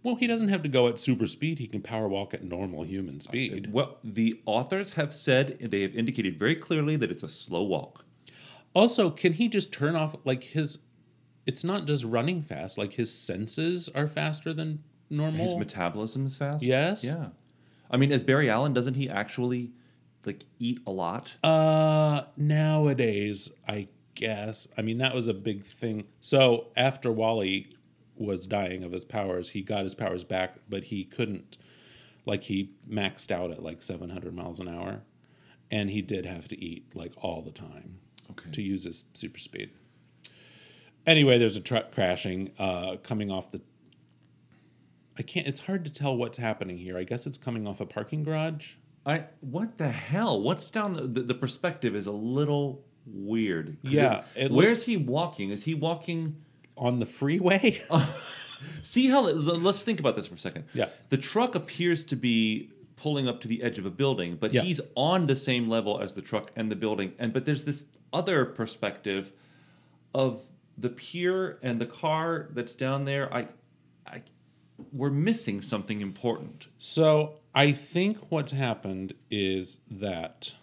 Well, 0.04 0.16
he 0.16 0.28
doesn't 0.28 0.50
have 0.50 0.62
to 0.64 0.70
go 0.70 0.88
at 0.90 1.00
super 1.00 1.28
speed. 1.28 1.60
He 1.60 1.68
can 1.68 1.82
power 1.82 2.10
walk 2.10 2.34
at 2.34 2.44
normal 2.44 2.84
human 2.84 3.22
speed. 3.22 3.72
Well, 3.72 3.98
the 4.04 4.42
authors 4.46 4.92
have 4.92 5.16
said 5.16 5.58
they 5.60 5.82
have 5.82 5.96
indicated 5.96 6.38
very 6.38 6.56
clearly 6.56 6.98
that 6.98 7.10
it's 7.10 7.24
a 7.24 7.30
slow 7.30 7.64
walk. 7.64 8.04
Also, 8.74 9.10
can 9.10 9.34
he 9.34 9.48
just 9.48 9.72
turn 9.72 9.96
off 9.96 10.16
like 10.26 10.44
his 10.44 10.80
it's 11.46 11.64
not 11.64 11.86
just 11.86 12.04
running 12.04 12.42
fast. 12.42 12.78
Like 12.78 12.94
his 12.94 13.14
senses 13.14 13.90
are 13.94 14.08
faster 14.08 14.54
than 14.54 14.84
normal. 15.10 15.42
His 15.42 15.56
metabolism 15.56 16.26
is 16.26 16.38
fast. 16.38 16.64
Yes. 16.64 17.04
Yeah. 17.04 17.28
I 17.92 17.98
mean, 17.98 18.12
as 18.12 18.24
Barry 18.24 18.50
Allen, 18.50 18.74
doesn't 18.74 18.96
he 18.96 19.10
actually 19.10 19.72
like 20.26 20.46
eat 20.60 20.80
a 20.88 20.92
lot? 20.92 21.38
Uh, 21.44 22.24
nowadays, 22.38 23.52
I 23.68 23.88
guess. 24.16 24.68
I 24.78 24.82
mean, 24.82 25.00
that 25.00 25.14
was 25.14 25.28
a 25.28 25.34
big 25.34 25.66
thing. 25.66 26.06
So 26.22 26.68
after 26.76 27.12
Wally 27.12 27.76
was 28.16 28.48
dying 28.48 28.84
of 28.84 28.92
his 28.92 29.04
powers, 29.04 29.50
he 29.50 29.62
got 29.62 29.84
his 29.84 29.96
powers 29.96 30.24
back, 30.24 30.56
but 30.70 30.86
he 30.86 31.04
couldn't. 31.04 31.58
Like 32.26 32.44
he 32.44 32.72
maxed 32.90 33.32
out 33.32 33.52
at 33.52 33.62
like 33.62 33.84
700 33.84 34.34
miles 34.34 34.62
an 34.62 34.70
hour, 34.70 35.02
and 35.70 35.90
he 35.90 36.02
did 36.02 36.26
have 36.26 36.48
to 36.48 36.64
eat 36.64 36.96
like 36.96 37.12
all 37.18 37.42
the 37.42 37.52
time 37.52 38.00
Okay. 38.38 38.52
to 38.52 38.62
use 38.62 38.84
his 38.84 39.06
super 39.14 39.40
speed. 39.40 39.72
Anyway, 41.06 41.38
there's 41.38 41.58
a 41.58 41.62
truck 41.62 41.92
crashing, 41.92 42.52
uh, 42.60 42.96
coming 43.04 43.30
off 43.32 43.52
the. 43.52 43.62
I 45.18 45.22
can't. 45.22 45.48
It's 45.48 45.62
hard 45.62 45.86
to 45.86 45.92
tell 45.92 46.16
what's 46.16 46.38
happening 46.38 46.78
here. 46.78 46.98
I 46.98 47.04
guess 47.04 47.28
it's 47.28 47.38
coming 47.38 47.68
off 47.68 47.80
a 47.82 47.86
parking 47.86 48.24
garage. 48.24 48.76
I 49.06 49.26
what 49.42 49.78
the 49.78 49.90
hell? 49.90 50.42
What's 50.42 50.72
down 50.72 50.94
the 50.94 51.02
the, 51.08 51.22
the 51.22 51.34
perspective 51.34 51.96
is 51.96 52.08
a 52.08 52.12
little 52.12 52.84
weird. 53.06 53.78
Yeah, 53.84 54.24
it 54.36 54.52
where's 54.52 54.78
looks- 54.78 54.86
he 54.86 54.98
walking? 54.98 55.50
Is 55.52 55.64
he 55.66 55.74
walking? 55.76 56.38
on 56.76 56.98
the 56.98 57.06
freeway. 57.06 57.80
See 58.82 59.08
how? 59.08 59.22
Let's 59.22 59.84
think 59.84 60.00
about 60.00 60.16
this 60.16 60.26
for 60.26 60.34
a 60.34 60.40
second. 60.40 60.66
Yeah. 60.74 60.90
The 61.10 61.18
truck 61.18 61.54
appears 61.54 62.04
to 62.06 62.16
be 62.16 62.72
pulling 62.96 63.28
up 63.28 63.42
to 63.42 63.48
the 63.48 63.62
edge 63.62 63.78
of 63.78 63.86
a 63.86 63.92
building, 63.92 64.38
but 64.38 64.52
Yeah. 64.56 64.62
he's 64.64 64.82
on 64.96 65.28
the 65.28 65.36
same 65.36 65.70
level 65.70 66.00
as 66.02 66.16
the 66.16 66.24
truck 66.24 66.52
and 66.56 66.72
the 66.72 66.76
building. 66.76 67.14
And 67.20 67.32
but 67.32 67.46
there's 67.46 67.66
this 67.66 67.86
other 68.14 68.46
perspective 68.46 69.34
of 70.14 70.42
the 70.78 70.90
pier 70.90 71.60
and 71.62 71.82
the 71.82 71.86
car 71.86 72.48
that's 72.52 72.76
down 72.76 73.06
there. 73.06 73.34
I, 73.34 73.48
I, 74.08 74.24
we're 74.92 75.10
missing 75.10 75.62
something 75.62 76.02
important. 76.02 76.68
So 76.78 77.40
I 77.54 77.72
think 77.72 78.32
what's 78.32 78.52
happened 78.52 79.14
is 79.30 79.80
that 79.90 80.54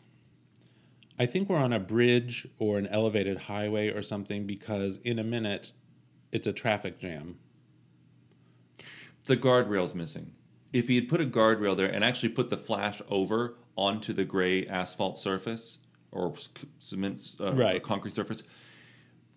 I 1.19 1.27
think 1.27 1.49
we're 1.49 1.59
on 1.59 1.73
a 1.73 1.79
bridge 1.79 2.49
or 2.59 2.79
an 2.79 2.87
elevated 2.87 3.39
highway 3.43 3.89
or 3.89 4.03
something 4.03 4.47
because 4.47 4.97
in 4.99 5.19
a 5.19 5.25
minute 5.25 5.73
it's 6.33 6.47
a 6.47 6.53
traffic 6.53 6.99
jam. 6.99 7.39
The 9.25 9.37
guardrail's 9.37 9.95
missing. 9.95 10.33
If 10.73 10.89
he 10.89 10.95
had 10.95 11.09
put 11.09 11.21
a 11.21 11.27
guardrail 11.27 11.77
there 11.77 11.93
and 11.93 12.05
actually 12.05 12.31
put 12.31 12.49
the 12.49 12.57
flash 12.57 13.03
over 13.09 13.57
onto 13.77 14.13
the 14.13 14.25
gray 14.25 14.67
asphalt 14.67 15.19
surface 15.19 15.79
or 16.13 16.35
cement 16.79 17.37
uh, 17.41 17.53
Right. 17.55 17.83
concrete 17.83 18.15
surface, 18.15 18.43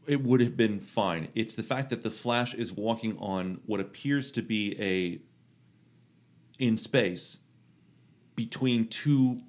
it 0.07 0.21
would 0.23 0.41
have 0.41 0.57
been 0.57 0.79
fine. 0.79 1.29
It's 1.35 1.53
the 1.55 1.63
fact 1.63 1.89
that 1.91 2.03
the 2.03 2.11
flash 2.11 2.53
is 2.53 2.73
walking 2.73 3.17
on 3.17 3.61
what 3.65 3.79
appears 3.79 4.31
to 4.33 4.41
be 4.41 4.75
a 4.79 5.19
in 6.59 6.77
space 6.77 7.39
between 8.35 8.87
two 8.87 9.41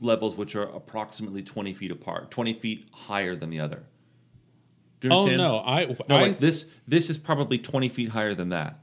levels 0.00 0.36
which 0.36 0.54
are 0.56 0.62
approximately 0.64 1.42
20 1.42 1.72
feet 1.74 1.90
apart 1.90 2.30
20 2.30 2.52
feet 2.54 2.88
higher 2.92 3.34
than 3.36 3.50
the 3.50 3.60
other 3.60 3.82
do 5.00 5.08
you 5.08 5.14
Oh 5.14 5.26
no, 5.26 5.58
I 5.58 5.96
no 6.08 6.16
I, 6.16 6.22
like 6.22 6.38
this 6.38 6.66
this 6.88 7.10
is 7.10 7.18
probably 7.18 7.58
20 7.58 7.88
feet 7.88 8.08
higher 8.10 8.32
than 8.32 8.48
that 8.50 8.78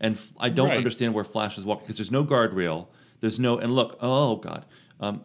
and 0.00 0.16
f- 0.16 0.32
i 0.40 0.48
don't 0.48 0.68
Right. 0.68 0.76
understand 0.76 1.14
where 1.14 1.22
flash 1.24 1.56
is 1.58 1.64
walking 1.64 1.84
because 1.84 1.98
there's 1.98 2.10
no 2.10 2.24
guardrail 2.24 2.88
there's 3.20 3.38
no 3.38 3.58
and 3.58 3.74
look 3.74 3.96
oh 4.00 4.36
god 4.36 4.64
um, 4.98 5.22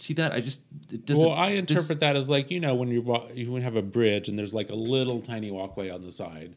see 0.00 0.14
that 0.14 0.32
i 0.32 0.40
just 0.40 0.60
it 0.90 1.04
doesn't 1.06 1.28
well, 1.28 1.36
I 1.36 1.50
this- 1.50 1.58
interpret 1.60 2.00
that 2.00 2.16
as 2.16 2.28
like 2.28 2.50
you 2.50 2.60
know 2.60 2.74
when 2.74 2.88
you 2.88 3.02
wa- 3.02 3.28
you 3.34 3.54
have 3.56 3.76
a 3.76 3.82
bridge 3.82 4.28
and 4.28 4.38
there's 4.38 4.54
like 4.54 4.70
a 4.70 4.74
little 4.74 5.20
tiny 5.20 5.50
walkway 5.50 5.90
on 5.90 6.02
the 6.02 6.12
side 6.12 6.54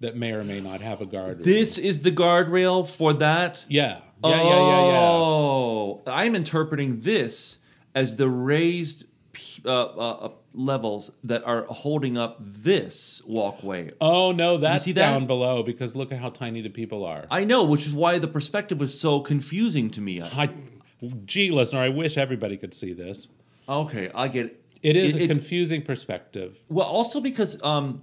that 0.00 0.16
may 0.16 0.32
or 0.32 0.42
may 0.42 0.60
not 0.60 0.80
have 0.80 1.00
a 1.00 1.06
guard. 1.06 1.38
or 1.40 1.42
this 1.42 1.78
is 1.78 2.00
the 2.00 2.10
guardrail 2.10 2.88
for 2.88 3.12
that 3.14 3.64
Yeah. 3.68 4.00
Yeah, 4.24 4.30
yeah, 4.30 4.42
yeah, 4.42 4.52
yeah. 4.52 5.00
Oh, 5.00 6.02
I'm 6.06 6.36
interpreting 6.36 7.00
this 7.00 7.58
as 7.92 8.14
the 8.16 8.28
raised 8.28 9.06
uh, 9.64 9.68
uh, 9.68 10.10
uh, 10.10 10.28
levels 10.54 11.10
that 11.24 11.44
are 11.44 11.64
holding 11.64 12.16
up 12.18 12.36
this 12.40 13.22
walkway. 13.26 13.90
Oh 14.00 14.30
no, 14.32 14.58
that's 14.58 14.84
see 14.84 14.92
that? 14.92 15.10
down 15.12 15.26
below 15.26 15.62
because 15.62 15.96
look 15.96 16.12
at 16.12 16.18
how 16.18 16.28
tiny 16.30 16.60
the 16.60 16.68
people 16.68 17.04
are. 17.04 17.24
I 17.30 17.44
know, 17.44 17.64
which 17.64 17.86
is 17.86 17.94
why 17.94 18.18
the 18.18 18.28
perspective 18.28 18.78
was 18.78 18.98
so 18.98 19.20
confusing 19.20 19.90
to 19.90 20.00
me. 20.00 20.22
I, 20.22 20.50
gee, 21.24 21.50
listener, 21.50 21.80
I 21.80 21.88
wish 21.88 22.16
everybody 22.16 22.56
could 22.56 22.74
see 22.74 22.92
this. 22.92 23.28
Okay, 23.68 24.10
I 24.14 24.28
get 24.28 24.46
it. 24.46 24.64
It 24.82 24.96
is 24.96 25.14
It- 25.14 25.20
a 25.20 25.24
it- 25.24 25.28
confusing 25.28 25.82
perspective. 25.82 26.58
Well, 26.68 26.86
also 26.86 27.20
because 27.20 27.62
um, 27.62 28.02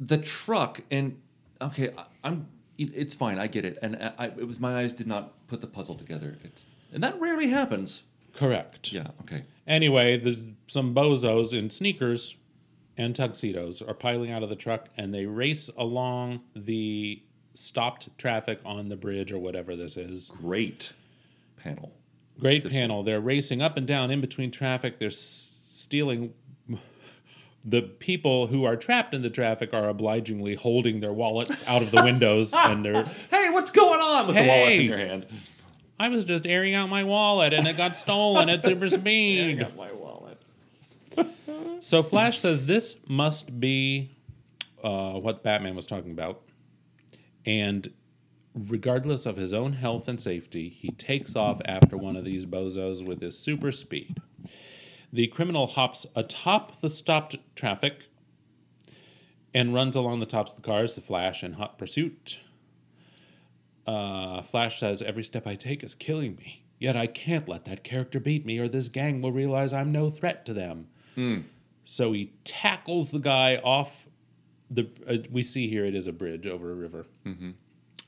the 0.00 0.18
truck 0.18 0.80
and 0.90 1.20
okay, 1.60 1.90
I, 1.96 2.04
I'm. 2.24 2.48
It's 2.76 3.14
fine. 3.14 3.38
I 3.38 3.46
get 3.46 3.64
it, 3.64 3.78
and 3.82 3.94
I, 3.96 4.12
I, 4.18 4.26
it 4.26 4.46
was 4.48 4.58
my 4.58 4.78
eyes 4.80 4.92
did 4.94 5.06
not 5.06 5.46
put 5.46 5.60
the 5.60 5.66
puzzle 5.68 5.94
together. 5.94 6.38
It's 6.42 6.66
and 6.92 7.02
that 7.04 7.18
rarely 7.20 7.48
happens. 7.48 8.02
Correct. 8.32 8.92
Yeah. 8.92 9.08
Okay. 9.22 9.44
Anyway, 9.66 10.16
there's 10.18 10.46
some 10.66 10.92
bozos 10.94 11.56
in 11.56 11.70
sneakers 11.70 12.34
and 12.96 13.14
tuxedos 13.14 13.80
are 13.80 13.94
piling 13.94 14.30
out 14.32 14.42
of 14.42 14.48
the 14.48 14.56
truck 14.56 14.88
and 14.96 15.14
they 15.14 15.26
race 15.26 15.70
along 15.76 16.42
the 16.54 17.22
stopped 17.54 18.08
traffic 18.18 18.60
on 18.64 18.88
the 18.88 18.96
bridge 18.96 19.32
or 19.32 19.38
whatever 19.38 19.74
this 19.76 19.96
is. 19.96 20.30
Great 20.40 20.92
panel. 21.56 21.92
Great 22.38 22.68
panel. 22.68 23.02
They're 23.04 23.20
racing 23.20 23.62
up 23.62 23.76
and 23.76 23.86
down 23.86 24.10
in 24.10 24.20
between 24.20 24.50
traffic. 24.50 24.98
They're 24.98 25.08
s- 25.08 25.16
stealing. 25.64 26.34
The 27.66 27.80
people 27.80 28.48
who 28.48 28.64
are 28.64 28.76
trapped 28.76 29.14
in 29.14 29.22
the 29.22 29.30
traffic 29.30 29.72
are 29.72 29.88
obligingly 29.88 30.54
holding 30.54 31.00
their 31.00 31.14
wallets 31.14 31.66
out 31.66 31.80
of 31.80 31.90
the 31.90 32.02
windows 32.04 32.52
and 32.56 32.84
they're 32.84 33.04
Hey, 33.30 33.48
what's 33.48 33.70
going 33.70 34.02
on 34.02 34.26
with 34.26 34.36
the 34.36 34.46
wallet 34.46 34.72
in 34.72 34.82
your 34.82 34.98
hand? 34.98 35.26
I 35.98 36.08
was 36.08 36.26
just 36.26 36.46
airing 36.46 36.74
out 36.74 36.90
my 36.90 37.04
wallet 37.04 37.54
and 37.54 37.66
it 37.66 37.78
got 37.78 37.96
stolen 37.96 38.50
at 38.50 38.62
super 38.62 38.86
speed. 39.00 39.66
my 39.78 39.90
wallet. 39.92 40.38
So 41.80 42.02
Flash 42.02 42.38
says 42.38 42.66
this 42.66 42.96
must 43.08 43.58
be 43.58 44.10
uh, 44.82 45.14
what 45.14 45.42
Batman 45.42 45.74
was 45.74 45.86
talking 45.86 46.10
about. 46.10 46.42
And 47.46 47.92
regardless 48.54 49.26
of 49.26 49.36
his 49.36 49.52
own 49.52 49.74
health 49.74 50.08
and 50.08 50.20
safety, 50.20 50.68
he 50.68 50.90
takes 50.90 51.34
off 51.36 51.60
after 51.64 51.96
one 51.96 52.16
of 52.16 52.24
these 52.24 52.46
bozos 52.46 53.04
with 53.04 53.20
his 53.20 53.38
super 53.38 53.72
speed. 53.72 54.20
The 55.12 55.26
criminal 55.28 55.66
hops 55.66 56.06
atop 56.16 56.80
the 56.80 56.90
stopped 56.90 57.36
traffic 57.54 58.08
and 59.52 59.72
runs 59.72 59.94
along 59.94 60.20
the 60.20 60.26
tops 60.26 60.52
of 60.52 60.56
the 60.56 60.62
cars, 60.62 60.94
the 60.94 61.00
Flash 61.00 61.44
in 61.44 61.52
hot 61.54 61.78
pursuit. 61.78 62.40
Uh, 63.86 64.42
Flash 64.42 64.80
says, 64.80 65.02
Every 65.02 65.22
step 65.22 65.46
I 65.46 65.54
take 65.54 65.84
is 65.84 65.94
killing 65.94 66.34
me. 66.36 66.64
Yet 66.80 66.96
I 66.96 67.06
can't 67.06 67.48
let 67.48 67.64
that 67.66 67.84
character 67.84 68.18
beat 68.18 68.44
me, 68.44 68.58
or 68.58 68.66
this 68.68 68.88
gang 68.88 69.22
will 69.22 69.30
realize 69.30 69.72
I'm 69.72 69.92
no 69.92 70.08
threat 70.10 70.44
to 70.46 70.52
them. 70.54 70.88
So 71.84 72.12
he 72.12 72.32
tackles 72.44 73.10
the 73.12 73.18
guy 73.20 73.56
off 73.62 74.08
the. 74.74 74.88
Uh, 75.08 75.16
we 75.30 75.42
see 75.42 75.68
here 75.68 75.84
it 75.84 75.94
is 75.94 76.06
a 76.06 76.12
bridge 76.12 76.46
over 76.46 76.70
a 76.70 76.74
river 76.74 77.06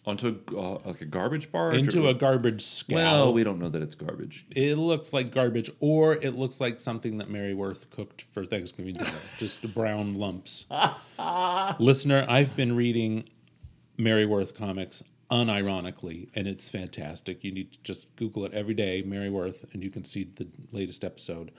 Onto 0.04 0.38
a, 0.52 0.56
uh, 0.56 0.78
like 0.84 1.00
a 1.00 1.04
garbage 1.04 1.50
barge? 1.50 1.76
into 1.78 2.06
or- 2.06 2.10
a 2.10 2.14
garbage 2.14 2.62
scow. 2.62 2.94
Well, 2.94 3.32
we 3.32 3.42
don't 3.42 3.58
know 3.58 3.68
that 3.68 3.82
it's 3.82 3.96
garbage. 3.96 4.46
it 4.54 4.76
looks 4.78 5.12
like 5.12 5.32
garbage, 5.32 5.68
or 5.80 6.14
it 6.14 6.36
looks 6.36 6.60
like 6.60 6.78
something 6.78 7.18
that 7.18 7.28
Mary 7.28 7.54
Worth 7.54 7.90
cooked 7.90 8.22
for 8.22 8.46
Thanksgiving 8.46 8.94
dinner, 8.94 9.10
just 9.38 9.74
brown 9.74 10.14
lumps. 10.14 10.66
Listener, 11.80 12.24
I've 12.28 12.54
been 12.54 12.76
reading 12.76 13.28
Mary 13.98 14.26
Worth 14.26 14.54
comics 14.54 15.02
unironically, 15.28 16.28
and 16.34 16.46
it's 16.46 16.68
fantastic. 16.68 17.42
You 17.42 17.50
need 17.50 17.72
to 17.72 17.82
just 17.82 18.14
Google 18.14 18.44
it 18.44 18.54
every 18.54 18.74
day, 18.74 19.02
Mary 19.04 19.28
Worth, 19.30 19.64
and 19.72 19.82
you 19.82 19.90
can 19.90 20.04
see 20.04 20.28
the 20.36 20.46
latest 20.70 21.02
episode. 21.02 21.50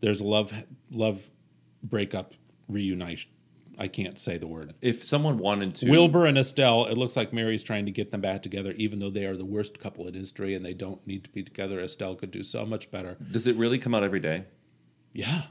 There's 0.00 0.20
a 0.20 0.26
love 0.26 0.52
love 0.90 1.30
breakup 1.82 2.34
reunition. 2.68 3.30
I 3.78 3.86
can't 3.86 4.18
say 4.18 4.38
the 4.38 4.48
word. 4.48 4.74
If 4.82 5.04
someone 5.04 5.38
wanted 5.38 5.76
to. 5.76 5.90
Wilbur 5.90 6.26
and 6.26 6.36
Estelle, 6.36 6.86
it 6.86 6.98
looks 6.98 7.16
like 7.16 7.32
Mary's 7.32 7.62
trying 7.62 7.86
to 7.86 7.92
get 7.92 8.10
them 8.10 8.20
back 8.20 8.42
together, 8.42 8.72
even 8.72 8.98
though 8.98 9.10
they 9.10 9.24
are 9.24 9.36
the 9.36 9.44
worst 9.44 9.78
couple 9.78 10.06
in 10.08 10.14
history 10.14 10.54
and 10.54 10.64
they 10.64 10.74
don't 10.74 11.06
need 11.06 11.22
to 11.24 11.30
be 11.30 11.44
together. 11.44 11.80
Estelle 11.80 12.16
could 12.16 12.32
do 12.32 12.42
so 12.42 12.66
much 12.66 12.90
better. 12.90 13.16
Does 13.30 13.46
it 13.46 13.56
really 13.56 13.78
come 13.78 13.94
out 13.94 14.02
every 14.02 14.20
day? 14.20 14.44
Yeah. 15.12 15.44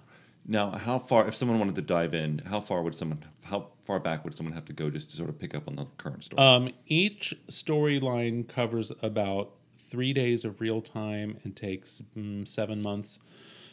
Now, 0.46 0.72
how 0.72 1.00
far, 1.00 1.28
if 1.28 1.36
someone 1.36 1.60
wanted 1.60 1.76
to 1.76 1.82
dive 1.82 2.14
in, 2.14 2.40
how 2.40 2.60
far 2.60 2.82
would 2.82 2.96
someone, 2.96 3.24
how 3.44 3.70
far 3.84 4.00
back 4.00 4.24
would 4.24 4.34
someone 4.34 4.54
have 4.54 4.66
to 4.66 4.74
go 4.74 4.90
just 4.90 5.10
to 5.12 5.18
sort 5.18 5.30
of 5.30 5.40
pick 5.40 5.56
up 5.56 5.68
on 5.68 5.76
the 5.76 5.86
current 5.98 6.24
story? 6.24 6.42
Um, 6.42 6.70
each 6.86 7.34
storyline 7.50 8.48
covers 8.48 8.92
about 9.02 9.52
three 9.78 10.14
days 10.14 10.46
of 10.46 10.60
real 10.62 10.82
time 10.82 11.38
and 11.44 11.56
takes 11.56 12.02
mm, 12.18 12.48
seven 12.48 12.82
months 12.82 13.20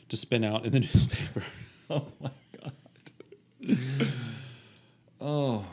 to 0.09 0.17
spin 0.17 0.45
out 0.45 0.65
in 0.65 0.73
the 0.73 0.81
newspaper. 0.95 1.43
oh 1.91 2.07
my 2.21 2.31
God. 2.61 3.79
Oh. 5.25 5.65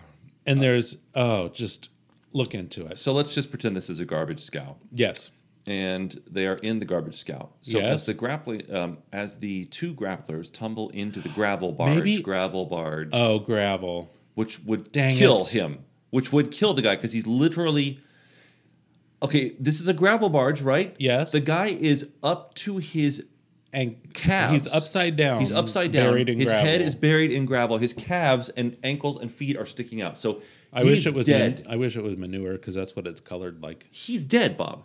And 0.47 0.59
there's, 0.61 0.97
oh, 1.13 1.49
just 1.49 1.89
look 2.33 2.55
into 2.55 2.87
it. 2.87 2.97
So 2.97 3.11
let's 3.13 3.33
just 3.35 3.51
pretend 3.51 3.75
this 3.77 3.89
is 3.91 3.99
a 3.99 4.05
garbage 4.05 4.39
scow. 4.41 4.77
Yes. 4.91 5.29
and 5.67 6.19
they 6.27 6.47
are 6.47 6.55
in 6.55 6.79
the 6.79 6.85
garbage 6.85 7.17
scout. 7.19 7.51
So 7.61 7.77
Yes. 7.77 7.91
as 7.99 8.05
the 8.07 8.15
grappling, 8.15 8.73
um, 8.73 8.97
as 9.13 9.37
the 9.37 9.65
two 9.65 9.93
grapplers 9.93 10.51
tumble 10.51 10.89
into 10.89 11.19
the 11.19 11.29
gravel 11.29 11.71
barge, 11.71 11.97
Maybe- 11.97 12.19
gravel 12.23 12.65
barge, 12.65 13.09
Oh, 13.13 13.37
gravel. 13.37 14.11
which 14.33 14.63
would 14.63 14.91
Dang 14.91 15.15
kill 15.15 15.41
it. 15.41 15.49
him, 15.49 15.85
which 16.09 16.33
would 16.33 16.49
kill 16.49 16.73
the 16.73 16.81
guy 16.81 16.95
because 16.95 17.11
he's 17.13 17.27
literally. 17.27 17.99
Okay, 19.21 19.53
this 19.59 19.79
is 19.79 19.87
a 19.87 19.93
gravel 19.93 20.29
barge, 20.29 20.61
right? 20.63 20.95
Yes. 20.97 21.31
The 21.31 21.39
guy 21.41 21.67
is 21.67 22.07
up 22.23 22.55
to 22.55 22.77
his 22.79 23.27
And 23.73 24.13
calves. 24.13 24.65
He's 24.65 24.73
upside 24.73 25.15
down. 25.15 25.39
He's 25.39 25.51
upside 25.51 25.91
down. 25.91 26.09
Buried 26.09 26.29
in 26.29 26.39
his 26.39 26.49
gravel. 26.49 26.65
head 26.65 26.81
is 26.81 26.93
buried 26.93 27.31
in 27.31 27.45
gravel. 27.45 27.77
His 27.77 27.93
calves 27.93 28.49
and 28.49 28.75
ankles 28.83 29.17
and 29.17 29.31
feet 29.31 29.55
are 29.55 29.65
sticking 29.65 30.01
out. 30.01 30.17
So 30.17 30.41
I 30.73 30.83
wish 30.83 31.05
it 31.05 31.13
was. 31.13 31.25
dead. 31.25 31.63
Man, 31.63 31.73
I 31.73 31.75
wish 31.77 31.95
it 31.95 32.03
was 32.03 32.17
manure 32.17 32.53
because 32.53 32.75
that's 32.75 32.95
what 32.95 33.07
it's 33.07 33.21
colored 33.21 33.61
like. 33.61 33.87
he's 33.89 34.25
dead, 34.25 34.57
Bob. 34.57 34.83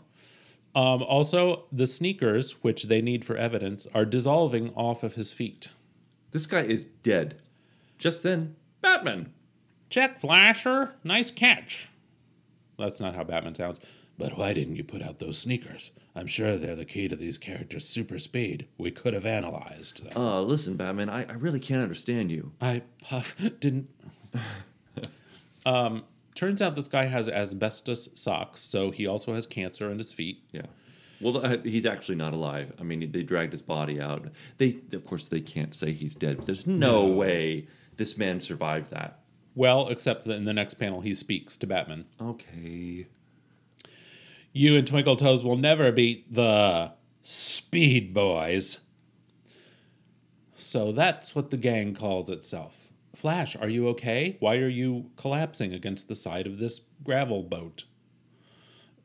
Um, 0.74 1.02
also, 1.02 1.64
the 1.72 1.86
sneakers, 1.86 2.62
which 2.62 2.84
they 2.84 3.00
need 3.00 3.24
for 3.24 3.34
evidence, 3.36 3.86
are 3.94 4.04
dissolving 4.04 4.74
off 4.74 5.02
of 5.02 5.14
his 5.14 5.32
feet. 5.32 5.70
This 6.32 6.46
guy 6.46 6.62
is 6.62 6.84
dead. 6.84 7.40
Just 7.98 8.22
then, 8.22 8.56
Batman. 8.82 9.32
Check, 9.88 10.20
Flasher. 10.20 10.94
Nice 11.02 11.30
catch. 11.30 11.88
That's 12.78 13.00
not 13.00 13.14
how 13.14 13.24
Batman 13.24 13.54
sounds. 13.54 13.80
But 14.18 14.36
why 14.36 14.52
didn't 14.52 14.76
you 14.76 14.84
put 14.84 15.02
out 15.02 15.18
those 15.18 15.38
sneakers? 15.38 15.92
I'm 16.16 16.26
sure 16.26 16.56
they're 16.56 16.74
the 16.74 16.86
key 16.86 17.08
to 17.08 17.14
these 17.14 17.36
characters' 17.36 17.86
super 17.86 18.18
speed. 18.18 18.66
We 18.78 18.90
could 18.90 19.12
have 19.12 19.26
analyzed 19.26 20.02
them. 20.02 20.16
Uh, 20.16 20.40
listen, 20.40 20.76
Batman, 20.76 21.10
I, 21.10 21.24
I 21.24 21.34
really 21.34 21.60
can't 21.60 21.82
understand 21.82 22.32
you. 22.32 22.52
I 22.58 22.82
puff 23.02 23.36
didn't. 23.60 23.90
um, 25.66 26.04
turns 26.34 26.62
out 26.62 26.74
this 26.74 26.88
guy 26.88 27.04
has 27.04 27.28
asbestos 27.28 28.08
socks, 28.14 28.62
so 28.62 28.90
he 28.90 29.06
also 29.06 29.34
has 29.34 29.46
cancer 29.46 29.90
in 29.90 29.98
his 29.98 30.14
feet. 30.14 30.42
Yeah. 30.52 30.62
Well, 31.20 31.44
uh, 31.44 31.58
he's 31.62 31.84
actually 31.84 32.16
not 32.16 32.32
alive. 32.32 32.72
I 32.80 32.82
mean, 32.82 33.10
they 33.12 33.22
dragged 33.22 33.52
his 33.52 33.62
body 33.62 34.00
out. 34.00 34.26
They, 34.56 34.78
of 34.94 35.04
course, 35.04 35.28
they 35.28 35.40
can't 35.40 35.74
say 35.74 35.92
he's 35.92 36.14
dead. 36.14 36.38
But 36.38 36.46
there's 36.46 36.66
no, 36.66 37.06
way 37.06 37.68
this 37.96 38.16
man 38.16 38.40
survived 38.40 38.90
that. 38.90 39.20
Well, 39.54 39.88
except 39.88 40.24
that 40.24 40.34
in 40.34 40.44
the 40.44 40.52
next 40.52 40.74
panel 40.74 41.00
he 41.00 41.14
speaks 41.14 41.56
to 41.58 41.66
Batman. 41.66 42.04
Okay. 42.20 43.06
You 44.56 44.78
and 44.78 44.86
Twinkle 44.86 45.16
Toes 45.16 45.44
will 45.44 45.58
never 45.58 45.92
beat 45.92 46.32
the 46.32 46.92
Speed 47.20 48.14
Boys. 48.14 48.78
So 50.54 50.92
that's 50.92 51.34
what 51.34 51.50
the 51.50 51.58
gang 51.58 51.92
calls 51.92 52.30
itself. 52.30 52.88
Flash, 53.14 53.54
are 53.54 53.68
you 53.68 53.86
okay? 53.88 54.38
Why 54.40 54.56
are 54.56 54.68
you 54.68 55.10
collapsing 55.16 55.74
against 55.74 56.08
the 56.08 56.14
side 56.14 56.46
of 56.46 56.58
this 56.58 56.80
gravel 57.04 57.42
boat? 57.42 57.84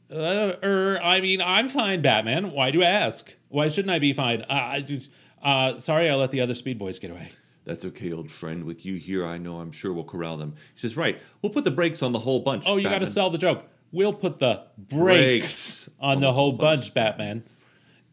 Uh, 0.10 0.54
er, 0.64 1.02
I 1.04 1.20
mean, 1.20 1.42
I'm 1.42 1.68
fine, 1.68 2.02
Batman. 2.02 2.52
Why 2.52 2.72
do 2.72 2.78
you 2.78 2.86
ask? 2.86 3.36
Why 3.50 3.68
shouldn't 3.68 3.94
I 3.94 4.00
be 4.00 4.14
fine? 4.14 4.44
Uh, 4.44 4.54
I, 4.54 5.02
uh, 5.44 5.78
sorry, 5.78 6.10
I 6.10 6.16
let 6.16 6.32
the 6.32 6.40
other 6.40 6.56
Speed 6.56 6.78
Boys 6.78 6.98
get 6.98 7.12
away. 7.12 7.28
That's 7.66 7.84
okay, 7.84 8.14
old 8.14 8.32
friend. 8.32 8.64
With 8.64 8.86
you 8.86 8.96
here, 8.96 9.26
I 9.26 9.38
know 9.38 9.60
I'm 9.60 9.74
sure 9.74 9.92
we'll 9.92 10.06
corral 10.06 10.38
them. 10.38 10.56
He 10.74 10.80
says, 10.80 10.96
right, 10.96 11.22
we'll 11.42 11.52
put 11.52 11.66
the 11.66 11.72
brakes 11.72 12.02
on 12.02 12.14
the 12.14 12.20
whole 12.20 12.40
bunch. 12.40 12.64
Oh, 12.68 12.78
you 12.78 12.90
got 12.90 13.00
to 13.00 13.06
sell 13.06 13.30
the 13.30 13.38
joke. 13.38 13.66
We'll 13.92 14.14
put 14.14 14.40
the 14.40 14.64
Brakes 14.78 15.86
brakes 15.88 15.90
on 16.00 16.22
the 16.22 16.28
oh, 16.28 16.34
whole 16.34 16.52
bunch, 16.54 16.94
Batman. 16.94 17.44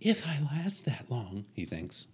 If 0.00 0.26
I 0.26 0.38
last 0.40 0.84
that 0.84 1.06
long, 1.08 1.44
he 1.52 1.64
thinks. 1.64 2.08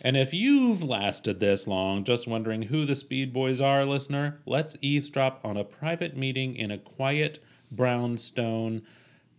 And 0.00 0.16
if 0.16 0.32
you've 0.32 0.82
lasted 0.82 1.40
this 1.40 1.66
long, 1.66 2.04
just 2.04 2.28
wondering 2.28 2.62
who 2.62 2.84
the 2.84 2.94
Speed 2.94 3.32
Boys 3.32 3.60
are, 3.60 3.84
listener, 3.84 4.40
let's 4.46 4.76
eavesdrop 4.80 5.40
on 5.44 5.56
a 5.56 5.64
private 5.64 6.16
meeting 6.16 6.54
in 6.54 6.70
a 6.70 6.78
quiet 6.78 7.38
brownstone 7.70 8.82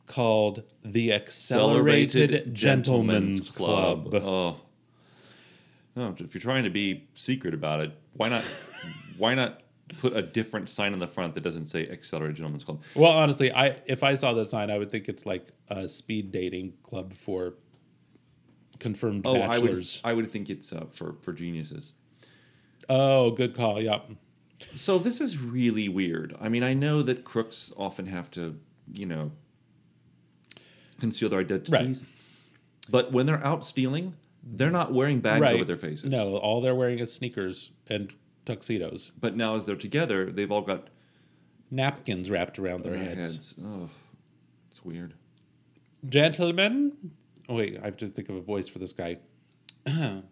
called 0.07 0.63
the 0.83 1.13
Accelerated, 1.13 2.53
Gentlemen's 2.53 3.49
Club. 3.49 4.13
Oh. 4.13 4.57
No, 5.95 6.15
if 6.19 6.33
you're 6.33 6.41
trying 6.41 6.63
to 6.63 6.69
be 6.69 7.07
secret 7.15 7.53
about 7.53 7.79
it, 7.79 7.91
why 8.13 8.29
not? 8.29 8.43
why 9.17 9.35
not 9.35 9.61
put 9.99 10.15
a 10.15 10.21
different 10.21 10.69
sign 10.69 10.93
on 10.93 10.99
the 10.99 11.07
front 11.07 11.33
that 11.35 11.41
doesn't 11.41 11.65
say 11.65 11.87
Accelerated 11.87 12.35
Gentlemen's 12.35 12.63
Club? 12.63 12.81
Well, 12.95 13.11
honestly, 13.11 13.51
I 13.51 13.79
if 13.85 14.03
I 14.03 14.15
saw 14.15 14.33
the 14.33 14.45
sign, 14.45 14.69
I 14.69 14.77
would 14.77 14.91
think 14.91 15.07
it's 15.09 15.25
like 15.25 15.47
a 15.69 15.87
speed 15.87 16.31
dating 16.31 16.73
club 16.83 17.13
for 17.13 17.55
confirmed 18.79 19.23
Oh, 19.25 19.35
I 19.35 19.59
would. 19.59 19.67
bachelors. 19.67 20.01
I 20.03 20.13
would 20.13 20.31
think 20.31 20.49
it's 20.49 20.71
uh, 20.73 20.85
for 20.91 21.15
for 21.21 21.33
geniuses. 21.33 21.93
Oh, 22.89 23.31
good 23.31 23.55
call. 23.55 23.81
Yep. 23.81 24.11
So 24.75 24.97
this 24.97 25.21
is 25.21 25.39
really 25.39 25.87
weird. 25.89 26.35
I 26.39 26.49
mean, 26.49 26.63
I 26.63 26.73
know 26.73 27.01
that 27.03 27.23
crooks 27.23 27.71
often 27.77 28.07
have 28.07 28.31
to, 28.31 28.59
you 28.91 29.05
know, 29.05 29.31
conceal 30.99 31.29
their 31.29 31.41
identities. 31.41 32.03
Right. 32.03 32.13
But 32.89 33.11
when 33.11 33.25
they're 33.25 33.45
out 33.45 33.65
stealing, 33.65 34.15
they're 34.43 34.71
not 34.71 34.93
wearing 34.93 35.19
bags 35.19 35.41
right. 35.41 35.55
over 35.55 35.65
their 35.65 35.77
faces. 35.77 36.05
No, 36.05 36.37
all 36.37 36.61
they're 36.61 36.75
wearing 36.75 36.99
is 36.99 37.13
sneakers 37.13 37.71
and 37.87 38.13
tuxedos, 38.47 39.11
But 39.19 39.35
now 39.35 39.55
as 39.55 39.65
they're 39.65 39.75
together, 39.75 40.31
they've 40.31 40.51
all 40.51 40.61
got 40.61 40.87
napkins 41.69 42.31
wrapped 42.31 42.57
around 42.57 42.83
their, 42.83 42.97
heads. 42.97 43.33
heads. 43.33 43.55
Oh, 43.63 43.89
it's 44.71 44.83
weird. 44.83 45.13
Gentlemen, 46.07 46.93
oh, 47.49 47.55
wait, 47.55 47.77
I 47.81 47.85
have 47.85 47.97
to 47.97 48.07
think 48.07 48.29
of 48.29 48.35
a 48.35 48.41
voice 48.41 48.69
for 48.69 48.79
this 48.79 48.93
guy. 48.93 49.17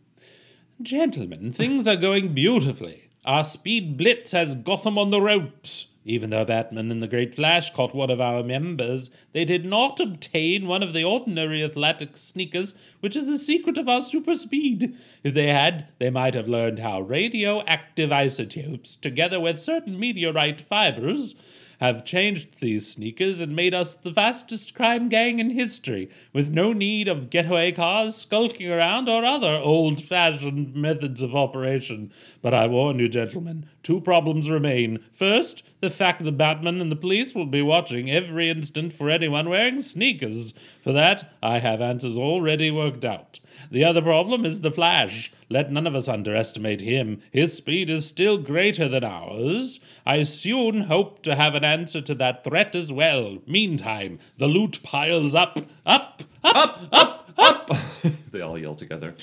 Gentlemen, 0.81 1.51
things 1.51 1.87
are 1.87 1.95
going 1.95 2.33
beautifully. 2.33 3.09
Our 3.25 3.43
speed 3.43 3.97
blitz 3.97 4.31
has 4.31 4.55
Gotham 4.55 4.97
on 4.97 5.09
the 5.11 5.21
ropes. 5.21 5.87
Even 6.07 6.29
though 6.29 6.45
Batman 6.45 6.91
and 6.91 7.01
the 7.01 7.07
Great 7.07 7.33
Flash 7.33 7.73
caught 7.73 7.95
one 7.95 8.11
of 8.11 8.21
our 8.21 8.43
members, 8.43 9.09
they 9.33 9.43
did 9.43 9.65
not 9.65 9.99
obtain 9.99 10.67
one 10.67 10.83
of 10.83 10.93
the 10.93 11.03
ordinary 11.03 11.63
athletic 11.63 12.15
sneakers, 12.15 12.75
which 12.99 13.15
is 13.15 13.25
the 13.25 13.39
secret 13.39 13.79
of 13.79 13.89
our 13.89 14.01
super 14.01 14.35
speed. 14.35 14.95
If 15.23 15.33
they 15.33 15.49
had, 15.49 15.87
they 15.97 16.11
might 16.11 16.35
have 16.35 16.47
learned 16.47 16.77
how 16.77 17.01
radioactive 17.01 18.11
isotopes, 18.11 18.95
together 18.95 19.39
with 19.39 19.59
certain 19.59 19.99
meteorite 19.99 20.61
fibers, 20.61 21.33
have 21.79 22.05
changed 22.05 22.59
these 22.59 22.91
sneakers 22.91 23.41
and 23.41 23.55
made 23.55 23.73
us 23.73 23.95
the 23.95 24.13
fastest 24.13 24.75
crime 24.75 25.09
gang 25.09 25.39
in 25.39 25.51
history, 25.51 26.09
with 26.33 26.49
no 26.49 26.73
need 26.73 27.07
of 27.07 27.29
getaway 27.29 27.71
cars, 27.71 28.15
skulking 28.15 28.71
around, 28.71 29.09
or 29.09 29.23
other 29.23 29.53
old 29.53 30.01
fashioned 30.01 30.75
methods 30.75 31.21
of 31.21 31.35
operation. 31.35 32.11
But 32.41 32.53
I 32.53 32.67
warn 32.67 32.99
you, 32.99 33.07
gentlemen, 33.07 33.65
two 33.83 34.01
problems 34.01 34.49
remain. 34.49 35.03
First, 35.11 35.63
the 35.81 35.89
fact 35.89 36.23
that 36.23 36.37
Batman 36.37 36.81
and 36.81 36.91
the 36.91 36.95
police 36.95 37.35
will 37.35 37.45
be 37.45 37.61
watching 37.61 38.09
every 38.09 38.49
instant 38.49 38.93
for 38.93 39.09
anyone 39.09 39.49
wearing 39.49 39.81
sneakers. 39.81 40.53
For 40.83 40.91
that, 40.93 41.31
I 41.43 41.59
have 41.59 41.81
answers 41.81 42.17
already 42.17 42.71
worked 42.71 43.05
out. 43.05 43.39
The 43.71 43.83
other 43.83 44.01
problem 44.01 44.45
is 44.45 44.61
the 44.61 44.71
Flash. 44.71 45.31
Let 45.49 45.71
none 45.71 45.87
of 45.87 45.95
us 45.95 46.07
underestimate 46.07 46.81
him. 46.81 47.21
His 47.31 47.53
speed 47.55 47.89
is 47.89 48.07
still 48.07 48.37
greater 48.37 48.87
than 48.87 49.03
ours. 49.03 49.79
I 50.05 50.23
soon 50.23 50.81
hope 50.81 51.21
to 51.23 51.35
have 51.35 51.55
an 51.55 51.63
answer 51.63 52.01
to 52.01 52.15
that 52.15 52.43
threat 52.43 52.75
as 52.75 52.91
well. 52.91 53.39
Meantime, 53.47 54.19
the 54.37 54.47
loot 54.47 54.81
piles 54.83 55.35
up, 55.35 55.59
up, 55.85 56.23
up, 56.43 56.81
up, 56.91 57.31
up. 57.37 57.69
They 58.31 58.41
all 58.41 58.57
yell 58.57 58.75
together. 58.75 59.15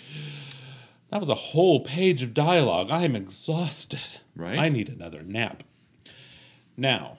That 1.11 1.20
was 1.20 1.28
a 1.28 1.35
whole 1.35 1.80
page 1.80 2.22
of 2.22 2.33
dialogue. 2.33 2.91
I'm 2.91 3.14
exhausted. 3.14 4.01
Right? 4.35 4.59
I 4.59 4.70
need 4.70 4.89
another 4.89 5.22
nap. 5.22 5.62
Now, 6.76 7.18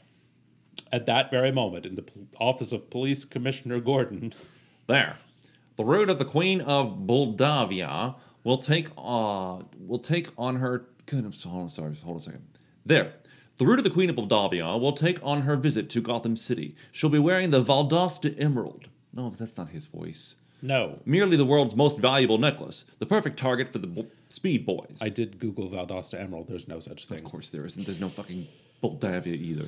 at 0.91 1.05
that 1.05 1.29
very 1.29 1.51
moment, 1.51 1.85
in 1.85 1.95
the 1.95 2.05
office 2.39 2.71
of 2.71 2.89
Police 2.89 3.25
Commissioner 3.25 3.79
Gordon, 3.79 4.33
There. 4.87 5.17
The 5.75 5.85
road 5.85 6.09
of 6.09 6.17
the 6.19 6.25
Queen 6.25 6.61
of 6.61 6.99
Moldavia 6.99 8.15
will 8.43 8.57
take 8.57 8.89
uh 8.97 9.59
will 9.79 9.99
take 9.99 10.27
on 10.37 10.57
her 10.57 10.85
good 11.05 11.25
I'm 11.25 11.31
sorry, 11.33 11.69
sorry, 11.69 11.95
hold 11.95 12.15
on 12.15 12.17
a 12.17 12.19
second. 12.21 12.47
There. 12.85 13.13
The 13.57 13.65
route 13.67 13.77
of 13.79 13.83
the 13.83 13.91
Queen 13.91 14.09
of 14.09 14.15
Moldavia 14.15 14.77
will 14.79 14.93
take 14.93 15.19
on 15.23 15.43
her 15.43 15.55
visit 15.55 15.87
to 15.91 16.01
Gotham 16.01 16.35
City. 16.35 16.75
She'll 16.91 17.11
be 17.11 17.19
wearing 17.19 17.51
the 17.51 17.63
Valdosta 17.63 18.33
Emerald. 18.41 18.89
No, 19.13 19.29
that's 19.29 19.57
not 19.59 19.69
his 19.69 19.85
voice. 19.85 20.37
no, 20.61 20.99
Merely 21.05 21.37
the 21.37 21.45
world's 21.45 21.75
most 21.75 21.99
valuable 21.99 22.39
necklace, 22.39 22.85
the 22.97 23.05
perfect 23.05 23.37
target 23.37 23.69
for 23.69 23.77
the 23.77 23.85
Bo- 23.87 24.07
Speed 24.29 24.65
Boys. 24.65 24.97
I 25.01 25.09
did 25.09 25.37
Google 25.39 25.69
Valdosta 25.69 26.19
Emerald. 26.19 26.47
There's 26.47 26.67
no 26.67 26.79
such 26.79 27.05
thing. 27.05 27.19
of 27.19 27.23
course 27.25 27.51
there 27.51 27.63
isn't. 27.65 27.85
There's 27.85 27.99
no 27.99 28.09
fucking 28.09 28.47
Moldavia 28.81 29.35
either. 29.35 29.67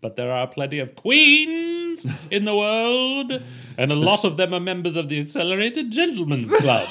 But 0.00 0.16
there 0.16 0.30
are 0.30 0.46
plenty 0.46 0.78
of 0.78 0.94
queens 0.94 2.06
in 2.30 2.44
the 2.44 2.54
world, 2.54 3.42
and 3.78 3.90
a 3.90 3.96
lot 3.96 4.24
of 4.24 4.36
them 4.36 4.52
are 4.54 4.60
members 4.60 4.94
of 4.96 5.08
the 5.08 5.18
Accelerated 5.20 5.90
Gentlemen's 5.90 6.54
Club. 6.56 6.88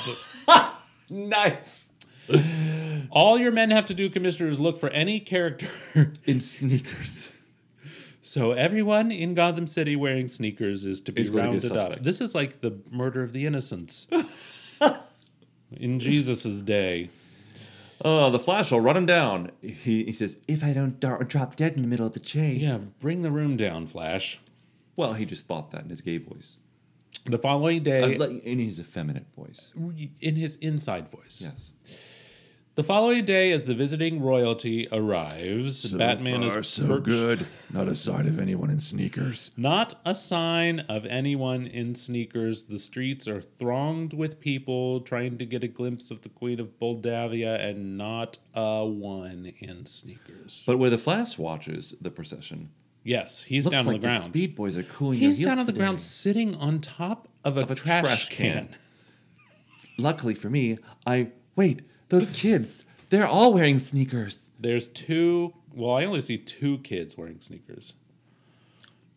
Nice. 1.08 1.90
All 3.12 3.38
your 3.38 3.52
men 3.52 3.70
have 3.70 3.86
to 3.86 3.94
do, 3.94 4.10
Commissioner, 4.10 4.50
is 4.50 4.60
look 4.60 4.80
for 4.80 4.90
any 4.90 5.20
character. 5.20 5.68
In 6.26 6.40
sneakers. 6.42 7.30
so 8.22 8.54
everyone 8.54 9.12
in 9.12 9.36
Gotham 9.36 9.68
City 9.68 9.96
wearing 9.96 10.28
sneakers 10.28 10.84
is 10.84 11.00
to 11.02 11.12
be 11.12 11.22
Is 11.22 11.30
going 11.30 11.44
to 11.44 11.52
be 11.52 11.58
a 11.58 11.60
rounded 11.62 11.72
up. 11.74 11.78
suspect. 11.80 12.04
This 12.04 12.22
is 12.22 12.34
like 12.34 12.62
the 12.62 12.80
murder 12.90 13.22
of 13.22 13.34
the 13.34 13.46
innocents 13.46 14.08
in 15.78 16.00
Jesus' 16.00 16.62
day. 16.62 17.10
Oh, 18.04 18.30
the 18.30 18.40
Flash 18.40 18.72
will 18.72 18.82
run 18.82 18.98
him 18.98 19.06
down. 19.06 19.52
He, 19.62 20.04
he 20.04 20.12
says, 20.12 20.38
if 20.48 20.64
I 20.64 20.74
don't 20.74 21.00
dar- 21.00 21.24
drop 21.24 21.56
dead 21.56 21.74
in 21.74 21.82
the 21.82 21.88
middle 21.88 22.06
of 22.06 22.14
the 22.14 22.20
chase. 22.20 22.62
Yeah, 22.62 22.80
bring 23.00 23.22
the 23.22 23.32
room 23.32 23.56
down, 23.58 23.88
Flash. 23.88 24.40
Well, 24.98 25.14
he 25.14 25.26
just 25.26 25.48
thought 25.48 25.72
that 25.72 25.84
in 25.84 25.90
his 25.90 26.02
gay 26.02 26.18
voice, 26.18 26.58
The 27.26 27.38
following 27.38 27.82
Uh, 27.82 27.84
day, 27.84 28.18
like, 28.18 28.44
in 28.44 28.60
his 28.60 28.80
effeminate 28.80 29.26
voice. 29.36 29.74
in 30.22 30.36
his 30.36 30.56
inside 30.58 31.08
voice. 31.10 31.42
Yes. 31.44 31.72
The 32.76 32.84
following 32.84 33.24
day, 33.24 33.54
as 33.54 33.68
the 33.68 33.74
visiting 33.74 34.22
royalty 34.22 34.86
arrives, 34.92 35.94
Batman 35.94 36.44
is 36.44 36.68
so 36.68 37.00
perched- 37.00 37.46
Not 37.72 37.88
a 37.88 37.96
sign 37.96 38.28
of 38.28 38.38
anyone 38.38 38.70
in 38.70 38.82
sneakers. 38.82 39.52
Not 39.56 39.94
a 40.04 40.14
sign 40.14 40.82
of 40.82 41.06
anyone 41.06 41.68
in 41.68 41.96
sneakers. 41.96 42.66
The 42.66 42.78
streets 42.78 43.30
are 43.30 43.42
thronged 43.42 44.12
with 44.12 44.42
people 44.42 45.00
trying 45.00 45.38
to 45.38 45.46
get 45.46 45.64
a 45.64 45.70
glimpse 45.70 46.12
of 46.12 46.24
the 46.24 46.28
Queen 46.30 46.60
of 46.60 46.70
Moldavia, 46.82 47.56
and 47.66 47.98
not 47.98 48.40
a 48.54 48.86
one 48.86 49.54
in 49.60 49.86
sneakers. 49.86 50.62
But 50.66 50.78
where 50.78 50.90
the 50.90 50.98
Flash 50.98 51.38
watches 51.38 51.96
the 52.02 52.12
procession, 52.12 52.72
yes, 53.06 53.44
he's 53.44 53.64
down 53.68 53.86
like 53.86 53.88
on 53.88 53.94
the 53.94 54.00
ground. 54.00 54.24
Speed 54.24 54.54
Boys 54.54 54.76
are 54.76 54.84
cooling 54.84 55.20
he's 55.20 55.40
down 55.40 55.60
on 55.60 55.66
the 55.66 55.72
today. 55.72 55.80
ground, 55.80 56.02
sitting 56.02 56.56
on 56.56 56.82
top 56.82 57.30
of 57.46 57.58
a, 57.58 57.62
Of 57.62 57.72
a 57.72 57.76
trash, 57.76 58.04
trash 58.04 58.28
can. 58.30 58.68
can. 58.68 58.76
Luckily 59.98 60.36
for 60.36 60.50
me, 60.50 60.78
I 61.08 61.30
wait. 61.56 61.84
Those 62.10 62.32
kids, 62.32 62.86
they're 63.10 63.28
all 63.28 63.54
wearing 63.54 63.80
sneakers. 63.80 64.52
There's 64.60 64.88
two. 64.88 65.54
Well, 65.74 65.96
I 65.96 66.06
only 66.06 66.22
see 66.22 66.38
two 66.38 66.78
kids 66.80 67.18
wearing 67.18 67.42
sneakers. 67.42 67.94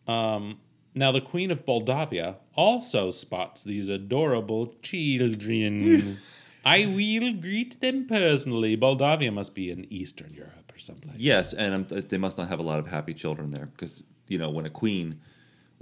Um, 0.07 0.59
now 0.95 1.11
the 1.11 1.21
Queen 1.21 1.51
of 1.51 1.65
Moldavia 1.65 2.37
also 2.55 3.11
spots 3.11 3.63
these 3.63 3.87
adorable 3.87 4.73
children. 4.81 6.19
I 6.65 6.85
will 6.85 7.33
greet 7.33 7.79
them 7.79 8.05
personally. 8.05 8.75
Moldavia 8.75 9.31
must 9.31 9.55
be 9.55 9.71
in 9.71 9.85
Eastern 9.91 10.33
Europe 10.33 10.71
or 10.73 10.79
someplace. 10.79 11.15
Yes, 11.17 11.53
and 11.53 11.73
um, 11.73 12.01
they 12.09 12.17
must 12.17 12.37
not 12.37 12.49
have 12.49 12.59
a 12.59 12.63
lot 12.63 12.79
of 12.79 12.87
happy 12.87 13.13
children 13.13 13.49
there 13.49 13.67
because 13.67 14.03
you 14.27 14.37
know 14.37 14.49
when 14.49 14.65
a 14.65 14.69
queen 14.69 15.21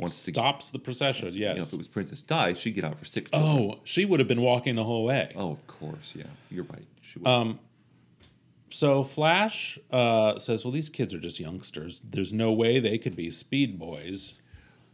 to 0.06 0.08
Stops 0.10 0.72
the 0.72 0.80
procession. 0.80 1.34
you 1.34 1.46
know, 1.48 1.56
Yes. 1.56 1.68
if 1.68 1.74
it 1.74 1.78
was 1.78 1.88
Princess 1.88 2.22
Di, 2.22 2.54
she'd 2.54 2.72
get 2.76 2.84
out 2.84 3.00
for 3.00 3.06
six. 3.06 3.32
children. 3.32 3.72
oh, 3.76 3.80
she 3.84 4.06
would 4.06 4.20
have 4.20 4.28
been 4.28 4.42
walking 4.42 4.76
the 4.76 4.84
whole 4.84 5.06
way. 5.06 5.32
Oh, 5.36 5.52
of 5.52 5.66
course, 5.68 6.14
yeah, 6.16 6.26
you're 6.52 6.66
right. 6.66 6.86
She 7.02 7.20
would. 7.20 7.28
Um, 7.28 7.60
So 8.70 9.04
Flash 9.04 9.80
uh, 9.92 10.38
says, 10.38 10.64
"Well, 10.66 10.72
these 10.74 10.90
kids 10.90 11.14
are 11.14 11.20
just 11.20 11.40
youngsters. 11.40 12.02
There's 12.04 12.34
no 12.34 12.52
way 12.52 12.80
they 12.80 12.98
could 12.98 13.16
be 13.16 13.32
speed 13.32 13.80
boys." 13.80 14.34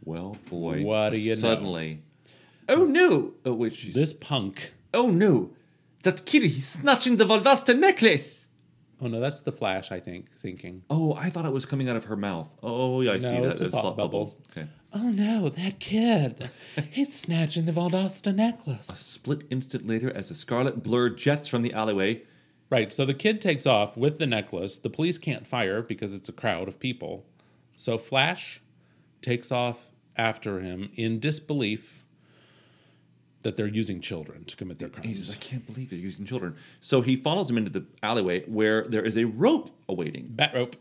well, 0.06 0.36
boy, 0.50 0.82
what 0.84 1.10
do 1.10 1.18
you 1.18 1.30
know? 1.30 1.36
suddenly? 1.36 2.02
Oh 2.68 2.84
no! 2.84 3.32
Oh 3.44 3.54
wait, 3.54 3.74
she's 3.74 3.94
This 3.94 4.12
punk. 4.12 4.72
Oh 4.92 5.08
no! 5.10 5.50
That 6.02 6.24
kid, 6.26 6.42
he's 6.42 6.68
snatching 6.68 7.16
the 7.16 7.24
Valdosta 7.24 7.76
necklace! 7.78 8.48
Oh 9.02 9.08
no, 9.08 9.18
that's 9.18 9.40
the 9.42 9.50
Flash. 9.52 9.90
I 9.90 9.98
think 10.00 10.26
thinking. 10.40 10.82
Oh, 10.88 11.14
I 11.14 11.28
thought 11.30 11.44
it 11.46 11.52
was 11.52 11.64
coming 11.66 11.88
out 11.88 11.96
of 11.96 12.04
her 12.04 12.16
mouth. 12.16 12.48
Oh, 12.62 13.00
yeah, 13.00 13.12
I 13.12 13.18
see 13.18 13.32
No, 13.32 13.42
that. 13.42 13.50
it's 13.52 13.60
a 13.60 13.66
It's 13.66 13.74
pop 13.74 13.82
thought 13.84 13.96
bubble. 13.96 14.26
bubbles. 14.26 14.36
Okay. 14.52 14.68
Oh 14.94 15.10
no, 15.10 15.48
that 15.48 15.80
kid! 15.80 16.50
He's 16.90 17.18
snatching 17.18 17.64
the 17.64 17.72
Valdosta 17.72 18.34
necklace. 18.34 18.88
A 18.88 18.96
split 18.96 19.42
instant 19.50 19.86
later, 19.86 20.12
as 20.14 20.28
the 20.28 20.34
scarlet 20.34 20.82
blur 20.82 21.08
jets 21.10 21.48
from 21.48 21.62
the 21.62 21.72
alleyway, 21.72 22.22
Right. 22.70 22.92
So 22.92 23.04
the 23.04 23.14
kid 23.14 23.40
takes 23.40 23.66
off 23.66 23.96
with 23.96 24.18
the 24.18 24.26
necklace. 24.26 24.78
The 24.78 24.90
police 24.90 25.18
can't 25.18 25.46
fire 25.46 25.82
because 25.82 26.12
it's 26.12 26.28
a 26.28 26.32
crowd 26.32 26.66
of 26.66 26.80
people. 26.80 27.24
So 27.76 27.98
Flash 27.98 28.60
takes 29.22 29.52
off 29.52 29.90
after 30.16 30.60
him 30.60 30.90
in 30.96 31.20
disbelief 31.20 32.04
that 33.42 33.56
they're 33.56 33.66
using 33.68 34.00
children 34.00 34.44
to 34.46 34.56
commit 34.56 34.78
their 34.78 34.88
crimes. 34.88 35.06
he 35.06 35.14
says. 35.14 35.36
I 35.36 35.38
can't 35.40 35.66
believe 35.66 35.90
they're 35.90 35.98
using 35.98 36.24
children. 36.24 36.56
So 36.80 37.02
he 37.02 37.14
follows 37.14 37.50
him 37.50 37.58
into 37.58 37.70
the 37.70 37.84
alleyway 38.02 38.44
where 38.46 38.88
there 38.88 39.02
is 39.04 39.16
a 39.16 39.24
rope 39.24 39.70
awaiting. 39.88 40.28
Bat 40.30 40.54
rope. 40.54 40.76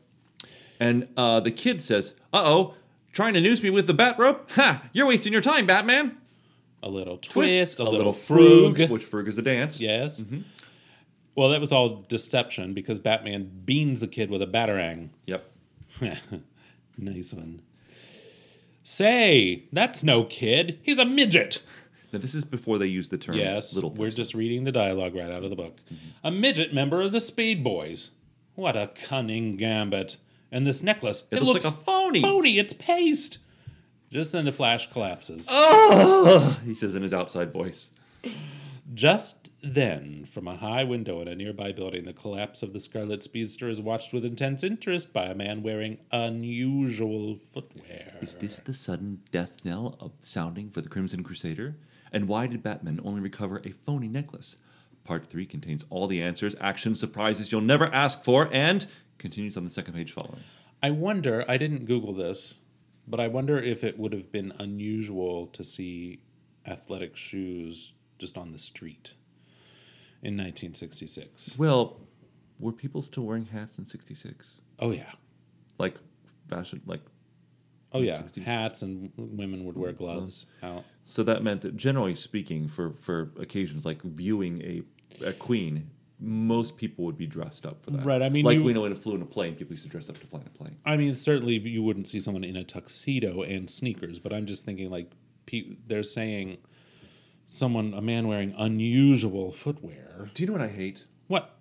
And 0.80 1.10
uh, 1.18 1.42
the 1.42 1.52
kid 1.52 1.82
says, 1.84 2.16
Uh 2.34 2.42
oh, 2.44 2.74
trying 3.14 3.34
to 3.36 3.42
noose 3.42 3.64
me 3.64 3.70
with 3.70 3.88
the 3.88 3.94
bat 3.94 4.20
rope? 4.20 4.50
Ha! 4.52 4.84
You're 4.92 5.08
wasting 5.08 5.32
your 5.32 5.42
time, 5.42 5.66
Batman! 5.66 6.18
A 6.82 6.90
little 6.90 7.18
twist, 7.18 7.80
a, 7.80 7.84
little, 7.84 7.98
little 7.98 8.14
frug. 8.14 8.76
frug, 8.76 8.90
which 8.90 9.10
frug 9.10 9.30
is 9.30 9.38
a 9.38 9.42
dance. 9.42 9.80
Yes. 9.80 10.20
Mm-hmm. 10.20 10.42
Well, 11.36 11.50
that 11.50 11.62
was 11.62 11.72
all 11.72 12.04
deception 12.10 12.74
because 12.74 13.00
Batman 13.00 13.50
beans 13.64 14.02
the 14.02 14.08
kid 14.08 14.30
with 14.30 14.42
a 14.42 14.48
batarang. 14.48 15.10
Yep. 15.26 15.50
nice 16.98 17.34
one. 17.34 17.62
Say, 18.84 19.64
that's 19.72 20.04
no 20.04 20.26
kid. 20.26 20.80
He's 20.84 21.00
a 21.00 21.06
midget. 21.06 21.64
Now, 22.12 22.20
this 22.20 22.36
is 22.36 22.44
before 22.46 22.78
they 22.78 22.86
use 22.86 23.10
the 23.10 23.18
term 23.18 23.36
Yes, 23.36 23.74
little 23.74 23.90
we're 23.90 24.12
just 24.12 24.36
reading 24.36 24.66
the 24.66 24.72
dialogue 24.72 25.16
right 25.16 25.32
out 25.32 25.44
of 25.44 25.50
the 25.50 25.56
book. 25.56 25.78
A 26.24 26.30
midget 26.30 26.74
member 26.74 27.02
of 27.02 27.12
the 27.12 27.22
Speed 27.22 27.64
Boys. 27.64 28.12
What 28.56 28.76
a 28.76 28.92
cunning 28.94 29.56
gambit. 29.58 30.18
And 30.54 30.68
this 30.68 30.84
necklace, 30.84 31.24
It 31.32 31.42
looks 31.42 31.66
like 31.66 31.74
a 31.74 31.76
phony. 31.76 32.22
Phony, 32.22 32.60
it's 32.60 32.74
paste. 32.74 33.40
Just 34.12 34.32
then 34.32 34.46
the 34.46 34.52
flash 34.52 34.92
collapses. 34.92 35.48
Oh, 35.50 36.60
he 36.64 36.76
says 36.76 36.94
in 36.94 37.02
his 37.02 37.14
outside 37.14 37.52
voice. 37.52 37.90
Just 38.94 39.50
then, 39.64 40.26
from 40.26 40.48
a 40.48 40.58
high 40.58 40.84
window 40.84 41.22
in 41.22 41.28
a 41.28 41.34
nearby 41.34 41.72
building, 41.72 42.06
the 42.06 42.14
collapse 42.14 42.62
of 42.62 42.72
the 42.72 42.80
Scarlet 42.80 43.24
Speedster 43.24 43.68
is 43.68 43.82
watched 43.82 44.14
with 44.14 44.24
intense 44.24 44.64
interest 44.64 45.12
by 45.12 45.26
a 45.26 45.34
man 45.34 45.64
wearing 45.64 45.98
unusual 46.12 47.36
footwear. 47.52 48.20
Is 48.22 48.36
this 48.36 48.60
the 48.60 48.76
sudden 48.76 49.24
death 49.32 49.66
knell 49.66 49.98
of 50.00 50.12
sounding 50.20 50.70
for 50.70 50.82
the 50.82 50.90
Crimson 50.90 51.24
Crusader? 51.24 51.78
And 52.12 52.28
why 52.28 52.46
did 52.46 52.62
Batman 52.62 53.00
only 53.04 53.22
recover 53.22 53.60
a 53.66 53.72
phony 53.72 54.08
necklace? 54.08 54.58
Part 55.04 55.26
3 55.26 55.48
contains 55.48 55.84
all 55.90 56.08
the 56.08 56.22
answers, 56.22 56.56
action, 56.62 56.96
surprises 56.96 57.52
you'll 57.52 57.62
never 57.62 57.88
ask 57.88 58.24
for, 58.24 58.48
and 58.54 58.86
continues 59.18 59.58
on 59.58 59.64
the 59.64 59.70
second 59.70 59.94
page 59.94 60.12
following. 60.12 60.42
I 60.82 60.92
wonder, 60.92 61.46
I 61.48 61.58
didn't 61.58 61.86
Google 61.86 62.14
this, 62.14 62.56
but 63.08 63.20
I 63.20 63.28
wonder 63.28 63.58
if 63.60 63.84
it 63.84 63.98
would 63.98 64.14
have 64.14 64.32
been 64.32 64.54
unusual 64.60 65.48
to 65.48 65.64
see 65.64 66.22
athletic 66.66 67.16
shoes 67.16 67.94
just 68.18 68.38
on 68.38 68.52
the 68.52 68.60
street 68.60 69.14
in 70.22 70.36
1966. 70.36 71.58
Well, 71.58 72.00
were 72.60 72.72
people 72.72 73.02
still 73.02 73.24
wearing 73.24 73.46
hats 73.46 73.78
in 73.78 73.86
66? 73.86 74.62
Oh, 74.80 74.92
yeah. 74.92 75.12
Like 75.78 75.96
fashion, 76.50 76.82
like. 76.86 77.02
Oh, 77.92 78.00
yeah. 78.00 78.20
60s. 78.20 78.44
Hats 78.44 78.82
and 78.82 79.12
women 79.18 79.66
would 79.66 79.78
wear 79.78 79.92
gloves 79.92 80.46
out. 80.64 80.84
So 81.04 81.24
that 81.24 81.44
meant 81.44 81.62
that 81.62 81.76
generally 81.76 82.16
speaking, 82.16 82.68
for, 82.68 82.92
for 82.92 83.32
occasions 83.40 83.86
like 83.86 84.02
viewing 84.02 84.62
a, 84.62 85.28
a 85.28 85.34
queen, 85.34 85.92
most 86.20 86.78
people 86.78 87.04
would 87.06 87.18
be 87.18 87.28
dressed 87.28 87.66
up 87.66 87.84
for 87.84 87.92
that. 87.92 88.06
Right, 88.06 88.22
I 88.22 88.30
mean, 88.30 88.46
like 88.46 88.58
you- 88.58 88.64
we 88.64 88.74
know 88.74 88.82
when 88.82 88.92
it 88.92 88.98
flew 88.98 89.16
in 89.16 89.22
a 89.22 89.26
plane, 89.26 89.56
people 89.56 89.74
used 89.74 89.84
to 89.84 89.90
dress 89.90 90.10
up 90.10 90.18
to 90.20 90.28
fly 90.28 90.40
in 90.42 90.48
a 90.48 90.50
plane. 90.52 90.78
I 90.86 90.96
mean, 90.98 91.16
certainly 91.16 91.58
you 91.60 91.84
wouldn't 91.84 92.08
see 92.08 92.20
someone 92.20 92.44
in 92.44 92.56
a 92.56 92.64
tuxedo 92.64 93.42
and 93.42 93.70
sneakers, 93.70 94.20
but 94.20 94.32
I'm 94.34 94.46
just 94.46 94.64
thinking 94.66 94.90
like 94.90 95.12
they're 95.88 96.04
saying 96.04 96.58
someone, 97.48 97.94
a 97.94 98.02
man 98.02 98.28
wearing 98.28 98.54
unusual 98.58 99.52
footwear. 99.52 100.30
Do 100.34 100.44
you 100.44 100.48
know 100.48 100.54
what 100.54 100.62
I 100.62 100.68
hate? 100.70 101.06
What? 101.28 101.58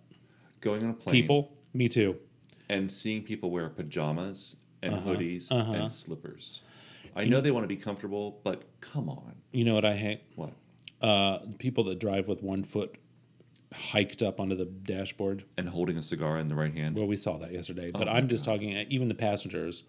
Going 0.61 0.83
on 0.85 0.91
a 0.91 0.95
plane. 0.95 1.13
People? 1.15 1.57
Me 1.75 1.89
too. 1.89 2.17
and 2.69 2.91
seeing 2.91 3.23
people 3.23 3.51
wear 3.51 3.69
pajamas 3.69 4.57
and 4.83 4.95
Uh-huh, 4.95 5.11
hoodies 5.11 5.51
uh-huh. 5.53 5.73
and 5.73 5.93
slippers. 5.93 6.61
I 7.15 7.25
know 7.27 7.43
they 7.43 7.51
want 7.51 7.65
to 7.65 7.69
be 7.69 7.77
comfortable, 7.77 8.41
but 8.45 8.63
come 8.81 9.11
on. 9.11 9.35
You 9.53 9.65
know 9.65 9.75
what 9.75 9.85
I 9.85 9.95
hate? 9.97 10.23
What? 10.37 10.53
Uh, 11.03 11.41
people 11.59 11.85
that 11.85 11.99
drive 11.99 12.29
with 12.29 12.43
one 12.43 12.63
foot 12.65 12.95
hiked 13.73 14.23
up 14.23 14.41
onto 14.41 14.55
the 14.57 14.65
dashboard. 14.65 15.45
And 15.57 15.69
holding 15.69 15.97
a 15.97 16.03
cigar 16.03 16.39
in 16.39 16.49
the 16.49 16.55
right 16.55 16.75
hand. 16.75 16.97
Well, 16.97 17.07
we 17.07 17.17
saw 17.17 17.39
that 17.39 17.53
yesterday, 17.53 17.91
but 17.91 18.09
Oh 18.09 18.13
my 18.13 18.19
I'm 18.19 18.29
just 18.29 18.45
talking 18.45 18.77
uh, 18.77 18.85
even 18.89 19.09
the 19.09 19.15
passengers. 19.15 19.85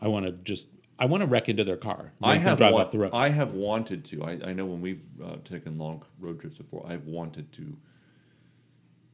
I 0.00 0.08
want 0.08 0.26
to 0.26 0.32
just 0.32 0.66
I 0.98 1.06
want 1.06 1.22
to 1.22 1.26
wreck 1.26 1.48
into 1.48 1.64
their 1.64 1.76
car. 1.76 2.12
I 2.22 2.36
have 2.36 2.58
drive 2.58 2.74
off 2.74 2.90
the 2.90 2.98
road. 2.98 3.10
I 3.12 3.30
have 3.30 3.54
wanted 3.54 4.04
to. 4.06 4.24
I, 4.24 4.38
I 4.46 4.52
know 4.52 4.66
when 4.66 4.80
we've 4.80 5.02
uh, 5.22 5.36
taken 5.44 5.76
long 5.76 6.04
road 6.20 6.40
trips 6.40 6.58
before, 6.58 6.86
I've 6.88 7.06
wanted 7.06 7.52
to 7.52 7.76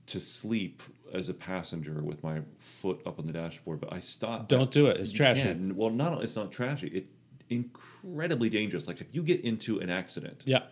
to 0.07 0.21
sleep 0.21 0.83
as 1.13 1.29
a 1.29 1.35
passenger 1.35 2.03
with 2.03 2.23
my 2.23 2.41
foot 2.59 3.03
up 3.07 3.19
on 3.19 3.27
the 3.27 3.33
dashboard, 3.33 3.81
but 3.81 3.93
I 3.93 4.01
stopped. 4.01 4.49
Don't 4.49 4.71
do 4.71 4.87
it. 4.87 4.99
It's 4.99 5.13
trashy. 5.13 5.43
can't. 5.43 5.77
Well, 5.77 5.91
not 5.91 6.23
it's 6.23 6.37
not 6.37 6.51
trashy. 6.51 6.89
It's 6.89 7.15
incredibly 7.51 8.49
dangerous. 8.49 8.89
Like 8.89 9.01
if 9.01 9.15
you 9.15 9.23
get 9.23 9.43
into 9.43 9.79
an 9.79 9.91
accident, 9.91 10.43
yeah. 10.47 10.63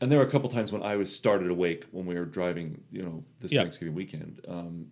And 0.00 0.10
there 0.10 0.18
were 0.18 0.24
a 0.24 0.30
couple 0.30 0.48
times 0.48 0.72
when 0.72 0.82
I 0.82 0.96
was 0.96 1.14
started 1.14 1.50
awake 1.50 1.86
when 1.92 2.04
we 2.06 2.14
were 2.16 2.24
driving, 2.24 2.82
you 2.90 3.02
know, 3.02 3.24
this 3.40 3.52
Yeah. 3.52 3.62
Thanksgiving 3.62 3.94
weekend. 3.94 4.40
Um, 4.48 4.88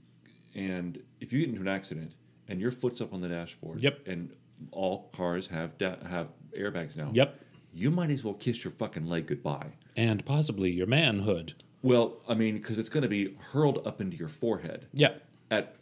and 0.54 1.02
if 1.20 1.32
you 1.32 1.40
get 1.40 1.48
into 1.48 1.60
an 1.60 1.68
accident 1.68 2.12
and 2.48 2.60
your 2.60 2.70
foot's 2.70 3.00
up 3.00 3.12
on 3.12 3.20
the 3.20 3.28
dashboard, 3.28 3.80
Yep. 3.82 4.06
and 4.06 4.30
all 4.70 5.08
cars 5.12 5.48
have 5.48 5.76
da- 5.78 6.02
have 6.06 6.28
airbags 6.56 6.96
now, 6.96 7.10
Yep. 7.14 7.44
you 7.74 7.90
might 7.90 8.10
as 8.10 8.22
well 8.24 8.34
kiss 8.34 8.64
your 8.64 8.70
fucking 8.70 9.06
leg 9.06 9.26
goodbye. 9.26 9.72
And 9.96 10.24
possibly 10.24 10.70
your 10.70 10.86
manhood. 10.86 11.54
Well, 11.82 12.22
I 12.28 12.34
mean, 12.34 12.54
because 12.58 12.78
it's 12.78 12.88
going 12.88 13.02
to 13.02 13.08
be 13.08 13.34
hurled 13.52 13.84
up 13.86 14.00
into 14.00 14.16
your 14.16 14.28
forehead 14.28 14.86
Yeah. 14.94 15.14
at 15.50 15.76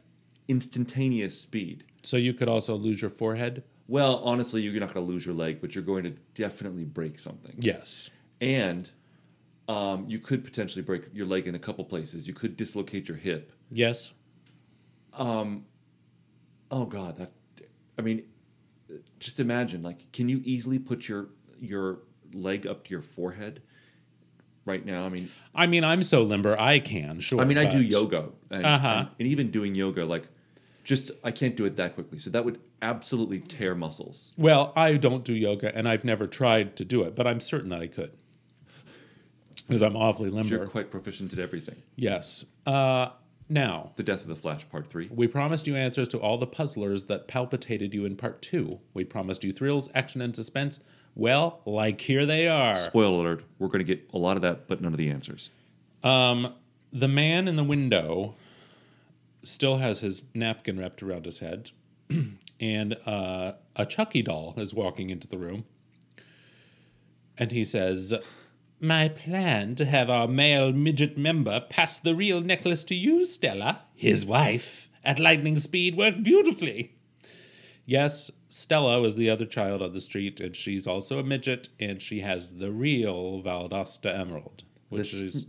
instantaneous 0.48 1.38
speed. 1.38 1.84
So 2.02 2.16
you 2.16 2.32
could 2.32 2.48
also 2.48 2.74
lose 2.74 3.02
your 3.02 3.10
forehead. 3.10 3.62
Well, 3.86 4.16
honestly, 4.18 4.62
you're 4.62 4.72
not 4.80 4.94
going 4.94 5.04
to 5.06 5.12
lose 5.12 5.26
your 5.26 5.34
leg, 5.34 5.60
but 5.60 5.74
you're 5.74 5.84
going 5.84 6.04
to 6.04 6.14
definitely 6.34 6.84
break 6.84 7.18
something. 7.18 7.56
Yes. 7.58 8.08
And 8.40 8.90
um, 9.70 10.04
you 10.08 10.18
could 10.18 10.42
potentially 10.42 10.82
break 10.82 11.02
your 11.12 11.26
leg 11.26 11.46
in 11.46 11.54
a 11.54 11.58
couple 11.58 11.84
places. 11.84 12.26
You 12.26 12.34
could 12.34 12.56
dislocate 12.56 13.08
your 13.08 13.16
hip. 13.16 13.52
Yes. 13.70 14.12
Um, 15.12 15.66
Oh 16.72 16.84
God, 16.84 17.16
that 17.18 17.32
I 17.98 18.02
mean, 18.02 18.22
just 19.18 19.40
imagine, 19.40 19.82
like, 19.82 20.10
can 20.12 20.28
you 20.28 20.40
easily 20.44 20.78
put 20.78 21.08
your 21.08 21.28
your 21.60 21.98
leg 22.32 22.66
up 22.66 22.84
to 22.84 22.90
your 22.90 23.02
forehead 23.02 23.60
right 24.64 24.84
now? 24.86 25.04
I 25.04 25.08
mean, 25.08 25.30
I 25.52 25.66
mean, 25.66 25.82
I'm 25.84 26.04
so 26.04 26.22
limber, 26.22 26.58
I 26.58 26.78
can, 26.78 27.18
sure. 27.20 27.40
I 27.40 27.44
mean, 27.44 27.58
I 27.58 27.64
do 27.64 27.82
yoga, 27.82 28.28
and, 28.50 28.64
Uh-huh. 28.64 28.88
and, 28.88 29.08
and 29.18 29.28
even 29.28 29.50
doing 29.50 29.74
yoga, 29.74 30.04
like, 30.04 30.28
just 30.84 31.10
I 31.24 31.32
can't 31.32 31.56
do 31.56 31.64
it 31.64 31.74
that 31.76 31.94
quickly. 31.94 32.18
So 32.18 32.30
that 32.30 32.44
would 32.44 32.60
absolutely 32.82 33.40
tear 33.40 33.74
muscles. 33.74 34.32
Well, 34.38 34.72
I 34.76 34.94
don't 34.94 35.24
do 35.24 35.34
yoga, 35.34 35.74
and 35.76 35.88
I've 35.88 36.04
never 36.04 36.28
tried 36.28 36.76
to 36.76 36.84
do 36.84 37.02
it, 37.02 37.16
but 37.16 37.26
I'm 37.26 37.40
certain 37.40 37.70
that 37.70 37.80
I 37.80 37.88
could. 37.88 38.12
Because 39.70 39.82
I'm 39.82 39.96
awfully 39.96 40.30
limber. 40.30 40.56
You're 40.56 40.66
quite 40.66 40.90
proficient 40.90 41.32
at 41.32 41.38
everything. 41.38 41.76
yes. 41.96 42.44
Uh, 42.66 43.10
now, 43.48 43.90
The 43.96 44.04
Death 44.04 44.22
of 44.22 44.28
the 44.28 44.36
Flash, 44.36 44.68
Part 44.68 44.86
Three. 44.86 45.08
we 45.12 45.26
promised 45.26 45.66
you 45.66 45.74
answers 45.74 46.06
to 46.08 46.18
all 46.18 46.38
the 46.38 46.46
puzzlers 46.46 47.04
that 47.04 47.26
palpitated 47.26 47.92
you 47.92 48.04
in 48.04 48.14
part 48.16 48.42
two. 48.42 48.78
We 48.94 49.04
promised 49.04 49.42
you 49.42 49.52
thrills, 49.52 49.88
action, 49.92 50.20
and 50.20 50.36
suspense. 50.36 50.78
Well, 51.16 51.60
like 51.66 52.00
here 52.00 52.26
they 52.26 52.46
are. 52.46 52.74
Spoiler 52.74 53.18
alert: 53.24 53.44
We're 53.58 53.66
going 53.66 53.84
to 53.84 53.96
get 53.96 54.08
a 54.12 54.18
lot 54.18 54.36
of 54.36 54.42
that, 54.42 54.68
but 54.68 54.80
none 54.80 54.92
of 54.92 54.98
the 54.98 55.10
answers. 55.10 55.50
Um, 56.04 56.54
the 56.92 57.08
man 57.08 57.48
in 57.48 57.56
the 57.56 57.64
window 57.64 58.34
still 59.42 59.78
has 59.78 59.98
his 60.00 60.22
napkin 60.32 60.78
wrapped 60.78 61.02
around 61.02 61.24
his 61.26 61.40
head, 61.40 61.70
and 62.60 62.96
uh, 63.04 63.52
a 63.74 63.84
Chucky 63.86 64.22
doll 64.22 64.54
is 64.58 64.72
walking 64.74 65.10
into 65.10 65.26
the 65.26 65.38
room. 65.38 65.64
And 67.36 67.50
he 67.52 67.64
says, 67.64 68.14
My 68.80 69.08
plan 69.08 69.74
to 69.76 69.84
have 69.84 70.08
our 70.08 70.26
male 70.26 70.72
midget 70.72 71.18
member 71.18 71.60
pass 71.60 72.00
the 72.00 72.14
real 72.14 72.40
necklace 72.40 72.82
to 72.84 72.94
you, 72.94 73.24
Stella, 73.26 73.82
his 73.94 74.24
wife, 74.24 74.88
at 75.04 75.18
lightning 75.18 75.58
speed 75.58 75.96
worked 75.96 76.22
beautifully. 76.22 76.94
Yes, 77.84 78.30
Stella 78.48 79.00
was 79.00 79.16
the 79.16 79.28
other 79.28 79.44
child 79.44 79.82
on 79.82 79.92
the 79.92 80.00
street, 80.00 80.40
and 80.40 80.56
she's 80.56 80.86
also 80.86 81.18
a 81.18 81.22
midget, 81.22 81.68
and 81.78 82.00
she 82.00 82.20
has 82.20 82.54
the 82.54 82.70
real 82.72 83.42
Valdosta 83.42 84.18
Emerald, 84.18 84.64
which 84.88 85.12
This- 85.12 85.22
is 85.34 85.46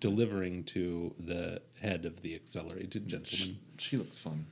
delivering 0.00 0.62
to 0.62 1.12
the 1.18 1.60
head 1.80 2.04
of 2.06 2.20
the 2.22 2.32
accelerated 2.34 3.08
gentleman. 3.08 3.58
She 3.78 3.96
looks 3.96 4.16
fun. 4.16 4.46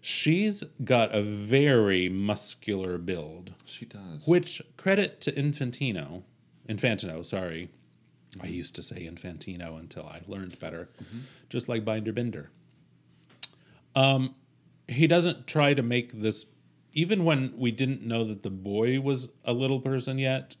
She's 0.00 0.64
got 0.84 1.14
a 1.14 1.22
very 1.22 2.08
muscular 2.08 2.98
build, 2.98 3.52
She 3.64 3.86
does. 3.86 4.26
which 4.26 4.60
credit 4.76 5.20
to 5.20 5.30
Infantino, 5.32 6.24
Infantino, 6.68 7.24
sorry. 7.24 7.70
I 8.40 8.46
used 8.46 8.74
to 8.76 8.82
say 8.82 9.06
Infantino 9.06 9.78
until 9.78 10.04
I 10.06 10.20
learned 10.26 10.58
better, 10.58 10.88
just 11.50 11.68
like 11.68 11.84
Binder 11.84 12.12
Binder. 12.12 12.50
Um, 13.94 14.34
he 14.88 15.06
doesn't 15.06 15.46
try 15.46 15.74
to 15.74 15.82
make 15.82 16.22
this, 16.22 16.46
even 16.92 17.24
when 17.24 17.52
we 17.56 17.70
didn't 17.70 18.02
know 18.02 18.24
that 18.24 18.42
the 18.42 18.50
boy 18.50 19.00
was 19.00 19.28
a 19.44 19.52
little 19.52 19.80
person 19.80 20.18
yet. 20.18 20.56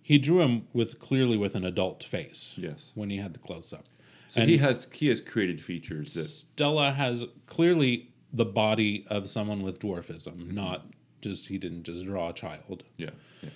He 0.00 0.18
drew 0.18 0.42
him 0.42 0.66
with 0.72 0.98
clearly 0.98 1.36
with 1.36 1.54
an 1.54 1.64
adult 1.64 2.02
face. 2.04 2.54
Yes. 2.56 2.92
when 2.94 3.10
he 3.10 3.18
had 3.18 3.34
the 3.34 3.38
close 3.38 3.72
up. 3.72 3.84
So 4.28 4.42
he 4.42 4.56
has 4.58 4.86
he 4.92 5.08
has 5.08 5.20
created 5.20 5.60
features 5.60 6.14
that 6.14 6.24
Stella 6.24 6.92
has 6.92 7.26
clearly 7.46 8.10
the 8.32 8.46
body 8.46 9.04
of 9.08 9.28
someone 9.28 9.62
with 9.62 9.78
dwarfism, 9.78 10.50
not 10.52 10.86
just 11.20 11.48
he 11.48 11.58
didn't 11.58 11.82
just 11.82 12.06
draw 12.06 12.30
a 12.30 12.32
child. 12.32 12.82
yeah, 12.96 13.10
yeah. 13.42 13.50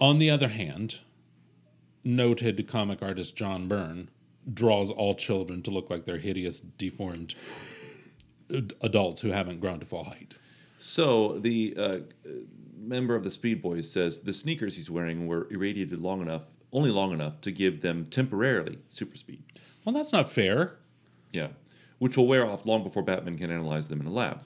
On 0.00 0.18
the 0.18 0.30
other 0.30 0.48
hand, 0.48 1.00
noted 2.04 2.68
comic 2.68 3.02
artist 3.02 3.34
John 3.34 3.66
Byrne 3.66 4.10
draws 4.52 4.90
all 4.90 5.14
children 5.14 5.62
to 5.62 5.70
look 5.70 5.90
like 5.90 6.04
they're 6.04 6.18
hideous, 6.18 6.60
deformed 6.60 7.34
adults 8.80 9.20
who 9.20 9.30
haven't 9.30 9.60
grown 9.60 9.80
to 9.80 9.86
full 9.86 10.04
height. 10.04 10.34
So 10.78 11.38
the 11.38 11.74
uh, 11.76 11.98
member 12.76 13.14
of 13.14 13.24
the 13.24 13.30
Speed 13.30 13.60
Boys 13.60 13.90
says 13.90 14.20
the 14.20 14.32
sneakers 14.32 14.76
he's 14.76 14.90
wearing 14.90 15.26
were 15.26 15.48
irradiated 15.50 16.00
long 16.00 16.22
enough, 16.22 16.42
only 16.72 16.90
long 16.90 17.12
enough 17.12 17.40
to 17.42 17.50
give 17.50 17.82
them 17.82 18.06
temporarily 18.06 18.78
super 18.88 19.16
speed. 19.16 19.42
Well, 19.84 19.94
that's 19.94 20.12
not 20.12 20.30
fair. 20.30 20.76
Yeah, 21.32 21.48
which 21.98 22.16
will 22.16 22.26
wear 22.26 22.48
off 22.48 22.64
long 22.64 22.82
before 22.84 23.02
Batman 23.02 23.36
can 23.36 23.50
analyze 23.50 23.88
them 23.88 24.00
in 24.00 24.06
a 24.06 24.12
lab. 24.12 24.42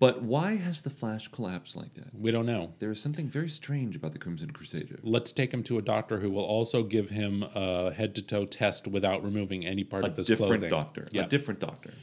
But 0.00 0.22
why 0.22 0.56
has 0.56 0.82
the 0.82 0.90
Flash 0.90 1.26
collapsed 1.28 1.74
like 1.74 1.94
that? 1.94 2.14
We 2.14 2.30
don't 2.30 2.46
know. 2.46 2.74
There 2.78 2.90
is 2.90 3.00
something 3.00 3.28
very 3.28 3.48
strange 3.48 3.96
about 3.96 4.12
the 4.12 4.18
Crimson 4.18 4.52
Crusader. 4.52 5.00
Let's 5.02 5.32
take 5.32 5.52
him 5.52 5.64
to 5.64 5.78
a 5.78 5.82
doctor 5.82 6.20
who 6.20 6.30
will 6.30 6.44
also 6.44 6.84
give 6.84 7.10
him 7.10 7.44
a 7.54 7.92
head 7.92 8.14
to 8.14 8.22
toe 8.22 8.46
test 8.46 8.86
without 8.86 9.24
removing 9.24 9.66
any 9.66 9.82
part 9.82 10.04
A 10.04 10.08
of 10.08 10.16
his 10.16 10.28
different 10.28 10.50
clothing. 10.50 10.70
doctor. 10.70 11.08
Yeah. 11.10 11.24
A 11.24 11.28
different 11.28 11.58
doctor. 11.58 11.94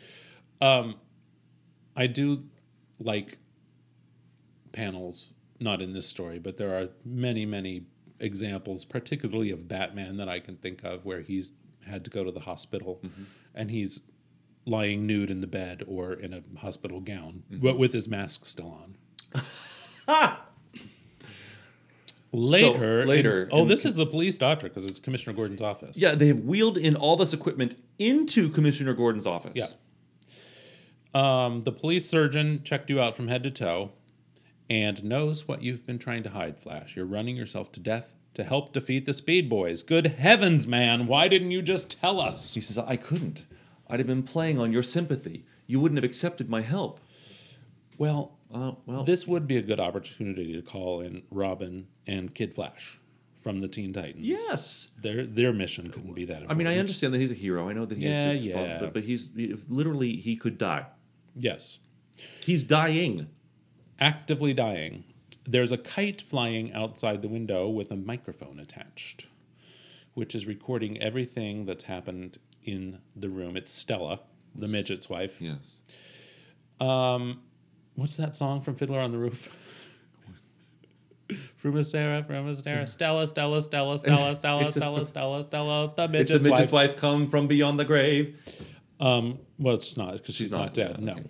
Um, 0.62 0.96
I 1.96 2.08
do 2.08 2.43
like 3.00 3.38
panels, 4.74 5.34
not 5.60 5.82
in 5.82 5.93
this 5.93 6.08
story, 6.08 6.39
but 6.39 6.58
there 6.58 6.78
are 6.78 6.89
many, 7.06 7.46
many 7.46 7.86
examples, 8.20 8.84
particularly 8.84 9.52
of 9.52 9.68
Batman 9.70 10.18
that 10.18 10.28
I 10.28 10.39
can 10.39 10.58
think 10.58 10.84
of 10.84 11.06
where 11.06 11.22
he's 11.22 11.54
had 11.86 12.04
to 12.04 12.12
go 12.12 12.24
to 12.24 12.32
the 12.32 12.39
hospital 12.41 13.00
mm-hmm. 13.06 13.24
and 13.54 13.72
he's 13.72 14.02
lying 14.66 15.05
nude 15.05 15.30
in 15.30 15.41
the 15.41 15.47
bed 15.47 15.84
or 15.88 16.13
in 16.13 16.34
a 16.34 16.41
hospital 16.59 16.99
gown, 16.99 17.43
but 17.49 17.78
with 17.78 17.93
his 17.93 18.07
mask 18.07 18.45
still 18.45 18.80
on. 20.07 20.38
later, 22.32 23.01
in- 23.01 23.07
later 23.07 23.49
oh, 23.51 23.61
in- 23.61 23.68
this 23.68 23.86
is 23.86 23.95
the 23.95 24.05
police 24.05 24.38
doctor 24.38 24.68
because 24.68 24.86
it's 24.86 24.99
Commissioner 24.99 25.36
Gordon's 25.36 25.61
office. 25.61 25.97
Yeah, 25.97 26.16
they 26.16 26.28
have 26.28 26.39
wheeled 26.39 26.78
in 26.78 26.95
all 26.95 27.16
this 27.16 27.34
equipment 27.34 27.76
into 27.99 28.49
Commissioner 28.49 28.93
Gordon's 28.93 29.28
office. 29.28 29.53
Yeah. 29.55 29.68
Um, 31.13 31.63
the 31.63 31.72
police 31.72 32.09
surgeon 32.09 32.61
checked 32.63 32.89
you 32.89 32.99
out 32.99 33.16
from 33.16 33.30
head 33.30 33.43
to 33.43 33.51
toe 33.51 33.91
and 34.70 35.03
knows 35.03 35.47
what 35.47 35.61
you've 35.61 35.86
been 35.86 35.99
trying 35.99 36.24
to 36.24 36.32
hide, 36.32 36.59
Flash. 36.59 36.95
You're 36.95 37.05
running 37.05 37.38
yourself 37.38 37.72
to 37.74 37.80
death 37.80 38.16
to 38.34 38.43
help 38.43 38.74
defeat 38.74 39.05
the 39.05 39.13
Speed 39.13 39.49
Boys. 39.49 39.82
Good 39.82 40.07
heavens, 40.07 40.68
man. 40.68 41.07
Why 41.07 41.30
didn't 41.30 41.51
you 41.51 41.61
just 41.61 41.99
tell 42.01 42.20
us? 42.20 42.53
He 42.53 42.61
says, 42.61 42.78
I 42.78 42.97
couldn't. 42.97 43.45
I'd 43.89 43.99
have 43.99 44.07
been 44.07 44.23
playing 44.23 44.59
on 44.59 44.71
your 44.71 44.83
sympathy. 44.83 45.45
You 45.67 45.79
wouldn't 45.79 45.97
have 45.97 46.03
accepted 46.03 46.49
my 46.49 46.61
help. 46.61 46.99
Well, 47.97 48.38
Uh, 48.53 48.73
well, 48.86 49.03
this 49.03 49.27
would 49.27 49.47
be 49.47 49.57
a 49.57 49.61
good 49.61 49.79
opportunity 49.79 50.53
to 50.53 50.61
call 50.61 51.01
in 51.01 51.23
Robin 51.31 51.88
and 52.07 52.33
Kid 52.33 52.53
Flash 52.53 52.99
from 53.36 53.59
the 53.61 53.67
Teen 53.67 53.91
Titans. 53.93 54.25
yes. 54.25 54.91
Their 55.01 55.25
their 55.25 55.51
mission 55.53 55.89
couldn't 55.91 56.13
be 56.13 56.25
that 56.25 56.41
important. 56.41 56.51
I 56.51 56.55
mean, 56.55 56.67
I 56.67 56.77
understand 56.79 57.13
that 57.13 57.19
he's 57.21 57.31
a 57.31 57.36
hero. 57.36 57.67
I 57.69 57.73
know 57.73 57.86
that 57.86 57.97
he 57.97 58.05
Yeah, 58.05 58.31
is 58.31 58.53
fun, 58.53 58.63
yeah. 58.65 58.79
but, 58.79 58.93
but 58.93 59.03
he's 59.03 59.31
literally 59.69 60.15
he 60.17 60.36
could 60.36 60.57
die. 60.57 60.86
Yes. 61.38 61.79
He's 62.43 62.63
dying. 62.63 63.29
actively 63.99 64.53
dying. 64.53 65.03
There's 65.45 65.71
a 65.71 65.77
kite 65.77 66.21
flying 66.21 66.73
outside 66.73 67.21
the 67.21 67.27
window 67.29 67.69
with 67.69 67.91
a 67.91 67.95
microphone 67.95 68.59
attached, 68.59 69.27
which 70.13 70.33
is 70.36 70.45
recording 70.45 71.01
everything 71.01 71.65
that's 71.65 71.83
happened 71.86 72.38
in 72.66 72.99
the 73.16 73.30
room. 73.30 73.55
It's 73.55 73.72
Stella, 73.72 74.20
the 74.53 74.68
midget's 74.68 75.09
wife. 75.09 75.41
Yes. 75.41 75.80
What's 77.95 78.18
that 78.18 78.36
song 78.36 78.61
from 78.61 78.76
Fiddler 78.76 78.99
on 78.99 79.11
the 79.11 79.18
Roof? 79.18 79.55
Frumacera, 81.61 82.28
Frumacera, 82.28 82.88
Stella, 82.88 83.26
Stella, 83.26 83.61
Stella, 83.61 83.97
Stella, 83.97 84.36
Stella, 84.36 84.66
It's 84.68 84.76
Stella, 84.76 85.05
Stella, 85.05 85.43
Stella, 85.43 85.93
the 85.95 86.03
It's 86.03 86.11
midget's, 86.11 86.45
a 86.45 86.49
midget's 86.49 86.72
wife. 86.72 86.91
wife. 86.91 86.99
come 86.99 87.30
from 87.30 87.47
beyond 87.47 87.80
the 87.80 87.86
grave. 87.86 88.39
Um, 88.99 89.39
well, 89.57 89.76
it's 89.76 89.97
not 89.97 90.13
because 90.13 90.36
she's, 90.36 90.47
She's 90.47 90.51
not, 90.51 90.59
not, 90.66 90.74
dead. 90.76 90.99
no. 91.01 91.13
okay. 91.13 91.24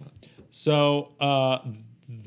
So 0.52 1.14
uh, 1.22 1.60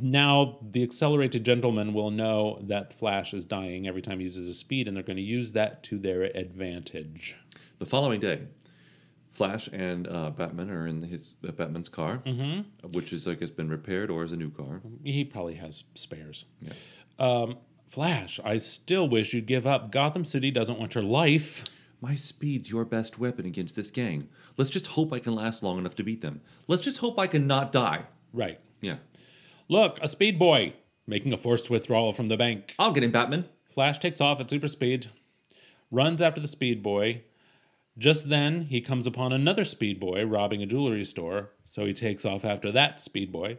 now 0.01 0.59
the 0.63 0.83
accelerated 0.83 1.45
gentleman 1.45 1.93
will 1.93 2.11
know 2.11 2.59
that 2.63 2.93
Flash 2.99 3.35
is 3.35 3.45
dying 3.45 3.87
every 3.87 4.03
time 4.03 4.19
he 4.21 4.25
uses 4.25 4.47
his 4.47 4.59
speed, 4.59 4.89
and 4.89 4.97
they're 4.97 5.05
going 5.05 5.17
to 5.19 5.23
use 5.23 5.53
that 5.53 5.83
to 5.85 5.99
their 5.99 6.23
advantage. 6.23 7.37
The 7.79 7.87
following 7.87 8.21
day, 8.21 8.41
Flash 9.31 9.69
and 9.73 10.09
uh, 10.09 10.31
Batman 10.31 10.71
are 10.71 10.87
in 10.87 11.03
his 11.03 11.35
uh, 11.47 11.53
Batman's 11.53 11.89
car, 11.89 12.23
Mm-hmm. 12.27 12.89
which 12.93 13.13
is 13.13 13.29
I 13.29 13.35
guess 13.35 13.51
been 13.51 13.69
repaired 13.69 14.11
or 14.11 14.25
is 14.25 14.33
a 14.33 14.37
new 14.37 14.51
car. 14.51 14.81
He 15.05 15.25
probably 15.25 15.55
has 15.57 15.85
spares. 15.95 16.45
Um, 17.19 17.59
Flash, 17.87 18.39
I 18.45 18.57
still 18.59 19.09
wish 19.09 19.33
you'd 19.33 19.47
give 19.47 19.67
up. 19.67 19.91
Gotham 19.93 20.25
City 20.25 20.51
doesn't 20.51 20.79
want 20.79 20.95
your 20.95 21.05
life. 21.05 21.65
My 22.01 22.15
speed's 22.15 22.71
your 22.71 22.85
best 22.85 23.19
weapon 23.19 23.45
against 23.47 23.75
this 23.77 23.91
gang. 23.91 24.29
Let's 24.57 24.71
just 24.71 24.89
hope 24.89 25.13
I 25.13 25.19
can 25.19 25.35
last 25.35 25.63
long 25.63 25.79
enough 25.79 25.95
to 25.97 26.05
beat 26.05 26.21
them. 26.21 26.41
Let's 26.69 26.83
just 26.83 26.99
hope 26.99 27.19
I 27.19 27.27
can 27.27 27.47
not 27.47 27.73
die. 27.73 28.05
Right. 28.33 28.61
Yeah. 28.81 28.97
Look, 29.69 29.99
a 30.03 30.07
speed 30.09 30.39
boy 30.39 30.75
making 31.07 31.33
a 31.33 31.37
forced 31.37 31.71
withdrawal 31.71 32.13
from 32.13 32.29
the 32.29 32.37
bank. 32.37 32.75
I'll 32.79 32.93
get 32.93 33.03
him, 33.05 33.11
Batman. 33.11 33.47
Flash 33.71 33.99
takes 33.99 34.21
off 34.21 34.41
at 34.41 34.51
super 34.51 34.69
speed, 34.69 35.09
runs 35.91 36.21
after 36.23 36.41
the 36.41 36.49
speed 36.49 36.83
boy. 36.83 37.23
Just 37.99 38.29
then, 38.29 38.63
he 38.63 38.81
comes 38.81 39.07
upon 39.07 39.33
another 39.33 39.65
speed 39.65 39.99
boy 39.99 40.25
robbing 40.25 40.63
a 40.63 40.67
jewelry 40.67 41.05
store, 41.05 41.51
so 41.65 41.85
he 41.85 41.93
takes 41.93 42.25
off 42.25 42.45
after 42.45 42.71
that 42.71 43.01
speed 43.01 43.33
boy. 43.33 43.59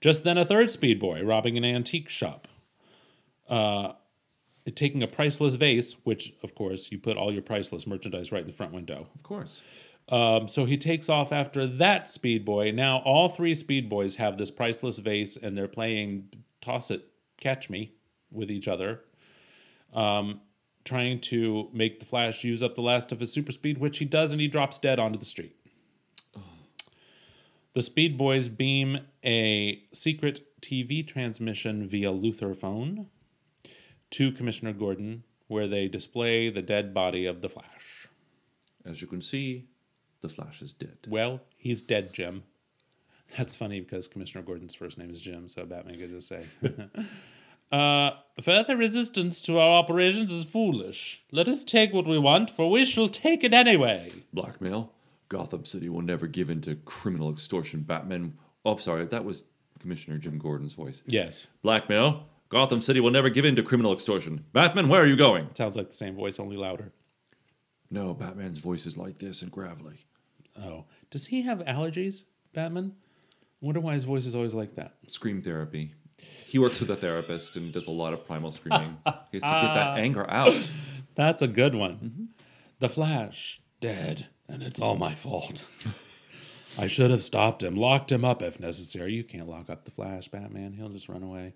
Just 0.00 0.22
then, 0.22 0.38
a 0.38 0.44
third 0.44 0.70
speed 0.70 1.00
boy 1.00 1.22
robbing 1.22 1.56
an 1.56 1.64
antique 1.64 2.08
shop. 2.08 2.46
Uh, 3.48 3.92
taking 4.74 5.02
a 5.02 5.08
priceless 5.08 5.56
vase, 5.56 5.96
which, 6.04 6.32
of 6.42 6.54
course, 6.54 6.90
you 6.90 6.98
put 6.98 7.16
all 7.16 7.32
your 7.32 7.42
priceless 7.42 7.86
merchandise 7.86 8.32
right 8.32 8.42
in 8.42 8.46
the 8.46 8.52
front 8.52 8.72
window. 8.72 9.08
Of 9.14 9.22
course. 9.22 9.60
Um, 10.08 10.48
so 10.48 10.64
he 10.66 10.76
takes 10.76 11.08
off 11.08 11.32
after 11.32 11.66
that 11.66 12.08
speed 12.08 12.44
boy. 12.44 12.70
Now 12.70 12.98
all 12.98 13.28
three 13.28 13.54
speed 13.54 13.88
boys 13.88 14.16
have 14.16 14.36
this 14.36 14.50
priceless 14.50 14.98
vase, 14.98 15.36
and 15.36 15.56
they're 15.56 15.68
playing 15.68 16.28
toss 16.60 16.90
it, 16.90 17.06
catch 17.40 17.68
me 17.68 17.92
with 18.30 18.50
each 18.50 18.68
other, 18.68 19.00
um, 19.92 20.40
trying 20.84 21.20
to 21.20 21.68
make 21.72 22.00
the 22.00 22.06
Flash 22.06 22.44
use 22.44 22.62
up 22.62 22.74
the 22.74 22.82
last 22.82 23.10
of 23.10 23.20
his 23.20 23.32
super 23.32 23.52
speed, 23.52 23.78
which 23.78 23.98
he 23.98 24.04
does, 24.04 24.32
and 24.32 24.40
he 24.40 24.48
drops 24.48 24.78
dead 24.78 24.98
onto 24.98 25.18
the 25.18 25.24
street. 25.24 25.56
The 27.72 27.82
Speed 27.82 28.16
Boys 28.16 28.48
beam 28.48 29.00
a 29.24 29.82
secret 29.92 30.46
TV 30.60 31.06
transmission 31.06 31.88
via 31.88 32.12
Luther 32.12 32.54
phone 32.54 33.08
to 34.10 34.30
Commissioner 34.30 34.72
Gordon, 34.72 35.24
where 35.48 35.66
they 35.66 35.88
display 35.88 36.50
the 36.50 36.62
dead 36.62 36.94
body 36.94 37.26
of 37.26 37.42
the 37.42 37.48
Flash. 37.48 38.08
As 38.84 39.02
you 39.02 39.08
can 39.08 39.20
see, 39.20 39.66
the 40.20 40.28
Flash 40.28 40.62
is 40.62 40.72
dead. 40.72 40.98
Well, 41.08 41.40
he's 41.56 41.82
dead, 41.82 42.12
Jim. 42.12 42.44
That's 43.36 43.56
funny 43.56 43.80
because 43.80 44.06
Commissioner 44.06 44.44
Gordon's 44.44 44.76
first 44.76 44.96
name 44.96 45.10
is 45.10 45.20
Jim, 45.20 45.48
so 45.48 45.64
Batman 45.64 45.98
could 45.98 46.10
just 46.10 46.28
say. 46.28 46.44
uh, 47.72 48.12
further 48.40 48.76
resistance 48.76 49.40
to 49.42 49.58
our 49.58 49.78
operations 49.78 50.32
is 50.32 50.44
foolish. 50.44 51.24
Let 51.32 51.48
us 51.48 51.64
take 51.64 51.92
what 51.92 52.06
we 52.06 52.18
want, 52.18 52.50
for 52.50 52.70
we 52.70 52.84
shall 52.84 53.08
take 53.08 53.44
it 53.44 53.52
anyway. 53.54 54.10
Blackmail. 54.32 54.92
Gotham 55.28 55.64
City 55.64 55.88
will 55.88 56.02
never 56.02 56.26
give 56.26 56.50
in 56.50 56.60
to 56.62 56.76
criminal 56.76 57.30
extortion. 57.30 57.80
Batman. 57.80 58.34
Oh, 58.64 58.76
sorry, 58.76 59.04
that 59.06 59.24
was 59.24 59.44
Commissioner 59.80 60.18
Jim 60.18 60.38
Gordon's 60.38 60.74
voice. 60.74 61.02
Yes, 61.06 61.48
Blackmail. 61.62 62.26
Gotham 62.50 62.82
City 62.82 63.00
will 63.00 63.10
never 63.10 63.30
give 63.30 63.44
in 63.44 63.56
to 63.56 63.62
criminal 63.62 63.92
extortion. 63.92 64.44
Batman, 64.52 64.88
where 64.88 65.02
are 65.02 65.06
you 65.06 65.16
going? 65.16 65.48
sounds 65.54 65.76
like 65.76 65.88
the 65.88 65.96
same 65.96 66.14
voice, 66.14 66.38
only 66.38 66.56
louder. 66.56 66.92
No, 67.90 68.14
Batman's 68.14 68.58
voice 68.58 68.86
is 68.86 68.96
like 68.96 69.18
this 69.18 69.42
and 69.42 69.50
gravelly. 69.50 70.06
Oh, 70.56 70.84
does 71.10 71.26
he 71.26 71.42
have 71.42 71.58
allergies, 71.60 72.24
Batman? 72.52 72.92
I 73.62 73.66
wonder 73.66 73.80
why 73.80 73.94
his 73.94 74.04
voice 74.04 74.26
is 74.26 74.34
always 74.34 74.54
like 74.54 74.74
that. 74.76 74.94
Scream 75.08 75.42
therapy. 75.42 75.94
He 76.46 76.58
works 76.58 76.80
with 76.80 76.90
a 76.90 76.96
therapist 76.96 77.56
and 77.56 77.72
does 77.72 77.86
a 77.86 77.90
lot 77.90 78.12
of 78.12 78.26
primal 78.26 78.52
screaming. 78.52 78.98
he 79.32 79.38
has 79.38 79.42
to 79.42 79.60
get 79.66 79.74
that 79.74 79.88
ah. 79.88 79.96
anger 79.96 80.28
out. 80.30 80.70
That's 81.14 81.42
a 81.42 81.48
good 81.48 81.74
one. 81.74 81.94
Mm-hmm. 81.94 82.24
The 82.80 82.88
Flash, 82.88 83.60
dead, 83.80 84.28
and 84.48 84.62
it's 84.62 84.80
all 84.80 84.96
my 84.96 85.14
fault. 85.14 85.64
I 86.78 86.86
should 86.86 87.10
have 87.10 87.22
stopped 87.22 87.62
him, 87.62 87.76
locked 87.76 88.10
him 88.10 88.24
up 88.24 88.42
if 88.42 88.58
necessary. 88.58 89.14
You 89.14 89.24
can't 89.24 89.48
lock 89.48 89.70
up 89.70 89.84
the 89.84 89.90
Flash, 89.90 90.28
Batman. 90.28 90.72
He'll 90.72 90.88
just 90.88 91.08
run 91.08 91.22
away. 91.22 91.54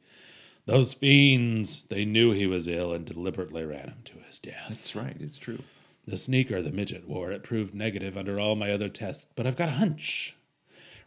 Those 0.66 0.94
fiends, 0.94 1.84
they 1.84 2.04
knew 2.04 2.32
he 2.32 2.46
was 2.46 2.68
ill 2.68 2.92
and 2.92 3.04
deliberately 3.04 3.64
ran 3.64 3.88
him 3.88 3.98
to 4.04 4.18
his 4.26 4.38
death. 4.38 4.66
That's 4.68 4.94
right, 4.94 5.16
it's 5.18 5.38
true. 5.38 5.60
The 6.06 6.16
sneaker 6.16 6.62
the 6.62 6.70
midget 6.70 7.08
wore, 7.08 7.30
it 7.30 7.42
proved 7.42 7.74
negative 7.74 8.16
under 8.16 8.38
all 8.38 8.54
my 8.54 8.70
other 8.70 8.88
tests, 8.88 9.26
but 9.34 9.46
I've 9.46 9.56
got 9.56 9.68
a 9.68 9.72
hunch. 9.72 10.36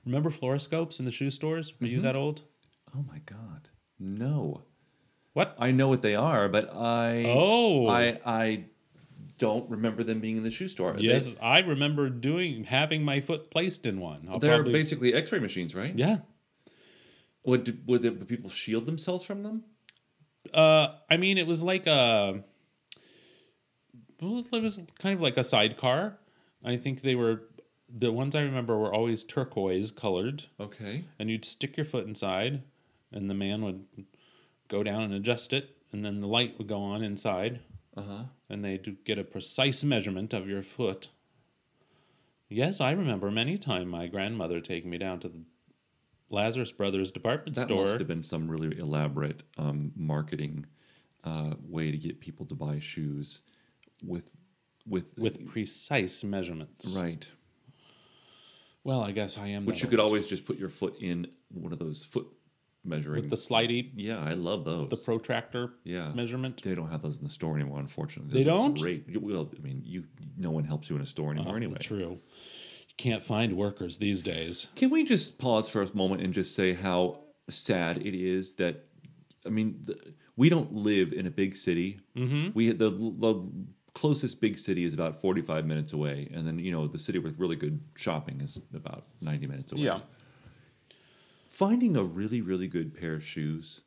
Remember 0.05 0.29
fluoroscopes 0.29 0.99
in 0.99 1.05
the 1.05 1.11
shoe 1.11 1.29
stores? 1.29 1.73
Are 1.81 1.85
you 1.85 1.97
mm-hmm. 1.97 2.05
that 2.05 2.15
old? 2.15 2.41
Oh 2.95 3.03
my 3.07 3.19
god. 3.25 3.69
No. 3.99 4.63
What? 5.33 5.55
I 5.59 5.71
know 5.71 5.87
what 5.87 6.01
they 6.01 6.15
are, 6.15 6.49
but 6.49 6.73
I 6.73 7.23
Oh. 7.27 7.87
I 7.87 8.19
I 8.25 8.65
don't 9.37 9.69
remember 9.69 10.03
them 10.03 10.19
being 10.19 10.37
in 10.37 10.43
the 10.43 10.51
shoe 10.51 10.67
store. 10.67 10.93
They- 10.93 11.03
Yes, 11.03 11.35
I 11.41 11.59
remember 11.59 12.09
doing 12.09 12.65
having 12.65 13.03
my 13.03 13.21
foot 13.21 13.49
placed 13.49 13.85
in 13.85 13.99
one. 13.99 14.27
I'll 14.29 14.39
they're 14.39 14.55
probably- 14.57 14.73
basically 14.73 15.13
X-ray 15.13 15.39
machines, 15.39 15.73
right? 15.73 15.97
yeah. 15.97 16.19
Would 17.43 17.87
would 17.87 18.01
the 18.03 18.11
people 18.11 18.49
shield 18.51 18.85
themselves 18.85 19.23
from 19.23 19.41
them? 19.43 19.63
Uh, 20.53 20.89
I 21.09 21.17
mean, 21.17 21.37
it 21.39 21.47
was 21.47 21.63
like 21.63 21.87
a. 21.87 22.43
Well, 24.21 24.45
it 24.51 24.61
was 24.61 24.79
kind 24.99 25.15
of 25.15 25.21
like 25.21 25.37
a 25.37 25.43
sidecar. 25.43 26.19
I 26.63 26.77
think 26.77 27.01
they 27.01 27.15
were 27.15 27.43
the 27.89 28.11
ones 28.11 28.35
I 28.35 28.41
remember 28.41 28.77
were 28.77 28.93
always 28.93 29.23
turquoise 29.23 29.89
colored, 29.91 30.43
Okay. 30.59 31.05
and 31.17 31.29
you'd 31.31 31.43
stick 31.43 31.75
your 31.75 31.85
foot 31.85 32.05
inside, 32.07 32.61
and 33.11 33.29
the 33.29 33.33
man 33.33 33.63
would 33.63 33.85
go 34.67 34.83
down 34.83 35.03
and 35.03 35.13
adjust 35.13 35.53
it, 35.53 35.77
and 35.91 36.03
then 36.05 36.19
the 36.21 36.27
light 36.27 36.57
would 36.57 36.67
go 36.67 36.81
on 36.81 37.03
inside, 37.03 37.59
Uh 37.95 38.01
huh. 38.01 38.23
and 38.49 38.63
they'd 38.63 39.03
get 39.03 39.17
a 39.19 39.23
precise 39.23 39.83
measurement 39.83 40.33
of 40.33 40.47
your 40.47 40.61
foot. 40.63 41.09
Yes, 42.49 42.81
I 42.81 42.91
remember 42.91 43.31
many 43.31 43.57
time 43.57 43.87
my 43.89 44.07
grandmother 44.07 44.59
taking 44.59 44.89
me 44.89 44.97
down 44.97 45.19
to 45.21 45.29
the 45.29 45.41
Lazarus 46.29 46.71
Brothers 46.71 47.11
department 47.11 47.55
That 47.55 47.67
store. 47.67 47.83
must 47.85 47.99
have 47.99 48.07
been 48.07 48.23
some 48.23 48.49
really 48.49 48.77
elaborate 48.77 49.43
um, 49.57 49.91
marketing 49.95 50.65
uh, 51.23 51.53
way 51.67 51.91
to 51.91 51.97
get 51.97 52.19
people 52.19 52.45
to 52.47 52.55
buy 52.55 52.79
shoes 52.79 53.43
with 54.05 54.31
with 54.87 55.13
with 55.17 55.45
precise 55.47 56.23
measurements. 56.23 56.87
right. 56.87 57.27
Well, 58.83 59.01
I 59.01 59.11
guess 59.11 59.37
I 59.37 59.47
am. 59.49 59.65
Which 59.65 59.81
that 59.81 59.85
you 59.85 59.89
could 59.91 59.99
always 59.99 60.25
just 60.27 60.43
put 60.45 60.57
your 60.57 60.69
foot 60.69 60.95
in 60.99 61.27
one 61.49 61.71
of 61.71 61.79
those 61.79 62.03
foot 62.03 62.27
measuring. 62.83 63.21
with 63.21 63.29
the 63.29 63.35
slidey, 63.35 63.91
yeah, 63.95 64.19
I 64.19 64.33
love 64.33 64.65
those. 64.65 64.89
the 64.89 64.97
protractor 64.97 65.73
Yeah. 65.83 66.11
measurement. 66.13 66.61
They 66.63 66.75
don't 66.75 66.89
have 66.89 67.01
those 67.01 67.17
in 67.17 67.23
the 67.23 67.29
store 67.29 67.55
anymore, 67.55 67.79
unfortunately. 67.79 68.33
They 68.33 68.43
Those 68.43 68.53
are 68.53 68.57
don't? 68.57 68.79
Great. 68.79 69.21
Well, 69.21 69.51
I 69.57 69.61
mean, 69.61 69.81
you 69.85 70.05
no 70.37 70.51
one 70.51 70.63
helps 70.63 70.89
you 70.89 70.95
in 70.95 71.01
a 71.01 71.05
store 71.05 71.31
anymore 71.31 71.53
Oh, 71.53 71.57
anyway. 71.57 71.77
True. 71.79 72.19
You 72.87 72.95
can't 72.97 73.23
find 73.23 73.55
workers 73.55 73.97
these 73.99 74.21
days. 74.21 74.67
Can 74.75 74.89
we 74.89 75.03
just 75.03 75.39
pause 75.39 75.69
for 75.69 75.81
a 75.81 75.95
moment 75.95 76.21
and 76.21 76.33
just 76.33 76.55
say 76.55 76.73
how 76.73 77.21
sad 77.49 77.97
it 78.05 78.15
is 78.15 78.55
that, 78.55 78.85
I 79.45 79.49
mean, 79.49 79.79
the, 79.83 79.97
we 80.35 80.49
don't 80.49 80.73
live 80.73 81.13
in 81.13 81.27
a 81.27 81.31
big 81.31 81.55
city. 81.55 81.99
Mm-hmm. 82.15 82.49
We 82.53 82.71
the, 82.71 82.89
the 82.89 83.49
closest 83.93 84.39
big 84.41 84.57
city 84.57 84.85
is 84.85 84.93
about 84.93 85.19
forty 85.21 85.41
five 85.41 85.65
minutes 85.65 85.93
away, 85.93 86.29
and 86.33 86.47
then 86.47 86.57
you 86.57 86.71
know 86.71 86.87
the 86.87 86.97
city 86.97 87.19
with 87.19 87.37
really 87.37 87.55
good 87.57 87.79
shopping 87.95 88.39
is 88.41 88.59
about 88.73 89.05
ninety 89.21 89.45
minutes 89.47 89.71
away. 89.73 89.81
Finding 91.51 91.95
a 91.97 92.03
really 92.03 92.41
really 92.41 92.67
good 92.67 92.97
pair 92.97 93.13
of 93.13 93.23
shoes, 93.23 93.81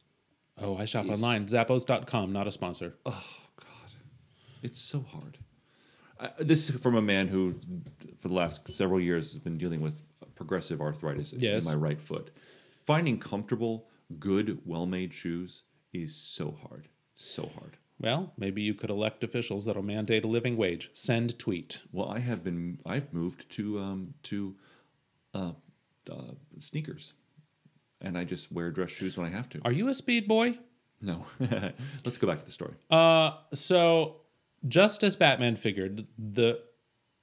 Oh, 0.61 0.77
I 0.77 0.85
shop 0.85 1.09
online. 1.09 1.47
Zappos.com, 1.47 2.33
not 2.33 2.47
a 2.47 2.53
sponsor. 2.53 2.95
Oh, 3.05 3.25
God. 3.59 3.91
It's 4.63 4.79
so 4.81 5.01
hard. 5.01 5.39
I, 6.21 6.31
this 6.39 6.71
is 6.71 6.81
from 6.81 6.95
a 6.95 7.03
man 7.03 7.27
who, 7.27 7.57
for 8.17 8.29
the 8.29 8.35
last 8.35 8.73
several 8.73 9.01
years, 9.01 9.33
has 9.33 9.43
been 9.43 9.59
dealing 9.59 9.81
with 9.81 10.01
progressive 10.37 10.81
arthritis 10.81 11.35
Yes. 11.37 11.65
in 11.65 11.69
my 11.71 11.75
right 11.77 12.01
foot. 12.01 12.31
Finding 12.85 13.19
comfortable, 13.19 13.89
good, 14.21 14.61
well-made 14.65 15.13
shoes 15.13 15.65
is 15.93 16.15
so 16.15 16.57
hard, 16.69 16.87
so 17.17 17.51
hard. 17.59 17.79
Well, 17.99 18.33
maybe 18.37 18.63
you 18.63 18.75
could 18.75 18.91
elect 18.91 19.25
officials 19.25 19.65
that'll 19.65 19.83
mandate 19.83 20.23
a 20.25 20.29
living 20.29 20.57
wage. 20.57 20.91
Send 20.95 21.37
tweet. 21.39 21.83
Well, 21.91 22.09
I 22.11 22.19
have 22.21 22.45
been. 22.45 22.79
I've 22.87 23.13
moved 23.13 23.51
to 23.53 23.79
um, 23.81 24.15
to 24.25 24.55
uh, 25.33 25.53
uh, 26.11 26.33
sneakers, 26.61 27.13
and 28.05 28.17
I 28.17 28.25
just 28.25 28.53
wear 28.53 28.71
dress 28.71 28.91
shoes 28.91 29.17
when 29.19 29.27
I 29.27 29.31
have 29.31 29.49
to. 29.51 29.61
Are 29.65 29.73
you 29.73 29.89
a 29.89 29.95
speed 29.95 30.29
boy? 30.29 30.59
no, 31.01 31.27
let's 32.05 32.19
go 32.19 32.27
back 32.27 32.39
to 32.39 32.45
the 32.47 32.53
story. 32.53 32.75
Uh, 32.91 33.33
so 33.53 34.17
just 34.67 35.03
as 35.03 35.17
Batman 35.17 35.57
figured, 35.57 36.07
the 36.19 36.61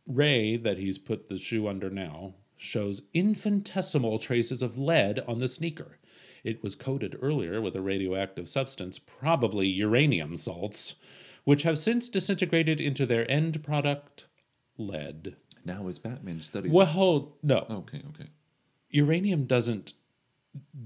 ray 0.05 0.57
that 0.57 0.77
he's 0.77 0.97
put 0.97 1.29
the 1.29 1.39
shoe 1.39 1.67
under 1.67 1.89
now 1.89 2.35
shows 2.57 3.01
infinitesimal 3.13 4.19
traces 4.19 4.61
of 4.61 4.77
lead 4.77 5.19
on 5.27 5.39
the 5.39 5.47
sneaker. 5.47 5.97
It 6.43 6.61
was 6.63 6.75
coated 6.75 7.17
earlier 7.21 7.59
with 7.61 7.75
a 7.75 7.81
radioactive 7.81 8.47
substance, 8.49 8.99
probably 8.99 9.67
uranium 9.67 10.37
salts, 10.37 10.95
which 11.43 11.63
have 11.63 11.79
since 11.79 12.07
disintegrated 12.09 12.79
into 12.79 13.05
their 13.07 13.29
end 13.31 13.63
product, 13.63 14.25
lead. 14.77 15.35
now, 15.65 15.87
as 15.87 15.97
Batman 15.99 16.41
studies, 16.41 16.71
Well, 16.71 16.85
hold 16.87 17.33
no. 17.41 17.65
Okay, 17.69 18.01
okay. 18.09 18.29
Uranium 18.89 19.45
doesn't 19.45 19.93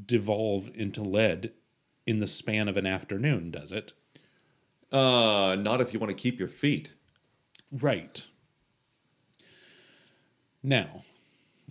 devolve 0.06 0.70
into 0.74 1.02
lead 1.02 1.52
in 2.06 2.20
the 2.20 2.28
span 2.28 2.68
of 2.68 2.78
an 2.78 2.86
afternoon, 2.86 3.52
does 3.52 3.72
it? 3.72 3.94
Uh, 4.92 5.56
not 5.56 5.82
if 5.82 5.94
you 5.94 6.00
want 6.00 6.10
to 6.10 6.22
keep 6.22 6.40
your 6.40 6.48
feet. 6.48 6.92
Right. 7.72 8.26
Now, 10.62 11.04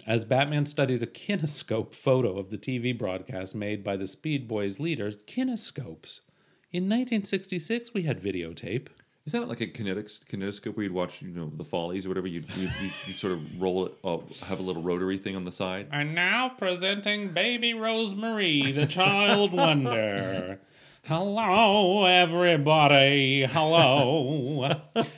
as 0.06 0.24
Batman 0.24 0.66
studies 0.66 1.02
a 1.02 1.06
kinescope 1.06 1.94
photo 1.94 2.38
of 2.38 2.50
the 2.50 2.58
TV 2.58 2.96
broadcast 2.96 3.54
made 3.54 3.84
by 3.84 3.96
the 3.96 4.06
Speed 4.06 4.48
Boys 4.48 4.80
leader, 4.80 5.10
kinescopes. 5.12 6.20
In 6.72 6.84
1966, 6.84 7.94
we 7.94 8.02
had 8.02 8.20
videotape. 8.20 8.88
Is 9.26 9.32
that 9.32 9.48
like 9.48 9.62
a 9.62 9.66
kinetics 9.66 10.22
kinetoscope 10.22 10.76
where 10.76 10.84
you'd 10.84 10.92
watch, 10.92 11.22
you 11.22 11.28
know, 11.28 11.50
the 11.56 11.64
Follies 11.64 12.04
or 12.04 12.10
whatever? 12.10 12.26
You 12.26 12.42
you 12.56 12.68
you 13.06 13.14
sort 13.14 13.32
of 13.32 13.60
roll 13.60 13.86
it, 13.86 13.94
uh, 14.04 14.18
have 14.44 14.58
a 14.58 14.62
little 14.62 14.82
rotary 14.82 15.16
thing 15.16 15.34
on 15.34 15.46
the 15.46 15.52
side. 15.52 15.88
And 15.90 16.14
now 16.14 16.50
presenting 16.50 17.32
Baby 17.32 17.72
Rosemary, 17.72 18.70
the 18.72 18.86
child 18.86 19.52
wonder. 19.54 20.60
Hello, 21.04 22.04
everybody. 22.04 23.46
Hello. 23.46 24.70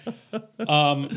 um, 0.68 1.09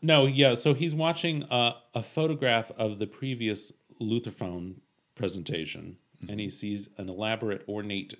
no, 0.00 0.26
yeah. 0.26 0.54
So 0.54 0.72
he's 0.72 0.94
watching 0.94 1.44
a, 1.50 1.74
a 1.96 2.02
photograph 2.02 2.70
of 2.78 3.00
the 3.00 3.08
previous 3.08 3.72
Lutherphone 4.00 4.76
presentation, 5.16 5.96
and 6.28 6.38
he 6.38 6.50
sees 6.50 6.90
an 6.96 7.08
elaborate, 7.08 7.64
ornate 7.68 8.14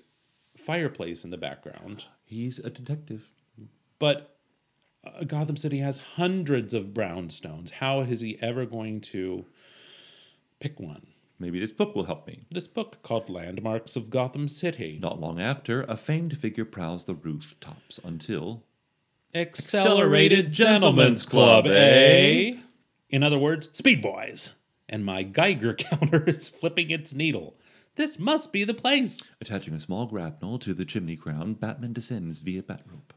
fireplace 0.57 1.23
in 1.23 1.29
the 1.29 1.37
background. 1.37 2.05
He's 2.25 2.59
a 2.59 2.69
detective. 2.69 3.31
But 3.99 4.37
uh, 5.03 5.23
Gotham 5.23 5.57
City 5.57 5.79
has 5.79 5.97
hundreds 6.15 6.73
of 6.73 6.87
brownstones. 6.87 7.71
How 7.71 8.01
is 8.01 8.21
he 8.21 8.37
ever 8.41 8.65
going 8.65 9.01
to 9.01 9.45
pick 10.59 10.79
one? 10.79 11.07
Maybe 11.39 11.59
this 11.59 11.71
book 11.71 11.95
will 11.95 12.05
help 12.05 12.27
me. 12.27 12.41
This 12.49 12.67
book 12.67 13.03
called 13.03 13.29
Landmarks 13.29 13.95
of 13.95 14.09
Gotham 14.09 14.47
City. 14.47 14.97
Not 15.01 15.19
long 15.21 15.39
after, 15.39 15.83
a 15.83 15.95
famed 15.95 16.37
figure 16.37 16.65
prowls 16.65 17.05
the 17.05 17.13
rooftops 17.13 17.99
until 18.03 18.63
Accelerated 19.35 20.51
Gentlemen's 20.51 21.25
Club, 21.25 21.67
eh? 21.67 22.55
In 23.09 23.23
other 23.23 23.37
words, 23.37 23.69
Speed 23.73 24.01
Boys. 24.01 24.53
And 24.89 25.05
my 25.05 25.21
Geiger 25.21 25.73
counter 25.75 26.23
is 26.23 26.49
flipping 26.49 26.89
its 26.89 27.13
needle. 27.13 27.55
This 27.95 28.17
must 28.17 28.53
be 28.53 28.63
the 28.63 28.73
place. 28.73 29.31
attaching 29.41 29.73
a 29.73 29.79
small 29.79 30.05
grapnel 30.05 30.59
to 30.59 30.73
the 30.73 30.85
chimney 30.85 31.15
crown, 31.15 31.53
Batman 31.55 31.93
descends 31.93 32.39
via 32.41 32.63
bat 32.63 32.81
rope. 32.89 33.13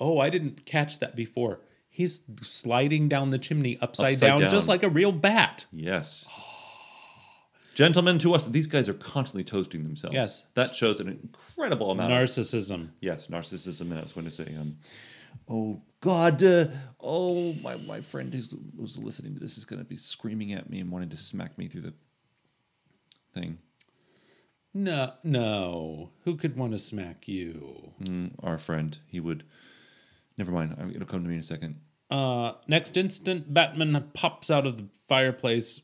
Oh, 0.00 0.18
I 0.18 0.30
didn't 0.30 0.64
catch 0.66 0.98
that 1.00 1.16
before. 1.16 1.60
He's 1.88 2.20
sliding 2.42 3.08
down 3.08 3.30
the 3.30 3.38
chimney 3.38 3.78
upside, 3.80 4.14
Upside 4.14 4.28
down, 4.28 4.40
down. 4.40 4.50
just 4.50 4.68
like 4.68 4.82
a 4.82 4.88
real 4.90 5.12
bat. 5.12 5.64
Yes. 5.72 6.28
Gentlemen 7.74 8.18
to 8.20 8.34
us, 8.34 8.46
these 8.46 8.66
guys 8.66 8.88
are 8.88 8.94
constantly 8.94 9.44
toasting 9.44 9.82
themselves. 9.82 10.14
Yes. 10.14 10.46
That 10.54 10.74
shows 10.74 10.98
an 11.00 11.08
incredible 11.08 11.90
amount 11.90 12.12
of 12.12 12.18
Narcissism. 12.18 12.88
Yes, 13.00 13.28
narcissism. 13.28 13.82
And 13.90 13.98
I 13.98 14.02
was 14.02 14.12
going 14.12 14.24
to 14.26 14.30
say, 14.30 14.54
um, 14.58 14.76
oh 15.48 15.82
God, 16.00 16.42
uh, 16.42 16.66
oh 17.00 17.52
my 17.54 17.76
my 17.76 18.00
friend 18.00 18.32
who's 18.32 18.54
who's 18.78 18.96
listening 18.98 19.34
to 19.34 19.40
this 19.40 19.58
is 19.58 19.64
going 19.66 19.78
to 19.78 19.84
be 19.84 19.96
screaming 19.96 20.52
at 20.54 20.70
me 20.70 20.80
and 20.80 20.90
wanting 20.90 21.10
to 21.10 21.18
smack 21.18 21.58
me 21.58 21.68
through 21.68 21.82
the 21.82 21.94
thing. 23.32 23.58
No, 24.72 25.12
no. 25.24 26.10
Who 26.24 26.36
could 26.36 26.56
want 26.56 26.72
to 26.72 26.78
smack 26.78 27.26
you? 27.28 27.92
Mm, 28.02 28.32
our 28.42 28.58
friend, 28.58 28.98
he 29.06 29.20
would. 29.20 29.44
Never 30.38 30.52
mind. 30.52 30.92
It'll 30.94 31.06
come 31.06 31.22
to 31.22 31.28
me 31.28 31.34
in 31.34 31.40
a 31.40 31.44
second. 31.44 31.80
Uh, 32.10 32.52
next 32.68 32.96
instant, 32.96 33.52
Batman 33.52 34.10
pops 34.14 34.50
out 34.50 34.66
of 34.66 34.76
the 34.76 34.84
fireplace. 35.08 35.80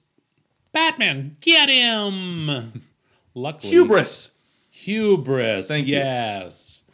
Batman, 0.73 1.37
get 1.41 1.69
him! 1.69 2.83
Luckily, 3.35 3.71
Hubris. 3.71 4.33
Hubris. 4.71 5.69
Thank 5.69 5.87
you. 5.89 5.97
yes. 5.97 6.85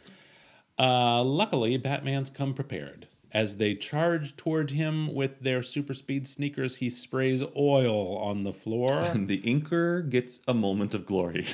Uh, 0.77 1.21
luckily, 1.23 1.75
Batman's 1.77 2.29
come 2.29 2.53
prepared. 2.53 3.07
As 3.31 3.57
they 3.57 3.75
charge 3.75 4.35
toward 4.37 4.71
him 4.71 5.13
with 5.13 5.41
their 5.41 5.61
super 5.61 5.93
speed 5.93 6.25
sneakers, 6.27 6.77
he 6.77 6.89
sprays 6.89 7.43
oil 7.55 8.17
on 8.17 8.43
the 8.43 8.53
floor. 8.53 8.87
And 9.13 9.27
the 9.27 9.41
inker 9.41 10.09
gets 10.09 10.39
a 10.47 10.53
moment 10.53 10.93
of 10.95 11.05
glory 11.05 11.45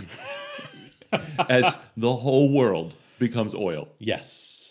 as 1.50 1.78
the 1.98 2.16
whole 2.18 2.54
world 2.54 2.94
becomes 3.20 3.54
oil. 3.56 3.90
yes. 4.00 4.65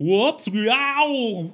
Whoops! 0.00 0.48
Ow! 0.48 1.52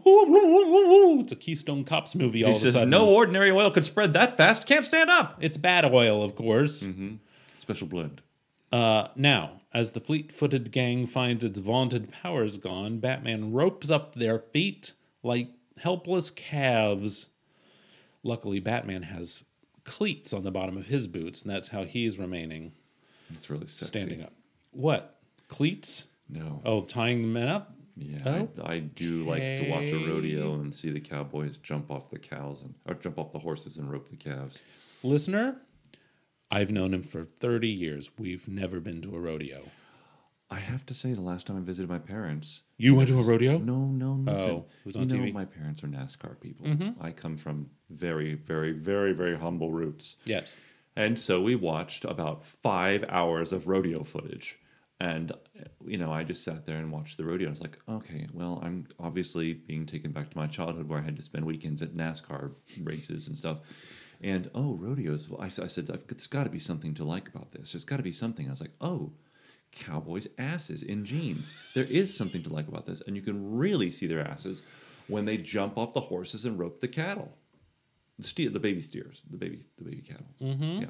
It's 1.20 1.32
a 1.32 1.36
Keystone 1.36 1.82
Cops 1.84 2.14
movie 2.14 2.44
all 2.44 2.52
He 2.52 2.56
of 2.56 2.64
a 2.64 2.70
sudden. 2.72 2.90
"No 2.90 3.08
ordinary 3.08 3.50
oil 3.50 3.72
could 3.72 3.84
spread 3.84 4.12
that 4.12 4.36
fast. 4.36 4.66
Can't 4.66 4.84
stand 4.84 5.10
up." 5.10 5.36
It's 5.40 5.56
bad 5.56 5.84
oil, 5.84 6.22
of 6.22 6.36
course. 6.36 6.86
Special 7.58 7.88
blend. 7.88 8.22
Uh, 8.70 9.08
now, 9.16 9.62
as 9.74 9.92
the 9.92 10.00
fleet 10.00 10.30
footed 10.30 10.70
gang 10.70 11.06
finds 11.06 11.42
its 11.42 11.58
vaunted 11.58 12.12
powers 12.12 12.56
gone, 12.56 12.98
Batman 12.98 13.52
ropes 13.52 13.90
up 13.90 14.14
their 14.14 14.38
feet 14.38 14.92
like 15.24 15.48
helpless 15.78 16.30
calves. 16.30 17.26
Luckily, 18.22 18.60
Batman 18.60 19.02
has 19.04 19.42
cleats 19.84 20.32
on 20.32 20.44
the 20.44 20.50
bottom 20.52 20.76
of 20.76 20.86
his 20.86 21.08
boots, 21.08 21.42
and 21.42 21.50
that's 21.50 21.68
how 21.68 21.82
he's 21.84 22.16
remaining 22.18 22.72
It's 23.32 23.50
really 23.50 23.66
sexy. 23.66 23.86
standing 23.86 24.22
up. 24.22 24.32
What? 24.70 25.18
Cleats? 25.48 26.06
No. 26.28 26.60
Oh, 26.64 26.82
tying 26.82 27.22
the 27.22 27.28
men 27.28 27.48
up? 27.48 27.72
Yeah, 27.96 28.46
I, 28.62 28.74
I 28.74 28.78
do 28.80 29.24
like 29.26 29.42
to 29.42 29.70
watch 29.70 29.88
a 29.90 29.96
rodeo 29.98 30.54
and 30.54 30.74
see 30.74 30.90
the 30.90 31.00
cowboys 31.00 31.56
jump 31.56 31.90
off 31.90 32.10
the 32.10 32.18
cows 32.18 32.62
and 32.62 32.74
or 32.86 32.94
jump 32.94 33.18
off 33.18 33.32
the 33.32 33.38
horses 33.38 33.78
and 33.78 33.90
rope 33.90 34.10
the 34.10 34.16
calves. 34.16 34.62
Listener, 35.02 35.56
I've 36.50 36.70
known 36.70 36.92
him 36.92 37.02
for 37.02 37.24
30 37.24 37.68
years. 37.68 38.10
We've 38.18 38.46
never 38.48 38.80
been 38.80 39.00
to 39.02 39.16
a 39.16 39.18
rodeo. 39.18 39.62
I 40.48 40.56
have 40.60 40.86
to 40.86 40.94
say, 40.94 41.12
the 41.12 41.20
last 41.22 41.46
time 41.48 41.56
I 41.56 41.60
visited 41.60 41.88
my 41.90 41.98
parents, 41.98 42.62
You 42.76 42.94
went 42.94 43.08
to 43.08 43.18
a 43.18 43.22
rodeo? 43.22 43.58
no, 43.58 43.86
no, 43.86 44.12
listen, 44.12 44.50
Oh, 44.50 44.66
it 44.84 44.86
was 44.86 44.94
you 44.96 45.06
know, 45.06 45.24
TV? 45.24 45.32
my 45.32 45.44
parents 45.44 45.82
are 45.82 45.88
NASCAR 45.88 46.38
people. 46.38 46.66
Mm-hmm. 46.66 47.02
I 47.02 47.10
come 47.10 47.36
from 47.36 47.70
very, 47.90 48.34
very, 48.34 48.70
very, 48.72 49.12
very 49.12 49.36
humble 49.36 49.72
roots. 49.72 50.18
Yes. 50.24 50.54
And 50.94 51.18
so 51.18 51.42
we 51.42 51.56
watched 51.56 52.04
about 52.04 52.44
five 52.44 53.04
hours 53.08 53.52
of 53.52 53.66
rodeo 53.66 54.04
footage. 54.04 54.58
And, 54.98 55.32
you 55.84 55.98
know, 55.98 56.10
I 56.10 56.24
just 56.24 56.42
sat 56.42 56.64
there 56.64 56.78
and 56.78 56.90
watched 56.90 57.18
the 57.18 57.24
rodeo. 57.24 57.48
I 57.48 57.50
was 57.50 57.60
like, 57.60 57.78
okay, 57.86 58.26
well, 58.32 58.60
I'm 58.62 58.86
obviously 58.98 59.52
being 59.52 59.84
taken 59.84 60.10
back 60.10 60.30
to 60.30 60.38
my 60.38 60.46
childhood 60.46 60.88
where 60.88 60.98
I 60.98 61.02
had 61.02 61.16
to 61.16 61.22
spend 61.22 61.44
weekends 61.44 61.82
at 61.82 61.94
NASCAR 61.94 62.52
races 62.82 63.28
and 63.28 63.36
stuff. 63.36 63.58
And, 64.22 64.50
oh, 64.54 64.74
rodeos. 64.74 65.28
Well, 65.28 65.42
I, 65.42 65.46
I 65.46 65.66
said, 65.66 65.90
I've, 65.92 66.06
there's 66.06 66.26
got 66.26 66.44
to 66.44 66.50
be 66.50 66.58
something 66.58 66.94
to 66.94 67.04
like 67.04 67.28
about 67.28 67.50
this. 67.50 67.72
There's 67.72 67.84
got 67.84 67.98
to 67.98 68.02
be 68.02 68.12
something. 68.12 68.46
I 68.46 68.50
was 68.50 68.62
like, 68.62 68.72
oh, 68.80 69.12
cowboys' 69.70 70.28
asses 70.38 70.82
in 70.82 71.04
jeans. 71.04 71.52
There 71.74 71.84
is 71.84 72.16
something 72.16 72.42
to 72.44 72.52
like 72.52 72.66
about 72.66 72.86
this. 72.86 73.02
And 73.06 73.16
you 73.16 73.22
can 73.22 73.54
really 73.54 73.90
see 73.90 74.06
their 74.06 74.26
asses 74.26 74.62
when 75.08 75.26
they 75.26 75.36
jump 75.36 75.76
off 75.76 75.92
the 75.92 76.00
horses 76.00 76.46
and 76.46 76.58
rope 76.58 76.80
the 76.80 76.88
cattle. 76.88 77.36
The, 78.18 78.26
steer, 78.26 78.48
the 78.48 78.60
baby 78.60 78.80
steers, 78.80 79.20
the 79.30 79.36
baby, 79.36 79.66
the 79.76 79.84
baby 79.84 80.00
cattle. 80.00 80.34
Mm-hmm. 80.40 80.82
Yeah. 80.84 80.88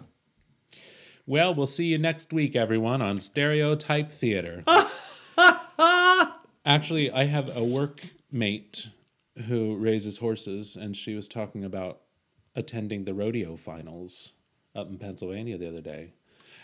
Well, 1.26 1.54
we'll 1.54 1.66
see 1.66 1.86
you 1.86 1.98
next 1.98 2.32
week, 2.32 2.54
everyone, 2.54 3.02
on 3.02 3.18
Stereotype 3.18 4.12
Theater. 4.12 4.62
Actually, 6.64 7.10
I 7.10 7.24
have 7.24 7.48
a 7.48 7.60
workmate 7.60 8.88
who 9.46 9.76
raises 9.76 10.18
horses, 10.18 10.76
and 10.76 10.96
she 10.96 11.14
was 11.14 11.26
talking 11.28 11.64
about 11.64 12.00
attending 12.54 13.04
the 13.04 13.14
rodeo 13.14 13.56
finals 13.56 14.32
up 14.74 14.88
in 14.88 14.98
Pennsylvania 14.98 15.58
the 15.58 15.68
other 15.68 15.80
day. 15.80 16.12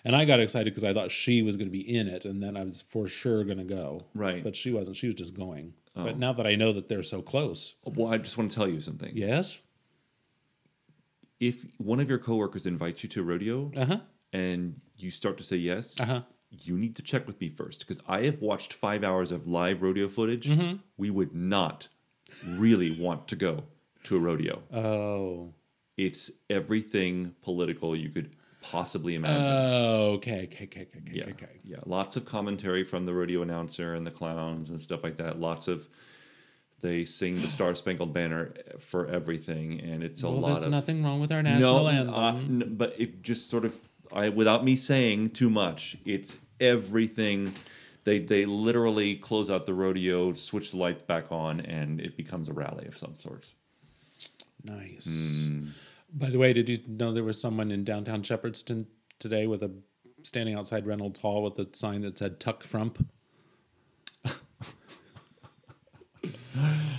And 0.05 0.17
I 0.17 0.25
got 0.25 0.41
excited 0.41 0.73
because 0.73 0.85
I 0.85 0.93
thought 0.95 1.11
she 1.13 1.43
was 1.43 1.57
going 1.57 1.69
to 1.69 1.73
be 1.73 1.97
in 1.97 2.09
it, 2.09 2.25
and 2.25 2.43
then 2.43 2.57
I 2.57 2.65
was 2.65 2.81
for 2.81 3.07
sure 3.07 3.45
going 3.45 3.59
to 3.59 3.65
go. 3.65 4.03
Right. 4.15 4.43
But 4.43 4.57
she 4.57 4.73
wasn't. 4.73 4.97
She 4.97 5.07
was 5.07 5.15
just 5.17 5.35
going. 5.35 5.75
Oh. 5.95 6.05
But 6.05 6.19
now 6.19 6.33
that 6.33 6.47
I 6.47 6.55
know 6.57 6.73
that 6.73 6.89
they're 6.89 7.03
so 7.03 7.21
close, 7.21 7.75
Well, 7.85 8.13
I 8.13 8.19
just 8.19 8.37
want 8.39 8.51
to 8.51 8.57
tell 8.57 8.69
you 8.69 8.81
something. 8.81 9.13
yes, 9.15 9.59
If 11.41 11.65
one 11.79 12.01
of 12.01 12.09
your 12.09 12.19
coworkers 12.19 12.65
invites 12.67 13.03
you 13.03 13.09
to 13.11 13.21
a 13.21 13.25
rodeo 13.25 13.71
uh 13.77 13.85
huh, 13.85 13.99
and 14.33 14.81
you 14.97 15.11
start 15.11 15.37
to 15.39 15.45
say 15.45 15.57
yes, 15.57 16.01
uh 16.01 16.05
huh. 16.07 16.21
you 16.51 16.77
need 16.79 16.97
to 16.97 17.03
check 17.03 17.27
with 17.27 17.41
me 17.41 17.49
first 17.49 17.81
because 17.81 18.01
I 18.09 18.23
have 18.23 18.41
watched 18.41 18.73
five 18.73 19.05
hours 19.05 19.31
of 19.33 19.47
live 19.47 19.83
rodeo 19.83 20.09
footage. 20.09 20.49
Mm-hmm. 20.49 20.77
We 20.97 21.11
would 21.11 21.35
not 21.35 21.89
really 22.49 22.91
want 22.99 23.29
to 23.29 23.37
go 23.37 23.65
to 24.05 24.17
a 24.17 24.19
rodeo. 24.21 24.63
Oh, 24.73 25.53
it's 25.97 26.31
everything 26.51 27.35
political 27.43 27.95
you 27.95 28.09
could 28.09 28.35
possibly 28.63 29.15
imagine. 29.17 29.53
oh, 29.53 30.13
okay, 30.15 30.45
okay, 30.45 30.65
okay, 30.65 30.83
okay, 30.83 30.99
okay, 30.99 31.13
yeah, 31.13 31.25
okay. 31.31 31.47
yeah. 31.65 31.77
Lots 31.85 32.17
of 32.17 32.25
commentary 32.25 32.85
from 32.85 33.07
the 33.07 33.13
rodeo 33.13 33.43
announcer 33.43 33.95
and 33.95 34.07
the 34.07 34.11
clowns 34.11 34.71
and 34.71 34.81
stuff 34.81 35.03
like 35.03 35.17
that. 35.19 35.41
Lots 35.41 35.69
of 35.69 35.89
they 36.81 37.05
sing 37.05 37.43
the 37.43 37.49
Star 37.57 37.75
Spangled 37.75 38.13
Banner 38.15 38.55
for 38.79 39.07
everything, 39.09 39.81
and 39.81 40.03
it's 40.03 40.23
a 40.23 40.29
Well, 40.31 40.41
lot 40.41 40.49
there's 40.55 40.65
of 40.65 40.71
nothing 40.71 41.03
wrong 41.05 41.21
with 41.21 41.31
our 41.33 41.43
national 41.43 41.85
no, 41.85 41.89
anthem. 41.89 42.15
uh, 42.15 42.33
n- 42.65 42.75
but 42.77 42.95
it 42.99 43.23
just 43.23 43.49
sort 43.51 43.65
of, 43.65 43.77
I 44.15 44.29
without 44.29 44.65
me 44.65 44.77
saying 44.77 45.31
too 45.31 45.51
much, 45.51 45.97
it's 46.05 46.39
everything. 46.61 47.55
They 48.05 48.19
they 48.19 48.45
literally 48.45 49.17
close 49.17 49.51
out 49.51 49.67
the 49.67 49.75
rodeo, 49.75 50.33
switch 50.33 50.73
the 50.73 50.77
lights 50.77 51.03
back 51.03 51.31
on, 51.31 51.61
and 51.61 52.01
it 52.01 52.17
becomes 52.17 52.49
a 52.49 52.53
rally 52.53 52.87
of 52.87 52.97
some 52.97 53.17
sorts. 53.17 53.55
Nice. 54.65 55.07
Hmm. 55.07 55.69
By 56.13 56.31
the 56.31 56.39
way, 56.39 56.53
did 56.53 56.69
you 56.69 56.79
know 56.87 57.13
there 57.13 57.25
was 57.25 57.41
someone 57.41 57.71
in 57.71 57.85
downtown 57.85 58.23
Shepherdstown 58.23 58.87
today 59.19 59.47
with 59.47 59.63
a 59.63 59.71
standing 60.23 60.55
outside 60.55 60.87
Reynolds 60.87 61.21
Hall 61.21 61.43
with 61.43 61.59
a 61.59 61.69
sign 61.75 62.03
that 62.03 62.19
said 62.19 62.39
"Tuck 62.39 62.65
Frump"? 62.65 63.07